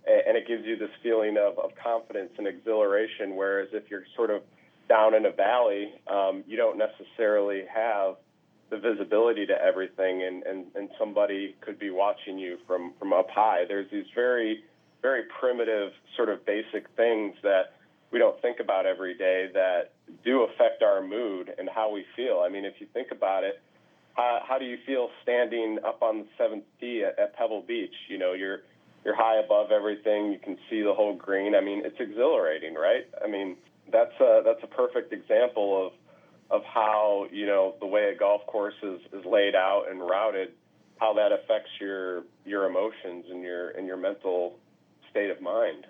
and 0.08 0.36
it 0.36 0.46
gives 0.46 0.64
you 0.64 0.76
this 0.76 0.90
feeling 1.02 1.36
of, 1.36 1.58
of 1.58 1.70
confidence 1.82 2.30
and 2.38 2.46
exhilaration 2.46 3.36
whereas 3.36 3.68
if 3.72 3.84
you're 3.90 4.04
sort 4.16 4.30
of 4.30 4.42
down 4.88 5.14
in 5.14 5.26
a 5.26 5.32
valley 5.32 5.92
um, 6.10 6.42
you 6.46 6.56
don't 6.56 6.78
necessarily 6.78 7.64
have 7.72 8.16
the 8.70 8.78
visibility 8.78 9.46
to 9.46 9.54
everything 9.54 10.22
and, 10.22 10.42
and, 10.42 10.66
and 10.74 10.90
somebody 10.98 11.56
could 11.60 11.78
be 11.78 11.90
watching 11.90 12.38
you 12.38 12.58
from, 12.66 12.92
from 12.98 13.12
up 13.12 13.28
high 13.30 13.64
there's 13.68 13.90
these 13.90 14.06
very 14.14 14.62
very 15.02 15.22
primitive 15.40 15.92
sort 16.16 16.28
of 16.28 16.44
basic 16.44 16.86
things 16.96 17.34
that 17.42 17.74
we 18.10 18.18
don't 18.18 18.40
think 18.40 18.58
about 18.60 18.86
every 18.86 19.14
day 19.14 19.48
that 19.52 19.92
do 20.24 20.42
affect 20.42 20.82
our 20.82 21.02
mood 21.02 21.52
and 21.58 21.68
how 21.68 21.92
we 21.92 22.04
feel. 22.16 22.42
I 22.44 22.48
mean, 22.48 22.64
if 22.64 22.74
you 22.78 22.86
think 22.92 23.08
about 23.12 23.44
it, 23.44 23.60
how, 24.14 24.40
how 24.46 24.58
do 24.58 24.64
you 24.64 24.78
feel 24.86 25.10
standing 25.22 25.78
up 25.86 26.02
on 26.02 26.18
the 26.18 26.26
seventh 26.38 26.64
tee 26.80 27.04
at, 27.04 27.18
at 27.18 27.36
Pebble 27.36 27.62
Beach? 27.66 27.94
You 28.08 28.18
know, 28.18 28.32
you're 28.32 28.60
you're 29.04 29.16
high 29.16 29.38
above 29.38 29.70
everything. 29.70 30.32
You 30.32 30.38
can 30.38 30.58
see 30.68 30.82
the 30.82 30.94
whole 30.94 31.14
green. 31.14 31.54
I 31.54 31.60
mean, 31.60 31.82
it's 31.84 31.98
exhilarating, 31.98 32.74
right? 32.74 33.06
I 33.24 33.28
mean, 33.28 33.56
that's 33.90 34.18
a 34.20 34.42
that's 34.44 34.62
a 34.62 34.66
perfect 34.66 35.12
example 35.12 35.86
of 35.86 35.92
of 36.50 36.64
how 36.64 37.26
you 37.30 37.46
know 37.46 37.74
the 37.80 37.86
way 37.86 38.10
a 38.14 38.18
golf 38.18 38.46
course 38.46 38.74
is, 38.82 39.00
is 39.12 39.24
laid 39.24 39.54
out 39.54 39.84
and 39.90 40.00
routed, 40.00 40.52
how 40.98 41.12
that 41.14 41.32
affects 41.32 41.70
your 41.80 42.24
your 42.44 42.66
emotions 42.66 43.26
and 43.30 43.42
your 43.42 43.70
and 43.70 43.86
your 43.86 43.96
mental 43.96 44.58
state 45.10 45.30
of 45.30 45.40
mind. 45.40 45.86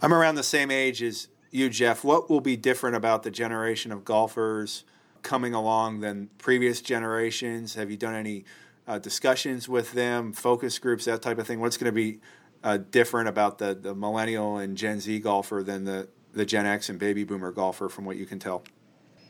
I'm 0.00 0.12
around 0.12 0.36
the 0.36 0.42
same 0.42 0.70
age 0.70 1.02
as 1.02 1.28
you, 1.50 1.68
Jeff. 1.68 2.04
What 2.04 2.28
will 2.28 2.40
be 2.40 2.56
different 2.56 2.96
about 2.96 3.22
the 3.22 3.30
generation 3.30 3.92
of 3.92 4.04
golfers 4.04 4.84
coming 5.22 5.54
along 5.54 6.00
than 6.00 6.30
previous 6.38 6.80
generations? 6.80 7.74
Have 7.74 7.90
you 7.90 7.96
done 7.96 8.14
any 8.14 8.44
uh, 8.86 8.98
discussions 8.98 9.68
with 9.68 9.92
them, 9.92 10.32
focus 10.32 10.78
groups, 10.78 11.04
that 11.04 11.22
type 11.22 11.38
of 11.38 11.46
thing? 11.46 11.60
What's 11.60 11.76
going 11.76 11.92
to 11.92 11.92
be 11.92 12.20
uh, 12.62 12.78
different 12.78 13.28
about 13.28 13.58
the, 13.58 13.74
the 13.74 13.94
millennial 13.94 14.58
and 14.58 14.76
Gen 14.76 15.00
Z 15.00 15.18
golfer 15.20 15.62
than 15.62 15.84
the, 15.84 16.08
the 16.32 16.44
Gen 16.44 16.66
X 16.66 16.88
and 16.88 16.98
baby 16.98 17.24
boomer 17.24 17.52
golfer, 17.52 17.88
from 17.88 18.04
what 18.04 18.16
you 18.16 18.26
can 18.26 18.38
tell? 18.38 18.64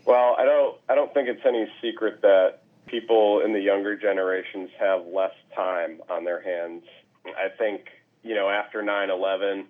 Well, 0.06 0.36
I 0.38 0.44
don't 0.44 0.76
I 0.88 0.94
don't 0.94 1.12
think 1.14 1.28
it's 1.28 1.44
any 1.46 1.66
secret 1.80 2.20
that 2.22 2.60
people 2.86 3.40
in 3.40 3.52
the 3.52 3.60
younger 3.60 3.96
generations 3.96 4.70
have 4.78 5.06
less 5.06 5.32
time 5.54 6.00
on 6.10 6.24
their 6.24 6.42
hands. 6.42 6.82
I 7.26 7.48
think 7.56 7.86
you 8.22 8.34
know 8.34 8.50
after 8.50 8.82
9/11 8.82 9.64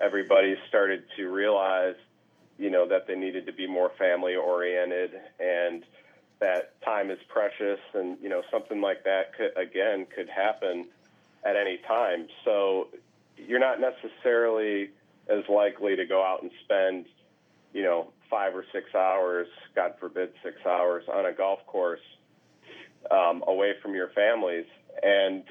everybody 0.00 0.56
started 0.68 1.04
to 1.16 1.28
realize, 1.28 1.96
you 2.58 2.70
know, 2.70 2.86
that 2.88 3.06
they 3.06 3.14
needed 3.14 3.46
to 3.46 3.52
be 3.52 3.66
more 3.66 3.90
family 3.98 4.36
oriented 4.36 5.12
and 5.38 5.84
that 6.40 6.80
time 6.82 7.10
is 7.10 7.18
precious 7.28 7.80
and, 7.94 8.16
you 8.22 8.28
know, 8.28 8.42
something 8.50 8.80
like 8.80 9.04
that 9.04 9.34
could, 9.36 9.56
again, 9.56 10.06
could 10.14 10.28
happen 10.28 10.86
at 11.44 11.56
any 11.56 11.78
time. 11.86 12.28
So 12.44 12.88
you're 13.36 13.58
not 13.58 13.80
necessarily 13.80 14.90
as 15.28 15.44
likely 15.48 15.96
to 15.96 16.04
go 16.06 16.24
out 16.24 16.42
and 16.42 16.50
spend, 16.64 17.06
you 17.72 17.82
know, 17.82 18.08
five 18.30 18.54
or 18.54 18.64
six 18.72 18.94
hours, 18.94 19.48
God 19.74 19.94
forbid, 19.98 20.32
six 20.42 20.56
hours 20.66 21.04
on 21.12 21.26
a 21.26 21.32
golf 21.32 21.60
course 21.66 22.00
um, 23.10 23.42
away 23.46 23.74
from 23.82 23.94
your 23.94 24.08
families. 24.10 24.66
And, 25.02 25.44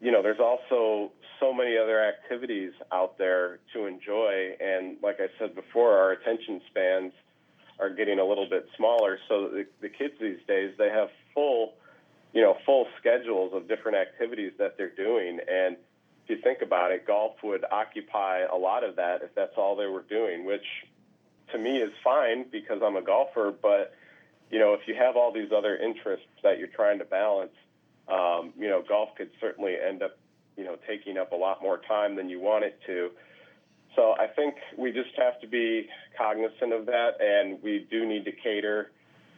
you 0.00 0.12
know, 0.12 0.22
there's 0.22 0.40
also 0.40 1.12
so 1.40 1.52
many 1.52 1.76
other 1.76 2.02
activities 2.02 2.72
out 2.92 3.18
there 3.18 3.58
to 3.74 3.86
enjoy. 3.86 4.56
And 4.60 4.96
like 5.02 5.16
I 5.20 5.28
said 5.38 5.54
before, 5.54 5.96
our 5.98 6.12
attention 6.12 6.60
spans 6.68 7.12
are 7.78 7.90
getting 7.90 8.18
a 8.18 8.24
little 8.24 8.48
bit 8.48 8.68
smaller. 8.76 9.18
So 9.28 9.48
the, 9.48 9.66
the 9.80 9.88
kids 9.88 10.14
these 10.20 10.38
days, 10.46 10.74
they 10.78 10.88
have 10.88 11.08
full, 11.34 11.74
you 12.32 12.42
know, 12.42 12.56
full 12.64 12.86
schedules 12.98 13.52
of 13.54 13.68
different 13.68 13.98
activities 13.98 14.52
that 14.58 14.76
they're 14.76 14.94
doing. 14.94 15.40
And 15.48 15.76
if 16.24 16.30
you 16.30 16.38
think 16.42 16.62
about 16.62 16.90
it, 16.92 17.06
golf 17.06 17.36
would 17.42 17.64
occupy 17.70 18.40
a 18.40 18.56
lot 18.56 18.84
of 18.84 18.96
that 18.96 19.22
if 19.22 19.34
that's 19.34 19.56
all 19.56 19.76
they 19.76 19.86
were 19.86 20.04
doing, 20.08 20.44
which 20.44 20.64
to 21.52 21.58
me 21.58 21.78
is 21.78 21.92
fine 22.02 22.46
because 22.50 22.80
I'm 22.82 22.96
a 22.96 23.02
golfer. 23.02 23.52
But, 23.60 23.94
you 24.50 24.58
know, 24.58 24.74
if 24.74 24.80
you 24.86 24.94
have 24.94 25.16
all 25.16 25.32
these 25.32 25.52
other 25.56 25.76
interests 25.76 26.26
that 26.42 26.58
you're 26.58 26.68
trying 26.68 26.98
to 26.98 27.04
balance, 27.04 27.54
um, 28.08 28.52
you 28.58 28.68
know, 28.68 28.82
golf 28.88 29.10
could 29.16 29.30
certainly 29.40 29.74
end 29.76 30.02
up 30.02 30.16
you 30.56 30.64
know 30.64 30.76
taking 30.86 31.18
up 31.18 31.32
a 31.32 31.36
lot 31.36 31.62
more 31.62 31.78
time 31.78 32.16
than 32.16 32.28
you 32.28 32.40
want 32.40 32.64
it 32.64 32.78
to. 32.86 33.10
So 33.96 34.12
I 34.12 34.26
think 34.26 34.54
we 34.78 34.92
just 34.92 35.10
have 35.16 35.40
to 35.40 35.48
be 35.48 35.88
cognizant 36.16 36.72
of 36.72 36.86
that, 36.86 37.12
and 37.20 37.60
we 37.62 37.86
do 37.90 38.06
need 38.06 38.24
to 38.26 38.32
cater 38.32 38.92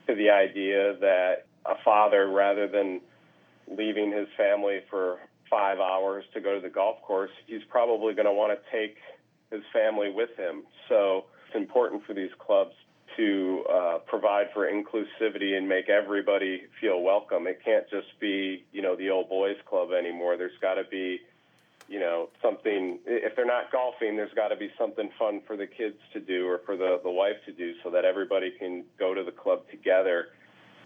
to 0.08 0.14
the 0.14 0.30
idea 0.30 0.96
that 1.00 1.46
a 1.64 1.74
father, 1.84 2.28
rather 2.28 2.66
than 2.66 3.00
leaving 3.70 4.10
his 4.10 4.26
family 4.36 4.80
for 4.90 5.18
five 5.48 5.78
hours 5.78 6.24
to 6.34 6.40
go 6.40 6.54
to 6.54 6.60
the 6.60 6.68
golf 6.68 7.00
course, 7.02 7.30
he's 7.46 7.62
probably 7.70 8.14
going 8.14 8.26
to 8.26 8.32
want 8.32 8.52
to 8.52 8.76
take 8.76 8.96
his 9.50 9.62
family 9.72 10.10
with 10.10 10.30
him. 10.36 10.64
So 10.88 11.26
it's 11.46 11.56
important 11.56 12.04
for 12.04 12.14
these 12.14 12.30
clubs 12.38 12.72
to 13.16 13.64
uh, 13.72 13.98
provide 14.06 14.46
for 14.52 14.70
inclusivity 14.70 15.56
and 15.56 15.68
make 15.68 15.88
everybody 15.88 16.62
feel 16.80 17.00
welcome. 17.02 17.46
It 17.46 17.60
can't 17.64 17.88
just 17.90 18.08
be, 18.20 18.64
you 18.72 18.82
know, 18.82 18.96
the 18.96 19.10
old 19.10 19.28
boys 19.28 19.56
club 19.68 19.88
anymore. 19.98 20.36
There's 20.36 20.58
got 20.60 20.74
to 20.74 20.84
be, 20.90 21.20
you 21.88 21.98
know, 21.98 22.28
something. 22.42 22.98
If 23.06 23.34
they're 23.34 23.46
not 23.46 23.72
golfing, 23.72 24.16
there's 24.16 24.32
got 24.34 24.48
to 24.48 24.56
be 24.56 24.70
something 24.78 25.10
fun 25.18 25.40
for 25.46 25.56
the 25.56 25.66
kids 25.66 25.96
to 26.12 26.20
do 26.20 26.46
or 26.46 26.60
for 26.66 26.76
the 26.76 27.00
the 27.02 27.10
wife 27.10 27.36
to 27.46 27.52
do, 27.52 27.72
so 27.82 27.90
that 27.90 28.04
everybody 28.04 28.52
can 28.58 28.84
go 28.98 29.14
to 29.14 29.24
the 29.24 29.32
club 29.32 29.62
together 29.70 30.28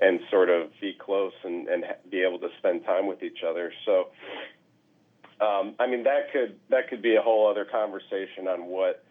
and 0.00 0.20
sort 0.30 0.48
of 0.48 0.70
be 0.80 0.96
close 0.98 1.32
and, 1.44 1.68
and 1.68 1.84
be 2.10 2.22
able 2.22 2.38
to 2.38 2.48
spend 2.58 2.84
time 2.84 3.06
with 3.06 3.22
each 3.22 3.38
other. 3.48 3.72
So, 3.84 4.08
um, 5.40 5.74
I 5.78 5.86
mean, 5.86 6.04
that 6.04 6.32
could 6.32 6.58
that 6.70 6.88
could 6.88 7.02
be 7.02 7.16
a 7.16 7.22
whole 7.22 7.50
other 7.50 7.64
conversation 7.64 8.48
on 8.48 8.66
what 8.66 9.04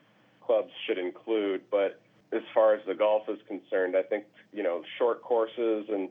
clubs 0.46 0.72
should 0.88 0.98
include. 0.98 1.62
But 1.70 2.02
as 2.32 2.42
far 2.54 2.74
as 2.74 2.82
the 2.88 2.96
golf 2.96 3.24
is 3.28 3.40
concerned, 3.48 3.96
I 3.98 4.04
think 4.04 4.26
you 4.54 4.64
know 4.64 4.84
short 4.98 5.22
courses 5.22 5.86
and 5.90 6.10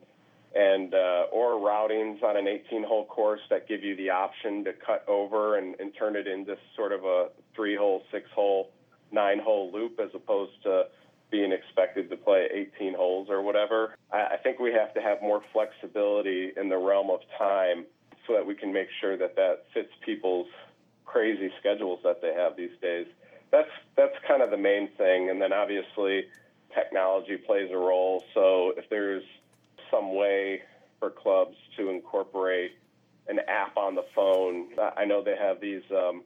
and 0.55 0.95
uh, 0.95 1.27
or 1.33 1.53
routings 1.53 2.23
on 2.23 2.37
an 2.37 2.47
18-hole 2.47 3.07
course 3.07 3.41
that 3.51 3.69
give 3.69 3.85
you 3.85 3.97
the 3.97 4.11
option 4.11 4.65
to 4.65 4.73
cut 4.73 5.05
over 5.09 5.57
and, 5.57 5.77
and 5.79 5.93
turn 5.97 6.17
it 6.17 6.27
into 6.27 6.57
sort 6.77 6.93
of 6.93 7.05
a 7.05 7.29
three-hole, 7.55 8.03
six-hole, 8.11 8.71
nine-hole 9.13 9.71
loop 9.73 10.01
as 10.01 10.11
opposed 10.15 10.61
to 10.65 10.85
being 11.31 11.53
expected 11.53 12.11
to 12.11 12.17
play 12.17 12.49
18 12.77 12.95
holes 12.95 13.29
or 13.31 13.43
whatever. 13.43 13.95
I, 14.13 14.35
I 14.35 14.37
think 14.43 14.59
we 14.59 14.73
have 14.73 14.93
to 14.95 15.01
have 15.01 15.23
more 15.23 15.43
flexibility 15.53 16.53
in 16.57 16.69
the 16.69 16.77
realm 16.77 17.11
of 17.11 17.21
time 17.39 17.85
so 18.27 18.35
that 18.35 18.45
we 18.45 18.55
can 18.55 18.73
make 18.73 18.89
sure 19.01 19.17
that 19.17 19.37
that 19.37 19.65
fits 19.73 19.93
people's 20.05 20.49
crazy 21.05 21.51
schedules 21.59 22.01
that 22.05 22.21
they 22.21 22.35
have 22.35 22.57
these 22.57 22.77
days. 22.83 23.07
That's 23.51 23.71
that's 23.97 24.15
kind 24.29 24.43
of 24.43 24.51
the 24.51 24.57
main 24.57 24.89
thing, 24.97 25.31
and 25.31 25.43
then 25.43 25.53
obviously 25.53 26.27
technology 26.75 27.37
plays 27.37 27.71
a 27.73 27.77
role. 27.77 28.25
So 28.33 28.73
if 28.77 28.89
there's 28.91 29.25
some 29.91 30.15
way 30.15 30.63
for 30.99 31.11
clubs 31.11 31.57
to 31.77 31.91
incorporate 31.91 32.73
an 33.29 33.39
app 33.49 33.77
on 33.77 33.95
the 33.95 34.05
phone, 34.15 34.69
I 34.97 35.05
know 35.05 35.23
they 35.23 35.37
have 35.37 35.61
these. 35.61 35.83
Um, 35.91 36.23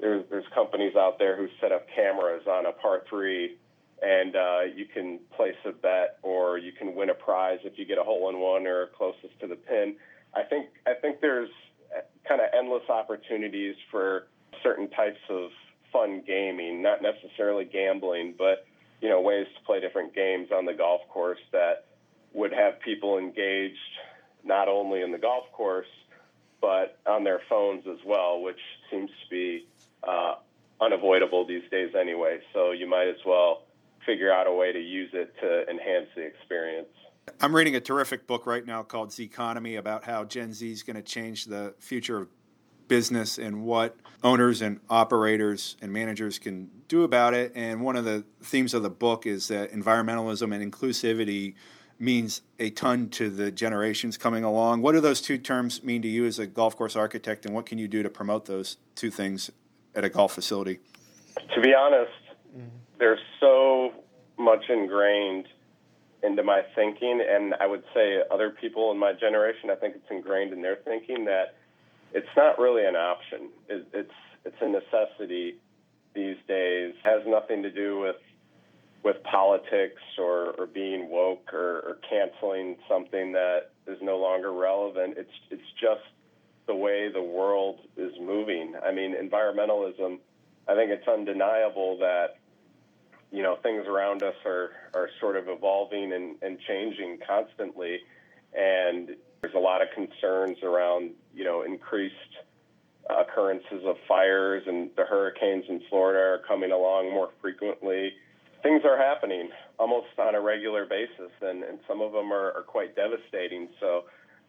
there's, 0.00 0.24
there's 0.30 0.44
companies 0.54 0.94
out 0.96 1.18
there 1.18 1.36
who 1.36 1.48
set 1.60 1.72
up 1.72 1.86
cameras 1.94 2.42
on 2.46 2.66
a 2.66 2.72
par 2.72 3.02
three 3.08 3.56
and 4.02 4.36
uh, 4.36 4.60
you 4.74 4.84
can 4.84 5.18
place 5.36 5.56
a 5.64 5.72
bet 5.72 6.18
or 6.22 6.58
you 6.58 6.72
can 6.72 6.94
win 6.94 7.10
a 7.10 7.14
prize 7.14 7.58
if 7.64 7.78
you 7.78 7.84
get 7.84 7.98
a 7.98 8.02
hole 8.02 8.28
in 8.28 8.38
one 8.38 8.66
or 8.66 8.88
closest 8.96 9.38
to 9.40 9.46
the 9.46 9.56
pin. 9.56 9.96
I 10.34 10.42
think 10.42 10.68
I 10.86 10.94
think 10.94 11.20
there's 11.20 11.48
kind 12.28 12.40
of 12.40 12.48
endless 12.56 12.88
opportunities 12.88 13.74
for 13.90 14.26
certain 14.62 14.90
types 14.90 15.20
of 15.30 15.50
fun 15.92 16.22
gaming, 16.26 16.82
not 16.82 17.00
necessarily 17.00 17.64
gambling, 17.64 18.34
but 18.36 18.66
you 19.00 19.08
know 19.08 19.20
ways 19.20 19.46
to 19.58 19.64
play 19.64 19.80
different 19.80 20.14
games 20.14 20.48
on 20.54 20.66
the 20.66 20.74
golf 20.74 21.00
course 21.08 21.40
that 21.52 21.86
would 22.32 22.52
have 22.52 22.80
people 22.80 23.18
engaged 23.18 23.76
not 24.44 24.68
only 24.68 25.02
in 25.02 25.12
the 25.12 25.18
golf 25.18 25.44
course 25.52 25.86
but 26.60 26.98
on 27.06 27.24
their 27.24 27.40
phones 27.48 27.84
as 27.86 27.98
well, 28.04 28.40
which 28.40 28.58
seems 28.90 29.10
to 29.10 29.30
be 29.30 29.66
uh, 30.02 30.34
unavoidable 30.80 31.46
these 31.46 31.62
days 31.70 31.92
anyway. 31.98 32.40
So 32.52 32.72
you 32.72 32.88
might 32.88 33.08
as 33.08 33.24
well 33.24 33.62
figure 34.04 34.32
out 34.32 34.46
a 34.46 34.52
way 34.52 34.72
to 34.72 34.80
use 34.80 35.10
it 35.12 35.34
to 35.40 35.68
enhance 35.70 36.08
the 36.14 36.22
experience. 36.22 36.88
I'm 37.40 37.54
reading 37.54 37.74
a 37.74 37.80
terrific 37.80 38.26
book 38.26 38.46
right 38.46 38.64
now 38.64 38.82
called 38.82 39.10
Zconomy 39.10 39.78
about 39.78 40.04
how 40.04 40.24
Gen 40.24 40.52
Z 40.52 40.70
is 40.70 40.82
going 40.82 40.96
to 40.96 41.02
change 41.02 41.46
the 41.46 41.74
future 41.78 42.18
of 42.18 42.28
business 42.88 43.38
and 43.38 43.64
what 43.64 43.96
owners 44.22 44.62
and 44.62 44.78
operators 44.88 45.76
and 45.82 45.92
managers 45.92 46.38
can 46.38 46.70
do 46.86 47.02
about 47.02 47.34
it. 47.34 47.52
And 47.56 47.80
one 47.80 47.96
of 47.96 48.04
the 48.04 48.24
themes 48.42 48.74
of 48.74 48.84
the 48.84 48.90
book 48.90 49.26
is 49.26 49.48
that 49.48 49.72
environmentalism 49.72 50.54
and 50.54 50.72
inclusivity 50.72 51.54
means 51.98 52.42
a 52.58 52.70
ton 52.70 53.08
to 53.10 53.30
the 53.30 53.50
generations 53.50 54.16
coming 54.16 54.44
along. 54.44 54.82
What 54.82 54.92
do 54.92 55.00
those 55.00 55.20
two 55.20 55.38
terms 55.38 55.82
mean 55.82 56.02
to 56.02 56.08
you 56.08 56.26
as 56.26 56.38
a 56.38 56.46
golf 56.46 56.76
course 56.76 56.96
architect, 56.96 57.46
and 57.46 57.54
what 57.54 57.66
can 57.66 57.78
you 57.78 57.88
do 57.88 58.02
to 58.02 58.10
promote 58.10 58.46
those 58.46 58.76
two 58.94 59.10
things 59.10 59.50
at 59.94 60.04
a 60.04 60.08
golf 60.08 60.34
facility? 60.34 60.80
To 61.54 61.60
be 61.60 61.74
honest, 61.74 62.12
they're 62.98 63.18
so 63.40 63.92
much 64.38 64.64
ingrained 64.68 65.46
into 66.22 66.42
my 66.42 66.62
thinking, 66.74 67.22
and 67.26 67.54
I 67.60 67.66
would 67.66 67.84
say 67.94 68.20
other 68.30 68.50
people 68.50 68.90
in 68.90 68.98
my 68.98 69.12
generation, 69.12 69.70
I 69.70 69.76
think 69.76 69.94
it's 69.96 70.10
ingrained 70.10 70.52
in 70.52 70.62
their 70.62 70.76
thinking 70.76 71.24
that 71.26 71.54
it's 72.12 72.28
not 72.36 72.58
really 72.58 72.84
an 72.84 72.96
option. 72.96 73.50
It, 73.68 73.86
it's 73.92 74.12
it's 74.44 74.56
a 74.60 74.68
necessity 74.68 75.56
these 76.14 76.36
days. 76.46 76.94
It 76.94 77.04
has 77.04 77.22
nothing 77.26 77.62
to 77.62 77.70
do 77.70 77.98
with 77.98 78.16
with 79.06 79.22
politics 79.22 80.02
or, 80.18 80.50
or 80.58 80.66
being 80.66 81.08
woke 81.08 81.54
or, 81.54 81.78
or 81.78 81.98
canceling 82.10 82.74
something 82.88 83.30
that 83.30 83.70
is 83.86 83.96
no 84.02 84.18
longer 84.18 84.50
relevant. 84.50 85.14
It's 85.16 85.30
it's 85.48 85.70
just 85.80 86.02
the 86.66 86.74
way 86.74 87.08
the 87.12 87.22
world 87.22 87.78
is 87.96 88.10
moving. 88.20 88.74
I 88.84 88.90
mean, 88.90 89.14
environmentalism. 89.14 90.18
I 90.66 90.74
think 90.74 90.90
it's 90.90 91.06
undeniable 91.06 91.98
that 91.98 92.38
you 93.30 93.44
know 93.44 93.56
things 93.62 93.86
around 93.86 94.24
us 94.24 94.34
are 94.44 94.72
are 94.92 95.08
sort 95.20 95.36
of 95.36 95.44
evolving 95.46 96.12
and, 96.12 96.34
and 96.42 96.58
changing 96.66 97.18
constantly, 97.24 98.00
and 98.58 99.14
there's 99.40 99.54
a 99.54 99.60
lot 99.60 99.82
of 99.82 99.88
concerns 99.94 100.58
around 100.64 101.12
you 101.32 101.44
know 101.44 101.62
increased 101.62 102.34
occurrences 103.08 103.84
of 103.84 103.94
fires 104.08 104.64
and 104.66 104.90
the 104.96 105.04
hurricanes 105.04 105.62
in 105.68 105.80
Florida 105.88 106.18
are 106.18 106.42
coming 106.48 106.72
along 106.72 107.12
more 107.12 107.30
frequently. 107.40 108.12
Things 108.66 108.82
are 108.84 108.98
happening 108.98 109.50
almost 109.78 110.18
on 110.18 110.34
a 110.34 110.40
regular 110.40 110.86
basis, 110.86 111.30
and, 111.40 111.62
and 111.62 111.78
some 111.86 112.00
of 112.00 112.10
them 112.10 112.32
are, 112.32 112.50
are 112.50 112.64
quite 112.66 112.96
devastating. 112.96 113.68
So 113.78 114.06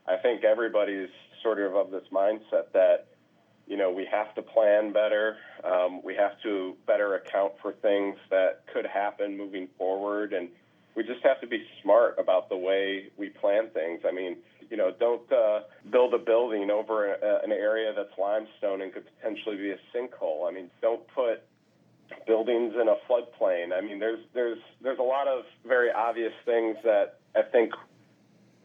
I 0.08 0.18
think 0.18 0.44
everybody's 0.44 1.10
sort 1.44 1.60
of 1.60 1.76
of 1.76 1.92
this 1.92 2.06
mindset 2.12 2.72
that 2.74 3.06
you 3.68 3.78
know, 3.78 3.92
we 3.92 4.08
have 4.10 4.34
to 4.34 4.42
plan 4.42 4.92
better. 4.92 5.38
Um, 5.64 6.02
we 6.04 6.16
have 6.16 6.42
to 6.42 6.76
better 6.88 7.14
account 7.14 7.54
for 7.62 7.74
things 7.74 8.16
that 8.32 8.64
could 8.74 8.88
happen 8.88 9.38
moving 9.38 9.68
forward. 9.78 10.34
And 10.34 10.50
we 10.96 11.04
just 11.04 11.22
have 11.24 11.40
to 11.42 11.48
be 11.48 11.64
smart 11.84 12.16
about 12.18 12.50
the 12.50 12.58
way 12.58 13.10
we 13.18 13.30
plan 13.30 13.70
things. 13.70 14.02
I 14.08 14.12
mean, 14.12 14.38
you 14.72 14.78
know, 14.78 14.92
don't 15.00 15.32
uh, 15.32 15.60
build 15.92 16.16
a 16.16 16.18
building 16.18 16.72
over 16.72 17.14
a, 17.14 17.44
an 17.44 17.52
area 17.52 17.94
that's 17.96 18.18
limestone 18.18 18.82
and 18.82 18.92
could 18.92 19.06
potentially 19.18 19.58
be 19.58 19.72
a 19.72 19.78
sinkhole. 19.96 20.50
I 20.50 20.52
mean, 20.52 20.72
don't 20.82 21.06
put 21.14 21.44
buildings 22.26 22.74
in 22.80 22.88
a 22.88 22.96
floodplain. 23.10 23.74
I 23.74 23.82
mean, 23.82 24.00
there's 24.00 24.20
there's 24.34 24.60
there's 24.82 25.00
a 25.00 25.04
lot 25.04 25.28
of 25.28 25.44
very 25.66 25.92
obvious 25.92 26.34
things 26.46 26.78
that 26.84 27.20
I 27.36 27.42
think 27.42 27.74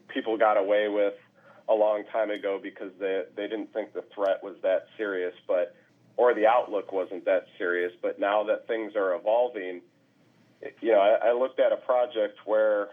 people 0.07 0.37
got 0.37 0.57
away 0.57 0.87
with 0.87 1.15
a 1.69 1.73
long 1.73 2.03
time 2.11 2.29
ago 2.29 2.59
because 2.61 2.91
they 2.99 3.23
they 3.35 3.47
didn't 3.47 3.73
think 3.73 3.93
the 3.93 4.03
threat 4.13 4.43
was 4.43 4.55
that 4.63 4.87
serious, 4.97 5.33
but 5.47 5.75
or 6.17 6.33
the 6.33 6.45
outlook 6.45 6.91
wasn't 6.91 7.25
that 7.25 7.45
serious. 7.57 7.91
But 8.01 8.19
now 8.19 8.43
that 8.43 8.67
things 8.67 8.95
are 8.95 9.15
evolving, 9.15 9.81
you 10.81 10.91
know, 10.91 10.99
I, 10.99 11.29
I 11.29 11.33
looked 11.33 11.59
at 11.59 11.71
a 11.71 11.77
project 11.77 12.39
where 12.45 12.89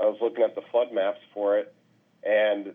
I 0.00 0.04
was 0.04 0.18
looking 0.20 0.44
at 0.44 0.54
the 0.54 0.62
flood 0.70 0.92
maps 0.92 1.20
for 1.32 1.58
it, 1.58 1.74
and 2.24 2.72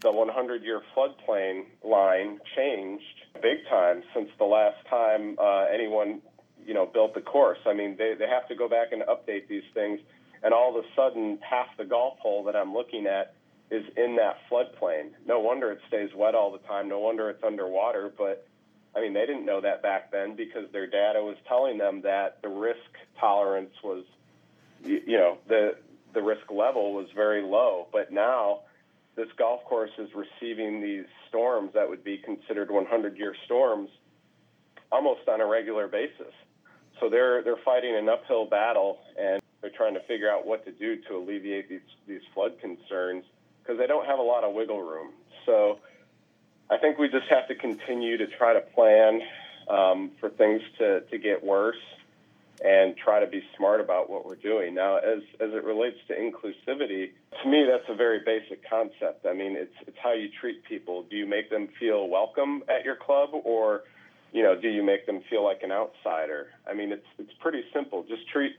the 0.00 0.08
100-year 0.08 0.80
floodplain 0.96 1.64
line 1.82 2.38
changed 2.56 3.02
big 3.42 3.58
time 3.68 4.02
since 4.14 4.28
the 4.38 4.44
last 4.44 4.76
time 4.88 5.36
uh, 5.40 5.64
anyone, 5.72 6.20
you 6.68 6.74
know, 6.74 6.84
built 6.84 7.14
the 7.14 7.22
course. 7.22 7.58
I 7.66 7.72
mean, 7.72 7.96
they 7.96 8.14
they 8.16 8.28
have 8.28 8.46
to 8.48 8.54
go 8.54 8.68
back 8.68 8.92
and 8.92 9.00
update 9.02 9.48
these 9.48 9.64
things, 9.72 10.00
and 10.42 10.52
all 10.52 10.78
of 10.78 10.84
a 10.84 10.86
sudden, 10.94 11.38
half 11.40 11.66
the 11.78 11.86
golf 11.86 12.18
hole 12.18 12.44
that 12.44 12.54
I'm 12.54 12.74
looking 12.74 13.06
at 13.06 13.34
is 13.70 13.84
in 13.96 14.16
that 14.16 14.36
floodplain. 14.50 15.12
No 15.26 15.40
wonder 15.40 15.72
it 15.72 15.80
stays 15.88 16.10
wet 16.14 16.34
all 16.34 16.52
the 16.52 16.58
time. 16.58 16.86
No 16.86 16.98
wonder 16.98 17.30
it's 17.30 17.42
underwater. 17.42 18.12
But 18.16 18.46
I 18.94 19.00
mean, 19.00 19.14
they 19.14 19.24
didn't 19.24 19.46
know 19.46 19.62
that 19.62 19.82
back 19.82 20.12
then 20.12 20.36
because 20.36 20.70
their 20.70 20.86
data 20.86 21.22
was 21.22 21.36
telling 21.48 21.78
them 21.78 22.02
that 22.02 22.42
the 22.42 22.50
risk 22.50 22.90
tolerance 23.18 23.74
was, 23.82 24.04
you 24.84 25.16
know, 25.16 25.38
the 25.48 25.74
the 26.12 26.20
risk 26.20 26.50
level 26.50 26.92
was 26.92 27.06
very 27.14 27.40
low. 27.40 27.86
But 27.90 28.12
now, 28.12 28.60
this 29.16 29.28
golf 29.38 29.64
course 29.64 29.92
is 29.96 30.10
receiving 30.14 30.82
these 30.82 31.06
storms 31.30 31.70
that 31.72 31.88
would 31.88 32.04
be 32.04 32.18
considered 32.18 32.68
100-year 32.68 33.34
storms 33.46 33.88
almost 34.92 35.26
on 35.28 35.40
a 35.40 35.46
regular 35.46 35.88
basis. 35.88 36.32
So 37.00 37.08
they're 37.08 37.42
they're 37.42 37.62
fighting 37.64 37.94
an 37.96 38.08
uphill 38.08 38.46
battle 38.46 38.98
and 39.18 39.40
they're 39.60 39.70
trying 39.70 39.94
to 39.94 40.00
figure 40.00 40.30
out 40.30 40.46
what 40.46 40.64
to 40.64 40.72
do 40.72 40.96
to 41.08 41.16
alleviate 41.16 41.68
these 41.68 41.80
these 42.06 42.22
flood 42.34 42.60
concerns 42.60 43.24
because 43.62 43.78
they 43.78 43.86
don't 43.86 44.06
have 44.06 44.18
a 44.18 44.22
lot 44.22 44.44
of 44.44 44.54
wiggle 44.54 44.82
room. 44.82 45.10
So 45.46 45.78
I 46.70 46.76
think 46.78 46.98
we 46.98 47.08
just 47.08 47.26
have 47.28 47.48
to 47.48 47.54
continue 47.54 48.18
to 48.18 48.26
try 48.26 48.52
to 48.52 48.60
plan 48.60 49.20
um, 49.68 50.10
for 50.20 50.28
things 50.28 50.62
to, 50.78 51.00
to 51.00 51.18
get 51.18 51.44
worse 51.44 51.76
and 52.64 52.96
try 52.96 53.20
to 53.20 53.26
be 53.26 53.42
smart 53.56 53.80
about 53.80 54.10
what 54.10 54.26
we're 54.26 54.34
doing. 54.34 54.74
Now, 54.74 54.96
as 54.96 55.20
as 55.40 55.52
it 55.52 55.64
relates 55.64 55.98
to 56.08 56.14
inclusivity, 56.14 57.10
to 57.42 57.48
me 57.48 57.64
that's 57.70 57.88
a 57.88 57.94
very 57.94 58.20
basic 58.24 58.68
concept. 58.68 59.26
I 59.26 59.32
mean, 59.32 59.54
it's 59.56 59.74
it's 59.86 59.96
how 60.02 60.12
you 60.12 60.28
treat 60.40 60.64
people. 60.64 61.04
Do 61.04 61.16
you 61.16 61.26
make 61.26 61.50
them 61.50 61.68
feel 61.78 62.08
welcome 62.08 62.64
at 62.68 62.84
your 62.84 62.96
club 62.96 63.30
or 63.32 63.84
you 64.32 64.42
know, 64.42 64.54
do 64.60 64.68
you 64.68 64.82
make 64.82 65.06
them 65.06 65.20
feel 65.30 65.44
like 65.44 65.62
an 65.62 65.72
outsider? 65.72 66.48
I 66.68 66.74
mean, 66.74 66.92
it's 66.92 67.06
it's 67.18 67.32
pretty 67.40 67.62
simple. 67.72 68.04
Just 68.08 68.28
treat 68.28 68.52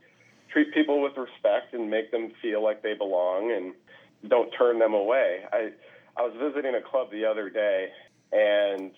treat 0.51 0.73
people 0.73 1.01
with 1.01 1.15
respect 1.15 1.73
and 1.73 1.89
make 1.89 2.11
them 2.11 2.31
feel 2.41 2.63
like 2.63 2.81
they 2.81 2.93
belong 2.93 3.51
and 3.51 3.73
don't 4.29 4.51
turn 4.57 4.79
them 4.79 4.93
away. 4.93 5.41
I 5.51 5.71
I 6.17 6.23
was 6.23 6.33
visiting 6.39 6.75
a 6.75 6.81
club 6.81 7.11
the 7.11 7.25
other 7.25 7.49
day 7.49 7.89
and 8.31 8.91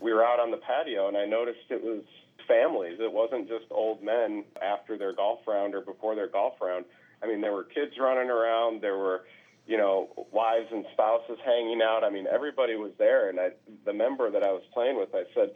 we 0.00 0.12
were 0.12 0.24
out 0.24 0.40
on 0.40 0.50
the 0.50 0.56
patio 0.58 1.08
and 1.08 1.16
I 1.16 1.26
noticed 1.26 1.60
it 1.70 1.82
was 1.82 2.02
families. 2.46 2.98
It 3.00 3.12
wasn't 3.12 3.48
just 3.48 3.66
old 3.70 4.02
men 4.02 4.44
after 4.60 4.98
their 4.98 5.14
golf 5.14 5.40
round 5.46 5.74
or 5.74 5.80
before 5.80 6.14
their 6.14 6.28
golf 6.28 6.54
round. 6.60 6.84
I 7.22 7.26
mean, 7.26 7.40
there 7.40 7.52
were 7.52 7.64
kids 7.64 7.92
running 7.98 8.30
around. 8.30 8.82
There 8.82 8.96
were, 8.96 9.22
you 9.66 9.76
know, 9.76 10.08
wives 10.32 10.68
and 10.72 10.84
spouses 10.92 11.38
hanging 11.44 11.80
out. 11.82 12.02
I 12.02 12.10
mean, 12.10 12.26
everybody 12.26 12.76
was 12.76 12.92
there. 12.98 13.28
And 13.28 13.38
I, 13.38 13.50
the 13.84 13.92
member 13.92 14.30
that 14.30 14.42
I 14.42 14.52
was 14.52 14.62
playing 14.72 14.96
with, 14.98 15.14
I 15.14 15.24
said, 15.34 15.50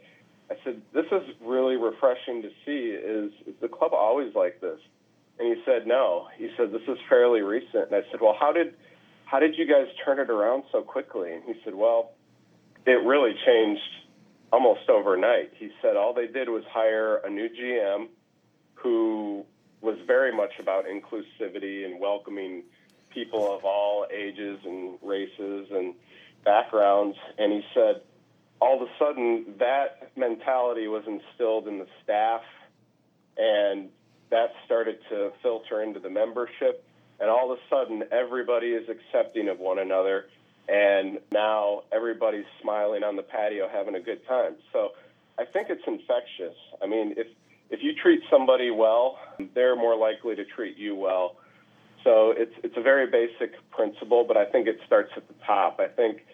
I 0.49 0.55
said, 0.63 0.81
this 0.93 1.05
is 1.11 1.23
really 1.41 1.75
refreshing 1.75 2.41
to 2.43 2.49
see. 2.65 2.89
Is, 2.89 3.31
is 3.47 3.55
the 3.61 3.67
club 3.67 3.93
always 3.93 4.35
like 4.35 4.61
this? 4.61 4.79
And 5.39 5.55
he 5.55 5.61
said, 5.65 5.87
no. 5.87 6.27
He 6.37 6.49
said, 6.55 6.71
this 6.71 6.83
is 6.87 6.97
fairly 7.09 7.41
recent. 7.41 7.91
And 7.91 7.95
I 7.95 8.01
said, 8.11 8.21
well, 8.21 8.35
how 8.39 8.51
did, 8.51 8.75
how 9.25 9.39
did 9.39 9.57
you 9.57 9.65
guys 9.65 9.87
turn 10.03 10.19
it 10.19 10.29
around 10.29 10.63
so 10.71 10.81
quickly? 10.81 11.33
And 11.33 11.43
he 11.43 11.53
said, 11.63 11.73
well, 11.73 12.11
it 12.85 13.03
really 13.03 13.33
changed 13.45 13.81
almost 14.53 14.87
overnight. 14.89 15.51
He 15.57 15.71
said 15.81 15.95
all 15.97 16.13
they 16.13 16.27
did 16.27 16.47
was 16.49 16.63
hire 16.69 17.17
a 17.17 17.29
new 17.29 17.49
GM 17.49 18.07
who 18.75 19.45
was 19.81 19.97
very 20.05 20.35
much 20.35 20.51
about 20.59 20.85
inclusivity 20.85 21.85
and 21.85 21.99
welcoming 21.99 22.63
people 23.09 23.55
of 23.55 23.65
all 23.65 24.05
ages 24.13 24.59
and 24.63 24.97
races 25.01 25.67
and 25.71 25.95
backgrounds. 26.43 27.17
And 27.37 27.51
he 27.51 27.61
said 27.73 28.01
all 28.65 28.81
of 28.81 28.87
a 28.87 28.91
sudden 28.97 29.45
that 29.59 30.11
mentality 30.17 30.87
was 30.87 31.03
instilled 31.05 31.67
in 31.67 31.77
the 31.77 31.85
staff 32.03 32.41
and 33.37 33.89
that 34.31 34.49
started 34.65 34.97
to 35.09 35.31
filter 35.43 35.83
into 35.83 35.99
the 35.99 36.09
membership. 36.09 36.83
And 37.19 37.29
all 37.29 37.51
of 37.51 37.59
a 37.59 37.61
sudden, 37.69 38.03
everybody 38.11 38.69
is 38.69 38.89
accepting 38.89 39.49
of 39.49 39.59
one 39.59 39.77
another 39.77 40.25
and 40.67 41.19
now 41.31 41.83
everybody's 41.93 42.45
smiling 42.59 43.03
on 43.03 43.15
the 43.15 43.21
patio 43.21 43.69
having 43.71 43.93
a 43.93 43.99
good 43.99 44.25
time. 44.27 44.55
So 44.73 44.89
I 45.37 45.45
think 45.45 45.67
it's 45.69 45.83
infectious. 45.85 46.57
I 46.81 46.87
mean, 46.87 47.13
if 47.17 47.27
if 47.69 47.81
you 47.83 47.93
treat 47.93 48.21
somebody 48.31 48.71
well, 48.71 49.19
they're 49.53 49.75
more 49.75 49.95
likely 49.95 50.35
to 50.35 50.45
treat 50.45 50.75
you 50.75 50.95
well. 50.95 51.35
So 52.03 52.33
it's 52.35 52.53
it's 52.63 52.77
a 52.77 52.81
very 52.81 53.05
basic 53.05 53.53
principle, 53.69 54.25
but 54.27 54.37
I 54.37 54.45
think 54.45 54.67
it 54.67 54.77
starts 54.87 55.11
at 55.15 55.27
the 55.27 55.35
top. 55.45 55.79
I 55.79 55.87
think 55.87 56.25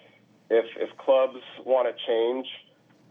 if 0.51 0.65
if 0.75 0.95
clubs 0.97 1.39
want 1.65 1.87
to 1.87 2.05
change, 2.05 2.45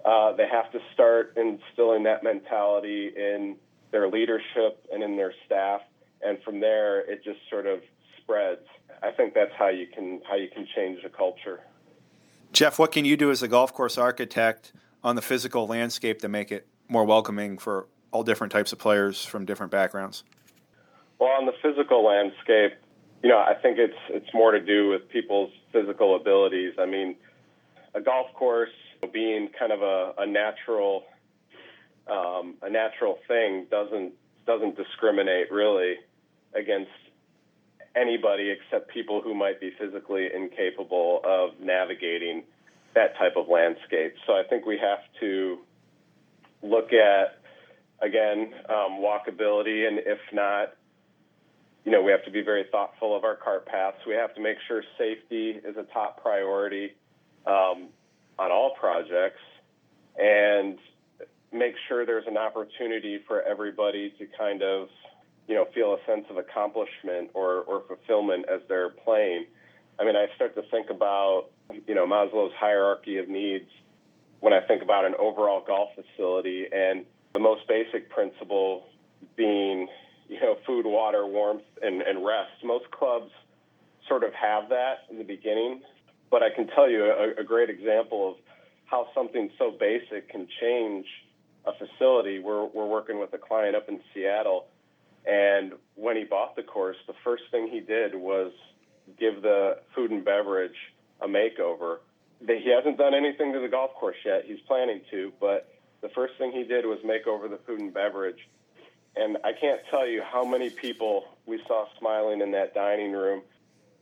uh, 0.05 0.33
they 0.37 0.47
have 0.47 0.71
to 0.73 0.79
start 0.93 1.37
instilling 1.37 2.05
that 2.05 2.23
mentality 2.23 3.11
in 3.17 3.57
their 3.91 4.09
leadership 4.09 4.87
and 4.93 5.03
in 5.03 5.17
their 5.17 5.33
staff, 5.47 5.81
and 6.23 6.39
from 6.43 6.61
there 6.61 7.01
it 7.11 7.25
just 7.25 7.41
sort 7.49 7.67
of 7.67 7.81
spreads. 8.21 8.67
I 9.03 9.11
think 9.11 9.33
that's 9.33 9.53
how 9.59 9.69
you 9.69 9.87
can 9.87 10.21
how 10.29 10.37
you 10.37 10.49
can 10.49 10.67
change 10.77 11.03
the 11.03 11.09
culture. 11.09 11.61
Jeff, 12.53 12.79
what 12.79 12.93
can 12.93 13.05
you 13.05 13.17
do 13.17 13.31
as 13.31 13.43
a 13.43 13.49
golf 13.49 13.73
course 13.73 13.97
architect 13.97 14.73
on 15.03 15.17
the 15.17 15.23
physical 15.23 15.67
landscape 15.67 16.21
to 16.21 16.29
make 16.29 16.53
it 16.53 16.67
more 16.89 17.05
welcoming 17.05 17.57
for 17.57 17.87
all 18.11 18.23
different 18.23 18.53
types 18.53 18.73
of 18.73 18.79
players 18.79 19.25
from 19.25 19.47
different 19.47 19.73
backgrounds? 19.73 20.25
Well, 21.19 21.31
on 21.31 21.47
the 21.47 21.53
physical 21.63 22.05
landscape, 22.05 22.73
you 23.23 23.31
know, 23.31 23.39
I 23.39 23.55
think 23.55 23.79
it's 23.79 23.97
it's 24.11 24.35
more 24.35 24.53
to 24.53 24.61
do 24.61 24.91
with 24.91 25.09
people's 25.09 25.53
physical 25.73 26.17
abilities. 26.17 26.75
I 26.79 26.87
mean, 26.87 27.17
a 27.95 28.01
golf 28.01 28.33
course 28.35 28.71
being 29.13 29.49
kind 29.59 29.73
of 29.73 29.83
a, 29.83 30.13
a 30.19 30.27
natural 30.27 31.05
um, 32.11 32.57
a 32.63 32.71
natural 32.71 33.19
thing 33.29 33.67
doesn't 33.71 34.13
doesn't 34.47 34.77
discriminate 34.77 35.51
really 35.51 35.97
against 36.55 36.91
anybody 37.95 38.51
except 38.51 38.91
people 38.91 39.21
who 39.21 39.35
might 39.35 39.61
be 39.61 39.73
physically 39.79 40.29
incapable 40.35 41.21
of 41.25 41.51
navigating 41.61 42.43
that 42.95 43.17
type 43.17 43.37
of 43.37 43.49
landscape. 43.49 44.15
So 44.27 44.33
I 44.33 44.43
think 44.49 44.67
we 44.67 44.79
have 44.79 45.01
to 45.21 45.59
look 46.63 46.93
at, 46.93 47.41
again, 48.01 48.53
um, 48.69 49.01
walkability, 49.01 49.87
and 49.87 49.99
if 49.99 50.19
not, 50.33 50.75
you 51.85 51.93
know, 51.93 52.03
we 52.03 52.11
have 52.11 52.25
to 52.25 52.31
be 52.31 52.43
very 52.43 52.65
thoughtful 52.71 53.17
of 53.17 53.25
our 53.25 53.37
cart 53.37 53.67
paths. 53.67 53.99
We 54.07 54.15
have 54.15 54.35
to 54.35 54.41
make 54.41 54.59
sure 54.69 54.83
safety 54.99 55.51
is 55.65 55.77
a 55.77 55.85
top 55.93 56.23
priority 56.23 56.93
um, 57.47 57.89
on 58.39 58.51
all 58.51 58.75
projects, 58.79 59.41
and 60.19 60.79
make 61.53 61.75
sure 61.89 62.07
there's 62.07 62.27
an 62.27 62.37
opportunity 62.37 63.21
for 63.27 63.43
everybody 63.43 64.15
to 64.19 64.27
kind 64.39 64.63
of 64.63 64.89
you 65.51 65.57
know, 65.57 65.67
feel 65.75 65.95
a 65.95 65.99
sense 66.07 66.25
of 66.31 66.37
accomplishment 66.37 67.29
or, 67.35 67.63
or 67.63 67.83
fulfillment 67.89 68.47
as 68.49 68.61
they're 68.69 68.91
playing. 68.91 69.47
I 69.99 70.05
mean, 70.05 70.15
I 70.15 70.27
start 70.37 70.55
to 70.55 70.63
think 70.71 70.91
about, 70.91 71.47
you 71.89 71.95
know, 71.97 72.07
Maslow's 72.07 72.53
hierarchy 72.57 73.19
of 73.19 73.29
needs 73.29 73.69
when 74.39 74.53
I 74.53 74.61
think 74.61 74.81
about 74.81 75.05
an 75.05 75.15
overall 75.19 75.61
golf 75.67 75.89
facility 75.97 76.67
and 76.73 77.05
the 77.33 77.41
most 77.41 77.67
basic 77.67 78.11
principle 78.11 78.85
being, 79.35 79.89
you 80.29 80.39
know, 80.39 80.57
food, 80.65 80.87
water, 80.87 81.27
warmth, 81.27 81.65
and, 81.83 82.01
and 82.01 82.25
rest. 82.25 82.53
Most 82.63 82.89
clubs 82.93 83.33
sort 84.07 84.23
of 84.23 84.33
have 84.33 84.69
that 84.69 84.99
in 85.11 85.19
the 85.19 85.25
beginning, 85.25 85.83
but 86.31 86.43
I 86.43 86.51
can 86.51 86.67
tell 86.69 86.89
you 86.89 87.05
a, 87.05 87.41
a 87.41 87.45
great 87.45 87.71
example 87.71 88.31
of 88.31 88.35
how 88.87 89.09
something 89.15 89.51
so 89.59 89.71
basic 89.71 90.29
can 90.29 90.49
change 90.61 91.07
a 91.65 91.73
facility. 91.73 92.39
We're, 92.39 92.65
we're 92.67 92.87
working 92.87 93.21
with 93.21 93.33
a 93.35 93.39
client 93.39 93.77
up 93.77 93.89
in 93.89 94.01
Seattle 94.13 94.67
and 95.27 95.73
when 95.97 96.17
he 96.17 96.25
bought 96.25 96.57
the 96.57 96.63
course, 96.63 96.97
the 97.07 97.15
first 97.25 97.45
thing 97.51 97.69
he 97.69 97.81
did 97.81 98.15
was 98.15 98.53
give 99.19 99.43
the 99.43 99.79
food 99.95 100.11
and 100.11 100.25
beverage 100.25 100.77
a 101.21 101.29
makeover. 101.29 101.99
He 102.47 102.73
hasn't 102.75 102.97
done 102.97 103.15
anything 103.15 103.53
to 103.53 103.61
the 103.61 103.69
golf 103.69 103.93
course 103.95 104.17
yet. 104.25 104.45
He's 104.47 104.61
planning 104.67 105.03
to, 105.11 105.33
but 105.41 105.69
the 106.01 106.09
first 106.11 106.35
thing 106.39 106.53
he 106.53 106.65
did 106.65 106.87
was 106.87 106.99
make 107.05 107.27
over 107.27 107.49
the 107.49 107.59
food 107.67 107.81
and 107.81 107.93
beverage. 107.93 108.49
And 109.17 109.37
I 109.45 109.53
can't 109.53 109.81
tell 109.91 110.07
you 110.07 110.23
how 110.23 110.45
many 110.45 110.71
people 110.71 111.25
we 111.45 111.61
saw 111.67 111.87
smiling 111.99 112.41
in 112.41 112.53
that 112.53 112.75
dining 112.75 113.13
room. 113.13 113.43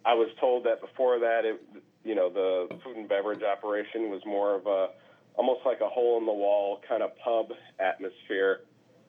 I 0.04 0.14
was 0.14 0.28
told 0.38 0.64
that 0.64 0.80
before 0.80 1.18
that, 1.18 1.44
it, 1.44 1.60
you 2.09 2.14
know, 2.14 2.31
the 2.31 2.68
food 2.83 2.97
and 2.97 3.09
beverage 3.09 3.42
operation 3.42 4.11
was 4.11 4.23
more 4.27 4.55
of 4.55 4.66
a 4.66 4.88
almost 5.37 5.61
like 5.64 5.81
a 5.81 5.88
hole 5.88 6.18
in 6.18 6.27
the 6.27 6.33
wall 6.33 6.81
kind 6.88 7.03
of 7.03 7.11
pub 7.18 7.53
atmosphere 7.79 8.61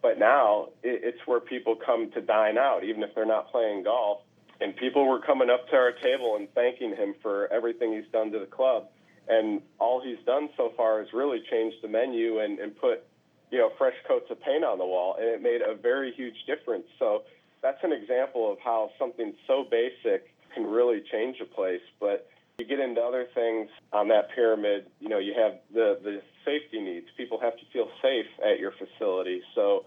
but 0.01 0.17
now 0.17 0.69
it's 0.81 1.19
where 1.25 1.39
people 1.39 1.75
come 1.75 2.11
to 2.11 2.21
dine 2.21 2.57
out, 2.57 2.83
even 2.83 3.03
if 3.03 3.13
they're 3.15 3.25
not 3.25 3.51
playing 3.51 3.83
golf. 3.83 4.21
And 4.61 4.75
people 4.75 5.07
were 5.07 5.19
coming 5.19 5.49
up 5.49 5.67
to 5.69 5.75
our 5.75 5.91
table 5.91 6.35
and 6.37 6.47
thanking 6.53 6.95
him 6.95 7.15
for 7.21 7.51
everything 7.51 7.93
he's 7.93 8.09
done 8.11 8.31
to 8.31 8.39
the 8.39 8.45
club. 8.45 8.87
And 9.27 9.61
all 9.77 10.01
he's 10.01 10.23
done 10.25 10.49
so 10.57 10.73
far 10.75 11.01
is 11.01 11.09
really 11.13 11.41
change 11.49 11.73
the 11.81 11.87
menu 11.87 12.39
and, 12.39 12.59
and 12.59 12.75
put, 12.75 13.03
you 13.51 13.59
know, 13.59 13.71
fresh 13.77 13.93
coats 14.07 14.25
of 14.29 14.41
paint 14.41 14.63
on 14.63 14.77
the 14.77 14.85
wall. 14.85 15.15
And 15.19 15.27
it 15.27 15.41
made 15.41 15.61
a 15.61 15.75
very 15.75 16.13
huge 16.13 16.35
difference. 16.47 16.85
So 16.97 17.23
that's 17.61 17.83
an 17.83 17.91
example 17.91 18.51
of 18.51 18.57
how 18.63 18.91
something 18.97 19.33
so 19.47 19.65
basic 19.69 20.33
can 20.53 20.65
really 20.65 21.03
change 21.11 21.37
a 21.41 21.45
place. 21.45 21.81
But 21.99 22.29
you 22.59 22.65
get 22.65 22.79
into 22.79 23.01
other 23.01 23.25
things 23.33 23.69
on 23.93 24.09
that 24.09 24.29
pyramid, 24.35 24.87
you 24.99 25.09
know, 25.09 25.17
you 25.17 25.33
have 25.33 25.53
the, 25.73 25.97
the 26.03 26.21
safety 26.45 26.79
needs. 26.81 27.07
People 27.17 27.39
have 27.39 27.55
to 27.57 27.63
feel 27.71 27.87
safe 28.01 28.25
at 28.45 28.59
your 28.59 28.73
facility. 28.73 29.41
So, 29.55 29.85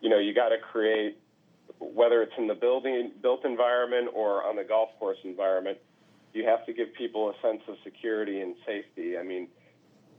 you 0.00 0.08
know, 0.08 0.18
you 0.18 0.34
got 0.34 0.48
to 0.48 0.56
create, 0.58 1.18
whether 1.78 2.22
it's 2.22 2.32
in 2.38 2.46
the 2.46 2.54
building 2.54 3.12
built 3.22 3.44
environment 3.44 4.08
or 4.14 4.42
on 4.44 4.56
the 4.56 4.64
golf 4.64 4.90
course 4.98 5.18
environment, 5.24 5.78
you 6.32 6.44
have 6.46 6.64
to 6.66 6.72
give 6.72 6.94
people 6.94 7.30
a 7.30 7.46
sense 7.46 7.62
of 7.68 7.76
security 7.84 8.40
and 8.40 8.54
safety. 8.66 9.16
I 9.18 9.22
mean, 9.22 9.48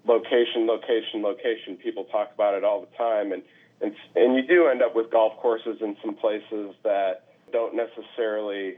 location, 0.07 0.67
location, 0.67 1.21
location. 1.21 1.77
People 1.77 2.05
talk 2.05 2.29
about 2.33 2.53
it 2.53 2.63
all 2.63 2.81
the 2.81 2.97
time, 2.97 3.31
and 3.31 3.43
and 3.81 3.93
and 4.15 4.35
you 4.35 4.47
do 4.47 4.67
end 4.67 4.81
up 4.81 4.95
with 4.95 5.11
golf 5.11 5.33
courses 5.41 5.77
in 5.81 5.97
some 6.01 6.15
places 6.15 6.73
that 6.83 7.35
don't 7.51 7.75
necessarily 7.75 8.75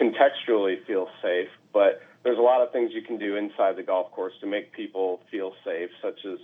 contextually 0.00 0.84
feel 0.86 1.08
safe, 1.22 1.48
but 1.72 2.00
there's 2.24 2.38
a 2.38 2.42
lot 2.42 2.62
of 2.62 2.72
things 2.72 2.92
you 2.92 3.02
can 3.02 3.18
do 3.18 3.36
inside 3.36 3.76
the 3.76 3.82
golf 3.82 4.10
course 4.12 4.32
to 4.40 4.46
make 4.46 4.72
people 4.72 5.20
feel 5.30 5.52
safe, 5.64 5.90
such 6.00 6.20
as, 6.24 6.38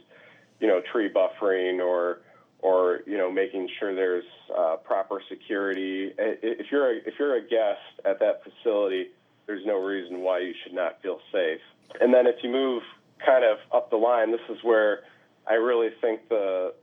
you 0.60 0.66
know, 0.66 0.80
tree 0.92 1.08
buffering 1.08 1.78
or, 1.78 2.20
or 2.60 3.00
you 3.06 3.16
know, 3.16 3.30
making 3.30 3.68
sure 3.78 3.94
there's 3.94 4.24
uh, 4.56 4.76
proper 4.76 5.22
security. 5.28 6.12
If 6.18 6.66
you're 6.72 6.92
a, 6.92 6.96
if 7.06 7.14
you're 7.18 7.36
a 7.36 7.42
guest 7.42 8.04
at 8.04 8.18
that 8.20 8.42
facility, 8.42 9.10
there's 9.46 9.64
no 9.64 9.82
reason 9.82 10.20
why 10.20 10.40
you 10.40 10.52
should 10.62 10.74
not 10.74 11.00
feel 11.02 11.20
safe. 11.32 11.60
And 12.00 12.12
then 12.12 12.26
if 12.26 12.36
you 12.42 12.50
move 12.50 12.82
kind 13.24 13.44
of 13.44 13.58
up 13.72 13.90
the 13.90 13.96
line, 13.96 14.30
this 14.30 14.40
is 14.50 14.58
where 14.62 15.00
I 15.46 15.54
really 15.54 15.88
think 16.00 16.28
the 16.28 16.74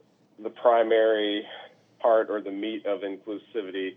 the 0.42 0.50
primary 0.50 1.46
part 2.00 2.30
or 2.30 2.42
the 2.42 2.52
meat 2.52 2.86
of 2.86 3.02
inclusivity 3.02 3.96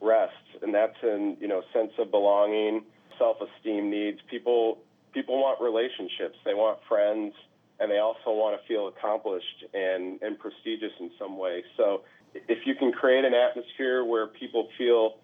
rests, 0.00 0.36
and 0.62 0.74
that's 0.74 0.96
in 1.02 1.36
you 1.40 1.48
know 1.48 1.62
sense 1.72 1.92
of 1.98 2.10
belonging, 2.10 2.82
self-esteem 3.20 3.90
needs. 3.90 4.18
People 4.28 4.78
people 5.12 5.36
want 5.38 5.60
relationships. 5.60 6.38
They 6.44 6.54
want 6.54 6.78
friends, 6.88 7.34
and 7.78 7.90
they 7.90 7.98
also 7.98 8.30
want 8.42 8.52
to 8.60 8.66
feel 8.66 8.88
accomplished 8.88 9.58
and 9.72 10.20
and 10.22 10.38
prestigious 10.38 10.94
in 10.98 11.10
some 11.20 11.38
way. 11.38 11.62
So 11.76 12.02
if 12.34 12.66
you 12.66 12.74
can 12.74 12.92
create 12.92 13.24
an 13.24 13.34
atmosphere 13.34 14.04
where 14.04 14.26
people 14.26 14.68
feel 14.78 15.16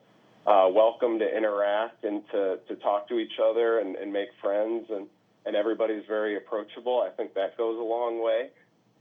uh, 0.47 0.69
welcome 0.73 1.19
to 1.19 1.37
interact 1.37 2.05
and 2.05 2.23
to, 2.33 2.59
to 2.69 2.77
talk 2.77 3.09
to 3.09 3.19
each 3.19 3.39
other 3.43 3.81
and, 3.81 3.97
and 3.97 4.13
make 4.13 4.29
friends 4.41 4.87
and, 4.91 5.07
and 5.45 5.57
everybody's 5.57 6.05
very 6.07 6.37
approachable, 6.37 7.01
I 7.01 7.11
think 7.17 7.35
that 7.35 7.57
goes 7.57 7.79
a 7.79 7.83
long 7.83 8.23
way. 8.23 8.51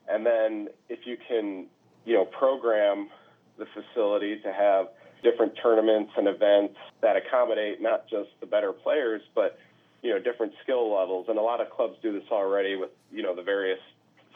And 0.07 0.25
then 0.25 0.69
if 0.89 0.99
you 1.05 1.17
can, 1.27 1.67
you 2.05 2.13
know, 2.15 2.25
program 2.25 3.09
the 3.57 3.65
facility 3.73 4.39
to 4.43 4.53
have 4.53 4.87
different 5.23 5.53
tournaments 5.61 6.11
and 6.17 6.27
events 6.27 6.75
that 7.01 7.15
accommodate 7.15 7.81
not 7.81 8.07
just 8.09 8.29
the 8.39 8.45
better 8.45 8.71
players, 8.71 9.21
but 9.33 9.59
you 10.01 10.11
know 10.11 10.19
different 10.19 10.53
skill 10.63 10.93
levels. 10.93 11.27
And 11.29 11.37
a 11.37 11.41
lot 11.41 11.61
of 11.61 11.69
clubs 11.69 11.95
do 12.01 12.13
this 12.13 12.29
already 12.31 12.75
with 12.75 12.91
you 13.11 13.23
know 13.23 13.35
the 13.35 13.43
various 13.43 13.79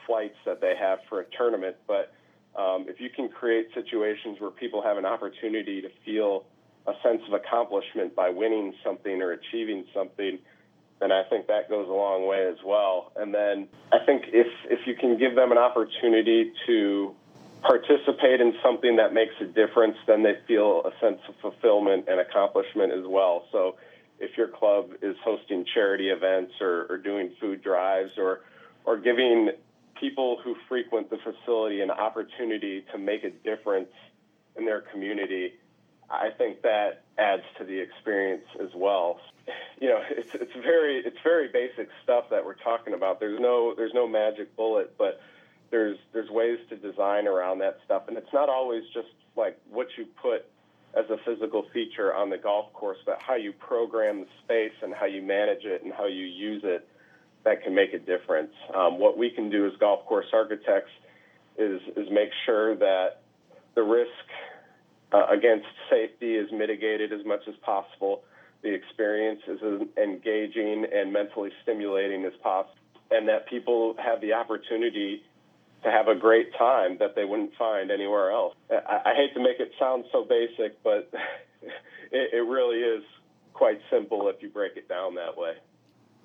flights 0.05 0.38
that 0.45 0.61
they 0.61 0.75
have 0.80 0.99
for 1.07 1.21
a 1.21 1.25
tournament. 1.38 1.75
But 1.88 2.13
um, 2.59 2.86
if 2.88 2.99
you 2.99 3.09
can 3.09 3.30
create 3.30 3.67
situations 3.73 4.39
where 4.39 4.51
people 4.51 4.82
have 4.82 4.97
an 4.97 5.05
opportunity 5.05 5.82
to 5.82 5.89
feel 6.03 6.45
a 6.88 6.93
sense 7.03 7.21
of 7.27 7.34
accomplishment 7.34 8.15
by 8.15 8.30
winning 8.30 8.73
something 8.84 9.21
or 9.21 9.32
achieving 9.32 9.86
something, 9.93 10.39
then 10.99 11.11
I 11.11 11.23
think 11.30 11.47
that 11.47 11.69
goes 11.69 11.88
a 11.88 11.93
long 11.93 12.27
way 12.27 12.47
as 12.47 12.57
well. 12.65 13.11
And 13.15 13.34
then 13.34 13.67
I 13.91 14.03
think 14.05 14.23
if 14.34 14.47
if 14.65 14.86
you 14.86 14.95
can 14.95 15.17
give 15.17 15.36
them 15.36 15.51
an 15.51 15.57
opportunity 15.57 16.51
to 16.67 17.15
participate 17.62 18.41
in 18.41 18.53
something 18.64 18.95
that 18.97 19.14
makes 19.14 19.34
a 19.41 19.45
difference, 19.45 19.97
then 20.07 20.24
they 20.24 20.38
feel 20.47 20.84
a 20.86 20.91
sense 20.99 21.20
of 21.28 21.36
fulfillment 21.41 22.05
and 22.07 22.20
accomplishment 22.20 22.93
as 22.93 23.05
well. 23.05 23.45
So 23.51 23.76
if 24.20 24.38
your 24.38 24.47
club 24.47 24.91
is 25.01 25.16
hosting 25.24 25.66
charity 25.74 26.10
events 26.10 26.53
or, 26.62 26.88
or 26.89 26.97
doing 26.97 27.32
food 27.39 27.62
drives 27.62 28.12
or 28.18 28.41
or 28.86 28.97
giving 28.97 29.51
people 29.99 30.39
who 30.43 30.55
frequent 30.68 31.10
the 31.10 31.18
facility 31.18 31.82
an 31.82 31.91
opportunity 31.91 32.86
to 32.91 32.97
make 32.97 33.24
a 33.24 33.30
difference 33.30 33.89
in 34.55 34.66
their 34.66 34.82
community, 34.82 35.53
I 36.10 36.30
think 36.38 36.62
that 36.62 37.03
adds 37.18 37.43
to 37.57 37.66
the 37.66 37.78
experience 37.80 38.45
as 38.62 38.70
well. 38.74 39.20
You 39.80 39.89
know, 39.89 40.01
it's 40.10 40.34
it's 40.36 40.53
very 40.62 40.97
it's 40.97 41.18
very 41.24 41.47
basic 41.47 41.89
stuff 42.03 42.26
that 42.32 42.45
we're 42.45 42.55
talking 42.55 42.93
about. 42.93 43.20
There's 43.20 43.39
no 43.39 43.74
there's 43.76 43.93
no 43.93 44.07
magic 44.07 44.55
bullet, 44.55 44.95
but 44.97 45.22
there's 45.72 45.97
there's 46.13 46.30
ways 46.30 46.59
to 46.70 46.76
design 46.76 47.28
around 47.28 47.59
that 47.59 47.80
stuff, 47.86 48.03
and 48.07 48.17
it's 48.17 48.34
not 48.34 48.49
always 48.49 48.84
just 48.93 49.09
like 49.36 49.59
what 49.70 49.88
you 49.97 50.05
put 50.22 50.45
as 50.97 51.05
a 51.09 51.17
physical 51.26 51.65
feature 51.72 52.13
on 52.13 52.30
the 52.30 52.38
golf 52.38 52.74
course, 52.74 52.97
but 53.05 53.20
how 53.22 53.36
you 53.36 53.53
program 53.53 54.22
the 54.22 54.28
space 54.43 54.74
and 54.82 54.93
how 54.93 55.05
you 55.05 55.22
manage 55.22 55.63
it 55.63 55.84
and 55.84 55.93
how 55.93 56.07
you 56.07 56.26
use 56.26 56.61
it 56.65 56.88
that 57.43 57.63
can 57.63 57.76
make 57.76 57.93
a 57.93 57.99
difference. 57.99 58.51
Um, 58.76 58.99
what 58.99 59.17
we 59.17 59.30
can 59.30 59.49
do 59.49 59.67
as 59.67 59.74
golf 59.80 60.05
course 60.05 60.26
architects 60.34 60.91
is 61.57 61.82
is 61.95 62.07
make 62.11 62.30
sure 62.45 62.76
that 62.76 63.22
the 63.76 63.84
risk 63.84 64.09
uh, 65.11 65.28
against 65.30 65.67
safety 65.89 66.36
is 66.36 66.51
mitigated 66.51 67.13
as 67.13 67.26
much 67.26 67.41
as 67.47 67.55
possible. 67.61 68.24
The 68.61 68.74
experience 68.74 69.41
is 69.47 69.59
as 69.63 69.88
engaging 69.97 70.86
and 70.93 71.13
mentally 71.13 71.51
stimulating 71.63 72.26
as 72.26 72.34
possible, 72.43 72.76
and 73.11 73.28
that 73.30 73.47
people 73.47 73.95
have 74.03 74.22
the 74.22 74.34
opportunity 74.34 75.24
to 75.84 75.91
have 75.91 76.07
a 76.07 76.15
great 76.15 76.53
time 76.57 76.97
that 76.99 77.15
they 77.15 77.25
wouldn't 77.25 77.55
find 77.55 77.91
anywhere 77.91 78.32
else. 78.32 78.55
I, 78.69 78.99
I 79.05 79.13
hate 79.15 79.34
to 79.34 79.39
make 79.39 79.59
it 79.59 79.71
sound 79.80 80.05
so 80.11 80.25
basic, 80.25 80.82
but 80.84 81.09
it, 82.11 82.34
it 82.34 82.47
really 82.47 82.80
is 82.80 83.03
quite 83.53 83.80
simple 83.89 84.27
if 84.30 84.41
you 84.41 84.49
break 84.49 84.77
it 84.77 84.88
down 84.88 85.15
that 85.15 85.38
way. 85.38 85.53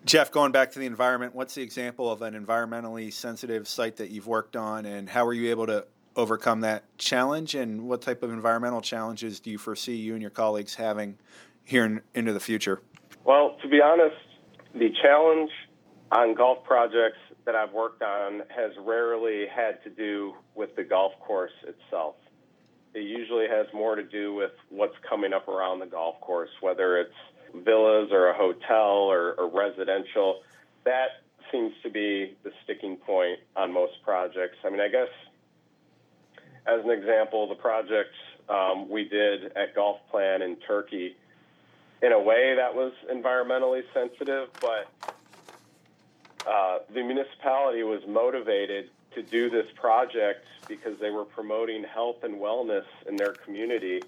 Jeff, 0.05 0.31
going 0.31 0.53
back 0.53 0.73
to 0.73 0.79
the 0.79 0.87
environment, 0.87 1.35
what's 1.35 1.55
the 1.55 1.63
example 1.63 2.11
of 2.11 2.21
an 2.21 2.35
environmentally 2.35 3.13
sensitive 3.13 3.67
site 3.67 3.97
that 3.97 4.11
you've 4.11 4.27
worked 4.27 4.55
on, 4.55 4.85
and 4.85 5.09
how 5.09 5.25
were 5.25 5.33
you 5.33 5.51
able 5.51 5.67
to 5.67 5.87
overcome 6.15 6.61
that 6.61 6.85
challenge? 6.99 7.55
And 7.55 7.89
what 7.89 8.03
type 8.03 8.23
of 8.23 8.31
environmental 8.31 8.83
challenges 8.83 9.41
do 9.41 9.51
you 9.51 9.57
foresee 9.57 9.97
you 9.97 10.13
and 10.13 10.21
your 10.21 10.31
colleagues 10.31 10.75
having 10.75 11.17
here 11.65 11.87
in, 11.87 12.03
into 12.15 12.35
the 12.35 12.41
future? 12.41 12.83
Well, 13.25 13.57
to 13.63 13.69
be 13.69 13.81
honest, 13.81 14.17
the 14.75 14.91
challenge 15.03 15.51
on 16.13 16.35
golf 16.35 16.65
projects 16.65 17.19
that 17.45 17.55
I've 17.55 17.73
worked 17.73 18.03
on 18.03 18.43
has 18.49 18.73
rarely 18.79 19.47
had 19.47 19.83
to 19.85 19.91
do 19.91 20.35
with 20.55 20.75
the 20.77 20.85
golf 20.85 21.13
course 21.21 21.53
itself. 21.63 22.15
It 22.95 23.01
usually 23.01 23.49
has 23.49 23.67
more 23.75 23.97
to 23.97 24.03
do 24.03 24.35
with 24.35 24.53
what's 24.71 24.95
coming 25.09 25.33
up 25.33 25.49
around 25.49 25.81
the 25.81 25.87
golf 25.87 26.21
course, 26.21 26.51
whether 26.61 26.99
it's 26.99 27.15
villas 27.65 28.11
or 28.13 28.29
a 28.29 28.35
hotel 28.35 29.11
or, 29.11 29.35
or 29.35 29.49
residential. 29.49 30.41
That 30.85 31.09
seems 31.53 31.73
to 31.83 31.91
be 31.91 32.37
the 32.45 32.53
sticking 32.63 32.97
point 32.97 33.41
on 33.57 33.73
most 33.73 33.95
projects. 34.05 34.57
I 34.65 34.71
mean, 34.71 34.81
I 34.81 34.89
guess 34.89 35.09
as 36.67 36.85
an 36.85 36.91
example, 36.91 37.49
the 37.49 37.55
project 37.55 38.15
um, 38.49 38.89
we 38.89 39.09
did 39.09 39.57
at 39.57 39.75
Golf 39.75 39.99
Plan 40.11 40.43
in 40.43 40.57
Turkey, 40.67 41.17
in 42.03 42.13
a 42.13 42.21
way 42.21 42.55
that 42.57 42.75
was 42.75 42.93
environmentally 43.13 43.83
sensitive, 43.93 44.49
but 44.61 44.89
uh, 46.47 46.79
the 46.93 47.03
municipality 47.03 47.83
was 47.83 48.03
motivated 48.07 48.91
to 49.15 49.23
do 49.23 49.49
this 49.49 49.67
project 49.75 50.47
because 50.69 50.99
they 50.99 51.11
were 51.11 51.25
promoting 51.25 51.85
health 51.85 52.25
and 52.25 52.35
wellness 52.35 52.85
in 53.09 53.17
their 53.17 53.33
community 53.33 54.03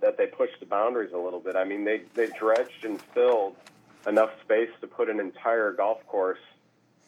that 0.00 0.16
they 0.16 0.26
pushed 0.26 0.58
the 0.60 0.66
boundaries 0.66 1.12
a 1.12 1.18
little 1.18 1.40
bit. 1.40 1.56
I 1.56 1.64
mean, 1.64 1.84
they, 1.84 2.02
they 2.14 2.26
dredged 2.38 2.84
and 2.84 3.00
filled 3.00 3.56
enough 4.06 4.30
space 4.42 4.70
to 4.80 4.86
put 4.86 5.08
an 5.08 5.20
entire 5.20 5.72
golf 5.72 6.04
course 6.06 6.40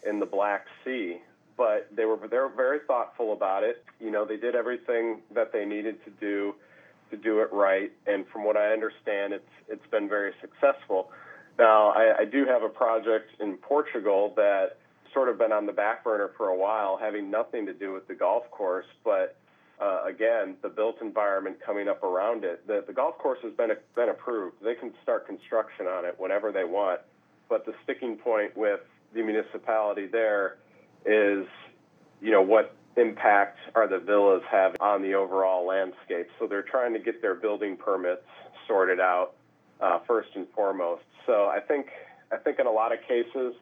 in 0.07 0.21
the 0.21 0.27
Black 0.27 0.67
Sea. 0.85 1.19
But 1.57 1.89
they 1.95 2.05
were 2.05 2.19
they 2.29 2.37
were 2.37 2.49
very 2.49 2.79
thoughtful 2.87 3.33
about 3.33 3.65
it. 3.65 3.85
You 4.01 4.13
know, 4.13 4.25
they 4.25 4.37
did 4.37 4.55
everything 4.55 5.23
that 5.33 5.53
they 5.53 5.65
needed 5.65 6.05
to 6.05 6.11
do 6.11 6.55
to 7.11 7.17
do 7.17 7.41
it 7.41 7.53
right. 7.53 7.91
And 8.07 8.27
from 8.29 8.45
what 8.45 8.57
I 8.57 8.73
understand, 8.73 9.33
it's 9.33 9.51
it's 9.69 9.87
been 9.89 10.09
very 10.09 10.35
successful. 10.41 11.11
Now, 11.59 11.89
I, 11.91 12.21
I 12.21 12.25
do 12.25 12.47
have 12.47 12.63
a 12.63 12.69
project 12.69 13.31
in 13.41 13.57
Portugal 13.57 14.33
that 14.37 14.79
sort 15.13 15.29
of 15.29 15.39
been 15.39 15.53
on 15.53 15.67
the 15.67 15.73
back 15.73 16.05
burner 16.05 16.31
for 16.37 16.49
a 16.49 16.57
while, 16.57 16.97
having 16.97 17.31
nothing 17.31 17.67
to 17.67 17.75
do 17.75 17.93
with 17.93 18.07
the 18.07 18.15
golf 18.15 18.49
course, 18.51 18.87
but 19.05 19.37
uh, 19.81 20.03
again, 20.07 20.57
the 20.63 20.69
built 20.69 20.97
environment 21.01 21.57
coming 21.65 21.89
up 21.89 22.03
around 22.03 22.45
it. 22.45 22.67
The, 22.67 22.85
the 22.87 22.93
golf 22.93 23.19
course 23.19 23.39
has 23.43 23.53
been, 23.55 23.71
been 23.95 24.09
approved. 24.09 24.57
They 24.63 24.75
can 24.75 24.93
start 25.03 25.27
construction 25.27 25.87
on 25.87 26.05
it 26.05 26.15
whenever 26.19 26.53
they 26.53 26.65
want. 26.65 27.01
But 27.49 27.65
the 27.65 27.75
sticking 27.85 28.17
point 28.17 28.57
with 28.57 28.81
the 29.15 29.23
municipality 29.23 30.07
there 30.07 30.59
is, 31.07 31.47
you 32.21 32.31
know, 32.31 32.43
what 32.43 32.75
impact 32.97 33.59
are 33.75 33.89
the 33.89 33.99
villas 33.99 34.43
having 34.51 34.81
on 34.81 35.01
the 35.01 35.15
overall 35.15 35.67
landscape? 35.67 36.29
So 36.39 36.47
they're 36.47 36.63
trying 36.63 36.93
to 36.95 36.99
get 36.99 37.23
their 37.23 37.35
building 37.35 37.77
permits 37.77 38.27
sorted 38.67 39.01
out 39.01 39.35
uh, 39.81 39.99
first 40.07 40.29
and 40.35 40.47
foremost. 40.55 41.03
So 41.27 41.47
I 41.47 41.61
think 41.61 41.87
I 42.33 42.37
think 42.37 42.59
in 42.59 42.67
a 42.67 42.71
lot 42.71 42.93
of 42.93 42.99
cases, 43.07 43.55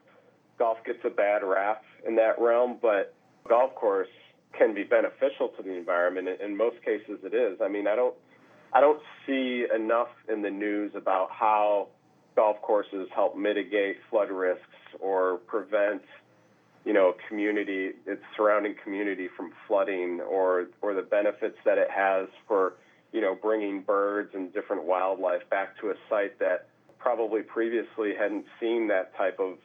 golf 0.59 0.79
gets 0.85 0.99
a 1.05 1.11
bad 1.11 1.43
rap 1.45 1.83
in 2.07 2.17
that 2.17 2.41
realm, 2.41 2.79
but 2.81 3.14
golf 3.49 3.75
course 3.75 4.09
can 4.57 4.75
be 4.75 4.83
beneficial 4.83 5.49
to 5.57 5.62
the 5.62 5.73
environment. 5.73 6.29
In 6.41 6.57
most 6.57 6.77
cases, 6.85 7.19
it 7.23 7.35
is. 7.35 7.59
I 7.62 7.69
mean, 7.69 7.87
I 7.87 7.95
don't, 7.95 8.14
I 8.73 8.81
don't 8.81 9.01
see 9.27 9.67
enough 9.75 10.09
in 10.33 10.43
the 10.43 10.51
news 10.51 10.93
about 10.95 11.31
how 11.31 11.89
golf 12.35 12.61
courses 12.62 13.09
help 13.14 13.37
mitigate 13.37 13.97
flood 14.11 14.31
risks 14.31 14.62
or 15.01 15.39
prevent, 15.47 16.03
you 16.85 16.93
know, 16.93 17.14
community, 17.29 17.93
its 18.07 18.23
surrounding 18.37 18.75
community 18.83 19.29
from 19.37 19.53
flooding, 19.67 20.21
or 20.21 20.67
or 20.83 20.95
the 20.95 21.03
benefits 21.03 21.57
that 21.64 21.79
it 21.79 21.91
has 21.91 22.29
for, 22.47 22.75
you 23.13 23.21
know, 23.21 23.35
bringing 23.35 23.83
birds 23.83 24.35
and 24.35 24.53
different 24.53 24.85
wildlife 24.85 25.49
back 25.51 25.79
to 25.81 25.91
a 25.91 25.95
site 26.09 26.39
that 26.39 26.69
probably 26.99 27.43
previously 27.43 28.15
hadn't 28.15 28.47
seen 28.61 28.89
that 28.89 29.17
type 29.17 29.39
of 29.39 29.59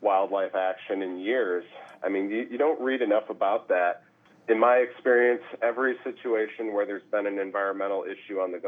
wildlife 0.00 0.54
action 0.54 1.02
in 1.02 1.18
years. 1.18 1.64
I 2.02 2.08
mean, 2.08 2.30
you, 2.30 2.46
you 2.50 2.58
don't 2.58 2.80
read 2.80 3.02
enough 3.02 3.30
about 3.30 3.68
that 3.68 4.02
in 4.48 4.58
my 4.60 4.76
experience, 4.76 5.42
every 5.60 5.96
situation 6.04 6.72
where 6.72 6.86
there's 6.86 7.02
been 7.10 7.26
an 7.26 7.38
environmental 7.38 8.04
issue 8.04 8.38
on 8.38 8.52
the 8.52 8.60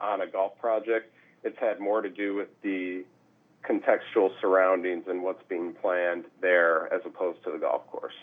on 0.00 0.22
a 0.22 0.26
golf 0.26 0.58
project, 0.58 1.12
it's 1.44 1.58
had 1.58 1.78
more 1.78 2.00
to 2.00 2.08
do 2.08 2.34
with 2.34 2.48
the 2.62 3.04
contextual 3.68 4.30
surroundings 4.40 5.04
and 5.08 5.22
what's 5.22 5.42
being 5.48 5.74
planned 5.74 6.24
there 6.40 6.92
as 6.92 7.02
opposed 7.04 7.42
to 7.44 7.50
the 7.50 7.58
golf 7.58 7.86
course. 7.90 8.14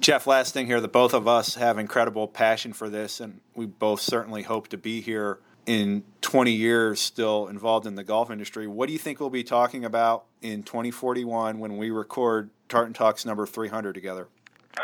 Jeff, 0.00 0.26
last 0.26 0.52
thing 0.52 0.66
here, 0.66 0.80
that 0.80 0.92
both 0.92 1.14
of 1.14 1.26
us 1.26 1.54
have 1.54 1.78
incredible 1.78 2.28
passion 2.28 2.72
for 2.72 2.90
this, 2.90 3.20
and 3.20 3.40
we 3.54 3.66
both 3.66 4.00
certainly 4.00 4.42
hope 4.42 4.68
to 4.68 4.76
be 4.76 5.00
here 5.00 5.38
in 5.66 6.04
20 6.20 6.52
years 6.52 7.00
still 7.00 7.46
involved 7.46 7.86
in 7.86 7.94
the 7.94 8.04
golf 8.04 8.30
industry. 8.30 8.66
What 8.66 8.86
do 8.86 8.92
you 8.92 8.98
think 8.98 9.20
we'll 9.20 9.30
be 9.30 9.44
talking 9.44 9.84
about 9.84 10.24
in 10.42 10.62
2041 10.62 11.58
when 11.58 11.76
we 11.76 11.90
record 11.90 12.50
Tartan 12.68 12.92
Talks 12.92 13.24
number 13.24 13.46
300 13.46 13.94
together? 13.94 14.28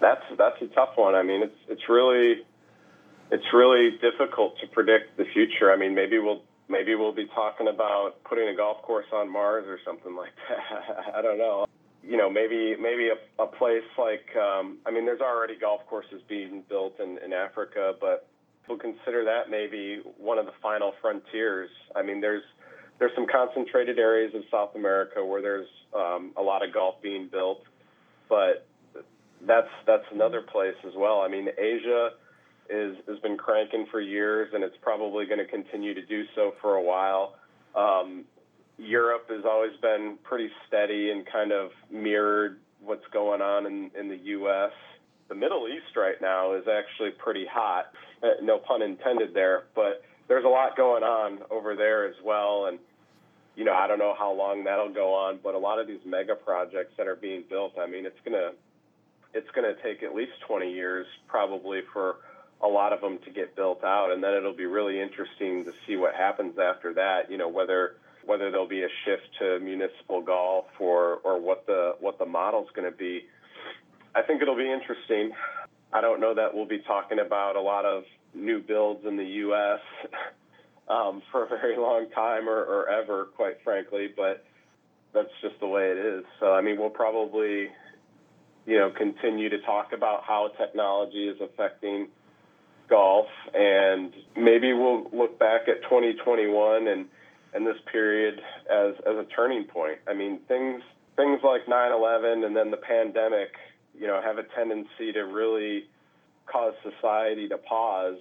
That's 0.00 0.24
that's 0.36 0.60
a 0.60 0.66
tough 0.74 0.96
one. 0.96 1.14
I 1.14 1.22
mean, 1.22 1.44
it's 1.44 1.54
it's 1.68 1.88
really 1.88 2.42
it's 3.30 3.44
really 3.52 3.98
difficult 3.98 4.58
to 4.58 4.66
predict 4.66 5.16
the 5.16 5.24
future. 5.32 5.72
I 5.72 5.76
mean, 5.76 5.94
maybe 5.94 6.18
we'll 6.18 6.42
maybe 6.68 6.96
we'll 6.96 7.12
be 7.12 7.26
talking 7.26 7.68
about 7.68 8.22
putting 8.24 8.48
a 8.48 8.56
golf 8.56 8.82
course 8.82 9.06
on 9.12 9.30
Mars 9.30 9.64
or 9.68 9.78
something 9.84 10.16
like 10.16 10.32
that. 10.48 11.14
I 11.14 11.22
don't 11.22 11.38
know. 11.38 11.66
You 12.04 12.16
know, 12.16 12.28
maybe 12.28 12.74
maybe 12.80 13.10
a, 13.10 13.42
a 13.42 13.46
place 13.46 13.86
like 13.96 14.26
um, 14.36 14.78
I 14.86 14.90
mean, 14.90 15.04
there's 15.06 15.20
already 15.20 15.56
golf 15.58 15.82
courses 15.88 16.20
being 16.28 16.64
built 16.68 16.98
in, 16.98 17.18
in 17.24 17.32
Africa, 17.32 17.94
but 18.00 18.28
we'll 18.68 18.78
consider 18.78 19.24
that 19.24 19.50
maybe 19.50 20.02
one 20.18 20.38
of 20.38 20.46
the 20.46 20.52
final 20.60 20.92
frontiers. 21.00 21.70
I 21.94 22.02
mean, 22.02 22.20
there's 22.20 22.42
there's 22.98 23.12
some 23.14 23.26
concentrated 23.26 23.98
areas 23.98 24.34
of 24.34 24.42
South 24.50 24.74
America 24.74 25.24
where 25.24 25.42
there's 25.42 25.68
um, 25.94 26.32
a 26.36 26.42
lot 26.42 26.66
of 26.66 26.72
golf 26.72 26.96
being 27.02 27.28
built, 27.30 27.62
but 28.28 28.66
that's 29.46 29.68
that's 29.86 30.04
another 30.12 30.40
place 30.40 30.76
as 30.86 30.92
well. 30.96 31.20
I 31.20 31.28
mean, 31.28 31.48
Asia 31.58 32.10
is 32.70 32.96
has 33.08 33.18
been 33.20 33.36
cranking 33.36 33.86
for 33.90 34.00
years, 34.00 34.50
and 34.54 34.62
it's 34.62 34.76
probably 34.82 35.26
going 35.26 35.38
to 35.38 35.46
continue 35.46 35.94
to 35.94 36.04
do 36.04 36.24
so 36.34 36.54
for 36.60 36.76
a 36.76 36.82
while. 36.82 37.34
Um, 37.74 38.24
Europe 38.82 39.30
has 39.30 39.44
always 39.44 39.76
been 39.80 40.18
pretty 40.24 40.50
steady 40.66 41.10
and 41.10 41.24
kind 41.26 41.52
of 41.52 41.70
mirrored 41.90 42.58
what's 42.80 43.06
going 43.12 43.40
on 43.40 43.66
in, 43.66 43.90
in 43.98 44.08
the 44.08 44.16
U.S. 44.16 44.72
The 45.28 45.34
Middle 45.34 45.68
East 45.68 45.96
right 45.96 46.20
now 46.20 46.54
is 46.54 46.64
actually 46.68 47.10
pretty 47.10 47.46
hot, 47.46 47.86
uh, 48.22 48.42
no 48.42 48.58
pun 48.58 48.82
intended 48.82 49.34
there, 49.34 49.64
but 49.74 50.02
there's 50.28 50.44
a 50.44 50.48
lot 50.48 50.76
going 50.76 51.02
on 51.02 51.38
over 51.50 51.76
there 51.76 52.06
as 52.06 52.16
well. 52.24 52.66
And, 52.66 52.78
you 53.56 53.64
know, 53.64 53.72
I 53.72 53.86
don't 53.86 53.98
know 53.98 54.14
how 54.18 54.32
long 54.32 54.64
that'll 54.64 54.92
go 54.92 55.14
on, 55.14 55.38
but 55.42 55.54
a 55.54 55.58
lot 55.58 55.78
of 55.78 55.86
these 55.86 56.00
mega 56.04 56.34
projects 56.34 56.92
that 56.98 57.06
are 57.06 57.16
being 57.16 57.44
built, 57.48 57.74
I 57.78 57.86
mean, 57.86 58.04
it's 58.04 58.18
going 58.24 58.36
to, 58.36 58.52
it's 59.32 59.50
going 59.54 59.72
to 59.72 59.80
take 59.82 60.02
at 60.02 60.14
least 60.14 60.32
20 60.46 60.72
years 60.72 61.06
probably 61.28 61.80
for 61.92 62.16
a 62.62 62.68
lot 62.68 62.92
of 62.92 63.00
them 63.00 63.18
to 63.24 63.30
get 63.30 63.56
built 63.56 63.82
out, 63.84 64.10
and 64.12 64.22
then 64.22 64.34
it'll 64.34 64.52
be 64.54 64.66
really 64.66 65.00
interesting 65.00 65.64
to 65.64 65.72
see 65.86 65.96
what 65.96 66.14
happens 66.14 66.58
after 66.58 66.94
that. 66.94 67.30
You 67.30 67.36
know, 67.36 67.48
whether 67.48 67.96
whether 68.24 68.50
there'll 68.50 68.68
be 68.68 68.82
a 68.82 68.88
shift 69.04 69.28
to 69.40 69.58
municipal 69.60 70.22
golf 70.22 70.66
or 70.78 71.16
or 71.24 71.40
what 71.40 71.66
the 71.66 71.94
what 72.00 72.18
the 72.18 72.26
model's 72.26 72.68
going 72.74 72.90
to 72.90 72.96
be. 72.96 73.24
I 74.14 74.22
think 74.22 74.42
it'll 74.42 74.56
be 74.56 74.70
interesting. 74.70 75.32
I 75.92 76.00
don't 76.00 76.20
know 76.20 76.34
that 76.34 76.54
we'll 76.54 76.66
be 76.66 76.80
talking 76.80 77.18
about 77.18 77.56
a 77.56 77.60
lot 77.60 77.84
of 77.84 78.04
new 78.34 78.60
builds 78.60 79.04
in 79.06 79.16
the 79.16 79.24
U.S. 79.24 79.80
Um, 80.88 81.22
for 81.30 81.44
a 81.44 81.48
very 81.48 81.76
long 81.76 82.06
time 82.14 82.48
or, 82.48 82.58
or 82.64 82.88
ever, 82.88 83.26
quite 83.36 83.58
frankly, 83.62 84.08
but 84.14 84.44
that's 85.14 85.30
just 85.40 85.58
the 85.60 85.66
way 85.66 85.90
it 85.90 85.96
is. 85.96 86.24
So, 86.40 86.52
I 86.52 86.60
mean, 86.60 86.78
we'll 86.78 86.90
probably, 86.90 87.68
you 88.66 88.78
know, 88.78 88.90
continue 88.90 89.48
to 89.48 89.60
talk 89.60 89.92
about 89.92 90.24
how 90.26 90.50
technology 90.58 91.28
is 91.28 91.40
affecting 91.40 92.08
golf, 92.90 93.26
and 93.54 94.12
maybe 94.36 94.72
we'll 94.72 95.08
look 95.12 95.38
back 95.38 95.62
at 95.68 95.82
2021 95.84 96.88
and 96.88 97.06
and 97.54 97.66
this 97.66 97.76
period 97.90 98.40
as 98.70 98.94
as 99.06 99.16
a 99.16 99.26
turning 99.34 99.64
point. 99.64 99.98
I 100.06 100.14
mean, 100.14 100.40
things 100.48 100.82
things 101.16 101.40
like 101.44 101.66
9/11 101.66 102.44
and 102.44 102.56
then 102.56 102.70
the 102.70 102.76
pandemic, 102.76 103.54
you 103.98 104.06
know, 104.06 104.20
have 104.22 104.38
a 104.38 104.44
tendency 104.44 105.12
to 105.12 105.22
really 105.22 105.86
cause 106.46 106.74
society 106.82 107.48
to 107.48 107.58
pause 107.58 108.18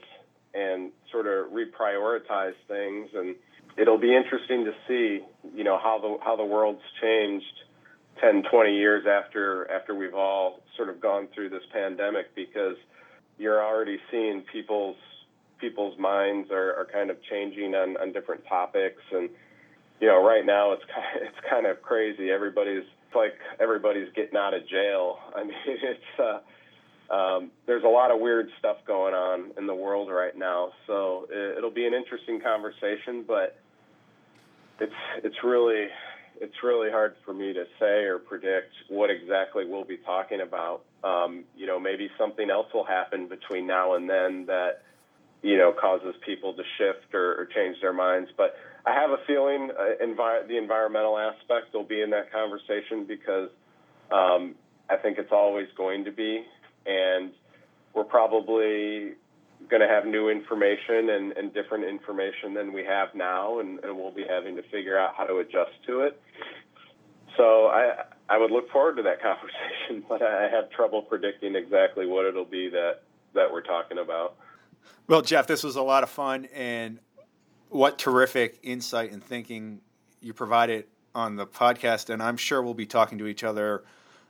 and 0.53 0.91
sort 1.11 1.27
of 1.27 1.47
reprioritize 1.51 2.55
things 2.67 3.09
and 3.13 3.35
it'll 3.77 3.97
be 3.97 4.15
interesting 4.15 4.65
to 4.65 4.73
see, 4.87 5.25
you 5.55 5.63
know, 5.63 5.77
how 5.77 5.99
the 5.99 6.17
how 6.23 6.35
the 6.35 6.45
world's 6.45 6.81
changed 7.01 7.45
10, 8.19 8.43
20 8.51 8.75
years 8.75 9.05
after 9.07 9.69
after 9.71 9.95
we've 9.95 10.13
all 10.15 10.61
sort 10.75 10.89
of 10.89 10.99
gone 10.99 11.27
through 11.33 11.49
this 11.49 11.63
pandemic 11.71 12.33
because 12.35 12.75
you're 13.37 13.63
already 13.63 13.97
seeing 14.11 14.41
people's 14.51 14.97
people's 15.61 15.97
minds 15.97 16.49
are, 16.51 16.75
are 16.75 16.87
kind 16.91 17.09
of 17.09 17.17
changing 17.29 17.75
on, 17.75 17.95
on 17.97 18.11
different 18.11 18.45
topics. 18.47 19.01
And 19.13 19.29
you 20.01 20.07
know 20.07 20.25
right 20.25 20.45
now 20.45 20.73
it's 20.73 20.83
kind 20.85 21.15
of, 21.15 21.21
it's 21.27 21.47
kind 21.49 21.65
of 21.67 21.81
crazy. 21.81 22.31
Everybody's 22.31 22.83
like 23.15 23.35
everybody's 23.59 24.11
getting 24.15 24.37
out 24.37 24.53
of 24.53 24.67
jail. 24.67 25.19
I 25.35 25.43
mean 25.43 25.53
it's 25.65 26.19
uh 26.19 26.39
um, 27.11 27.51
there's 27.67 27.83
a 27.83 27.89
lot 27.89 28.09
of 28.09 28.21
weird 28.21 28.47
stuff 28.57 28.77
going 28.87 29.13
on 29.13 29.51
in 29.57 29.67
the 29.67 29.75
world 29.75 30.09
right 30.09 30.37
now, 30.37 30.71
so 30.87 31.27
it, 31.29 31.57
it'll 31.57 31.69
be 31.69 31.85
an 31.85 31.93
interesting 31.93 32.39
conversation. 32.39 33.25
But 33.27 33.59
it's 34.79 34.93
it's 35.21 35.35
really 35.43 35.87
it's 36.39 36.55
really 36.63 36.89
hard 36.89 37.15
for 37.23 37.33
me 37.33 37.53
to 37.53 37.65
say 37.79 38.05
or 38.05 38.17
predict 38.17 38.73
what 38.89 39.09
exactly 39.09 39.65
we'll 39.65 39.83
be 39.83 39.97
talking 39.97 40.41
about. 40.41 40.83
Um, 41.03 41.43
you 41.55 41.67
know, 41.67 41.79
maybe 41.79 42.09
something 42.17 42.49
else 42.49 42.67
will 42.73 42.85
happen 42.85 43.27
between 43.27 43.67
now 43.67 43.95
and 43.95 44.09
then 44.09 44.45
that, 44.47 44.81
you 45.41 45.57
know, 45.57 45.73
causes 45.73 46.15
people 46.25 46.53
to 46.53 46.63
shift 46.77 47.13
or, 47.13 47.33
or 47.39 47.47
change 47.53 47.77
their 47.81 47.93
minds. 47.93 48.29
But 48.37 48.55
I 48.85 48.93
have 48.93 49.11
a 49.11 49.17
feeling 49.25 49.71
uh, 49.77 50.03
envi- 50.03 50.47
the 50.47 50.57
environmental 50.57 51.17
aspect 51.17 51.73
will 51.73 51.83
be 51.83 52.01
in 52.01 52.09
that 52.11 52.31
conversation 52.31 53.05
because 53.07 53.49
um, 54.11 54.55
I 54.89 54.97
think 54.97 55.17
it's 55.17 55.31
always 55.31 55.67
going 55.75 56.05
to 56.05 56.11
be. 56.11 56.43
And 56.85 57.31
we're 57.93 58.03
probably 58.03 59.13
going 59.69 59.81
to 59.81 59.87
have 59.87 60.05
new 60.05 60.29
information 60.29 61.09
and, 61.09 61.31
and, 61.33 61.53
different 61.53 61.85
information 61.85 62.53
than 62.53 62.73
we 62.73 62.83
have 62.83 63.09
now, 63.13 63.59
and, 63.59 63.79
and, 63.83 63.95
we'll 63.95 64.11
be 64.11 64.25
having 64.27 64.55
to 64.55 64.63
figure 64.71 64.97
out 64.97 65.13
how 65.15 65.25
to 65.25 65.37
adjust 65.37 65.71
to 65.85 66.01
it. 66.01 66.19
So 67.37 67.67
I 67.67 68.03
I 68.27 68.37
would 68.37 68.49
look 68.49 68.71
forward 68.71 68.97
to 68.97 69.03
that 69.03 69.21
conversation, 69.29 70.03
but 70.09 70.21
I 70.21 70.49
have 70.49 70.71
trouble 70.71 71.01
predicting 71.03 71.55
exactly 71.55 72.07
what 72.07 72.25
it'll 72.25 72.45
be 72.45 72.69
that 72.69 73.03
that 73.33 73.51
we're 73.51 73.61
talking 73.61 73.99
about. 73.99 74.35
Well, 75.07 75.21
Jeff, 75.21 75.47
this 75.47 75.63
was 75.63 75.75
a 75.75 75.81
lot 75.81 76.03
of 76.03 76.09
fun, 76.09 76.47
and 76.53 76.99
what 77.69 77.97
terrific 77.97 78.59
insight 78.63 79.11
and 79.11 79.23
thinking 79.23 79.81
you 80.19 80.33
provided 80.33 80.85
on 81.15 81.35
the 81.35 81.47
podcast. 81.47 82.09
And 82.09 82.21
I'm 82.21 82.37
sure 82.37 82.61
we'll 82.61 82.73
be 82.73 82.85
talking 82.85 83.17
to 83.19 83.27
each 83.27 83.43
other 83.43 83.83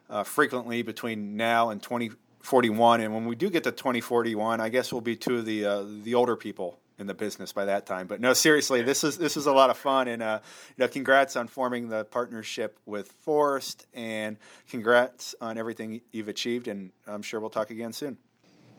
uh, 0.09 0.23
frequently 0.23 0.81
between 0.81 1.35
now 1.35 1.69
and 1.69 1.81
2041. 1.81 3.01
And 3.01 3.13
when 3.13 3.25
we 3.25 3.35
do 3.35 3.49
get 3.49 3.63
to 3.63 3.71
2041, 3.71 4.61
I 4.61 4.69
guess 4.69 4.91
we'll 4.91 5.01
be 5.01 5.15
two 5.15 5.37
of 5.37 5.45
the 5.45 5.65
uh, 5.65 5.83
the 6.03 6.15
older 6.15 6.35
people 6.35 6.79
in 6.99 7.07
the 7.07 7.13
business 7.13 7.51
by 7.51 7.65
that 7.65 7.85
time. 7.85 8.07
But 8.07 8.21
no, 8.21 8.33
seriously, 8.33 8.83
this 8.83 9.03
is 9.03 9.17
this 9.17 9.35
is 9.35 9.47
a 9.47 9.51
lot 9.51 9.69
of 9.69 9.77
fun, 9.77 10.07
and 10.07 10.21
uh, 10.21 10.39
you 10.77 10.83
know, 10.83 10.87
congrats 10.87 11.35
on 11.35 11.47
forming 11.47 11.89
the 11.89 12.05
partnership 12.05 12.77
with 12.85 13.11
Forrest, 13.23 13.87
and 13.93 14.37
congrats 14.69 15.33
on 15.41 15.57
everything 15.57 16.01
you've 16.11 16.27
achieved. 16.27 16.67
And 16.67 16.91
I'm 17.07 17.23
sure 17.23 17.39
we'll 17.39 17.49
talk 17.49 17.71
again 17.71 17.91
soon. 17.91 18.17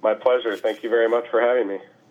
My 0.03 0.14
pleasure. 0.14 0.57
Thank 0.57 0.82
you 0.82 0.90
very 0.90 1.09
much 1.09 1.28
for 1.30 1.40
having 1.40 1.68
me. 1.68 1.78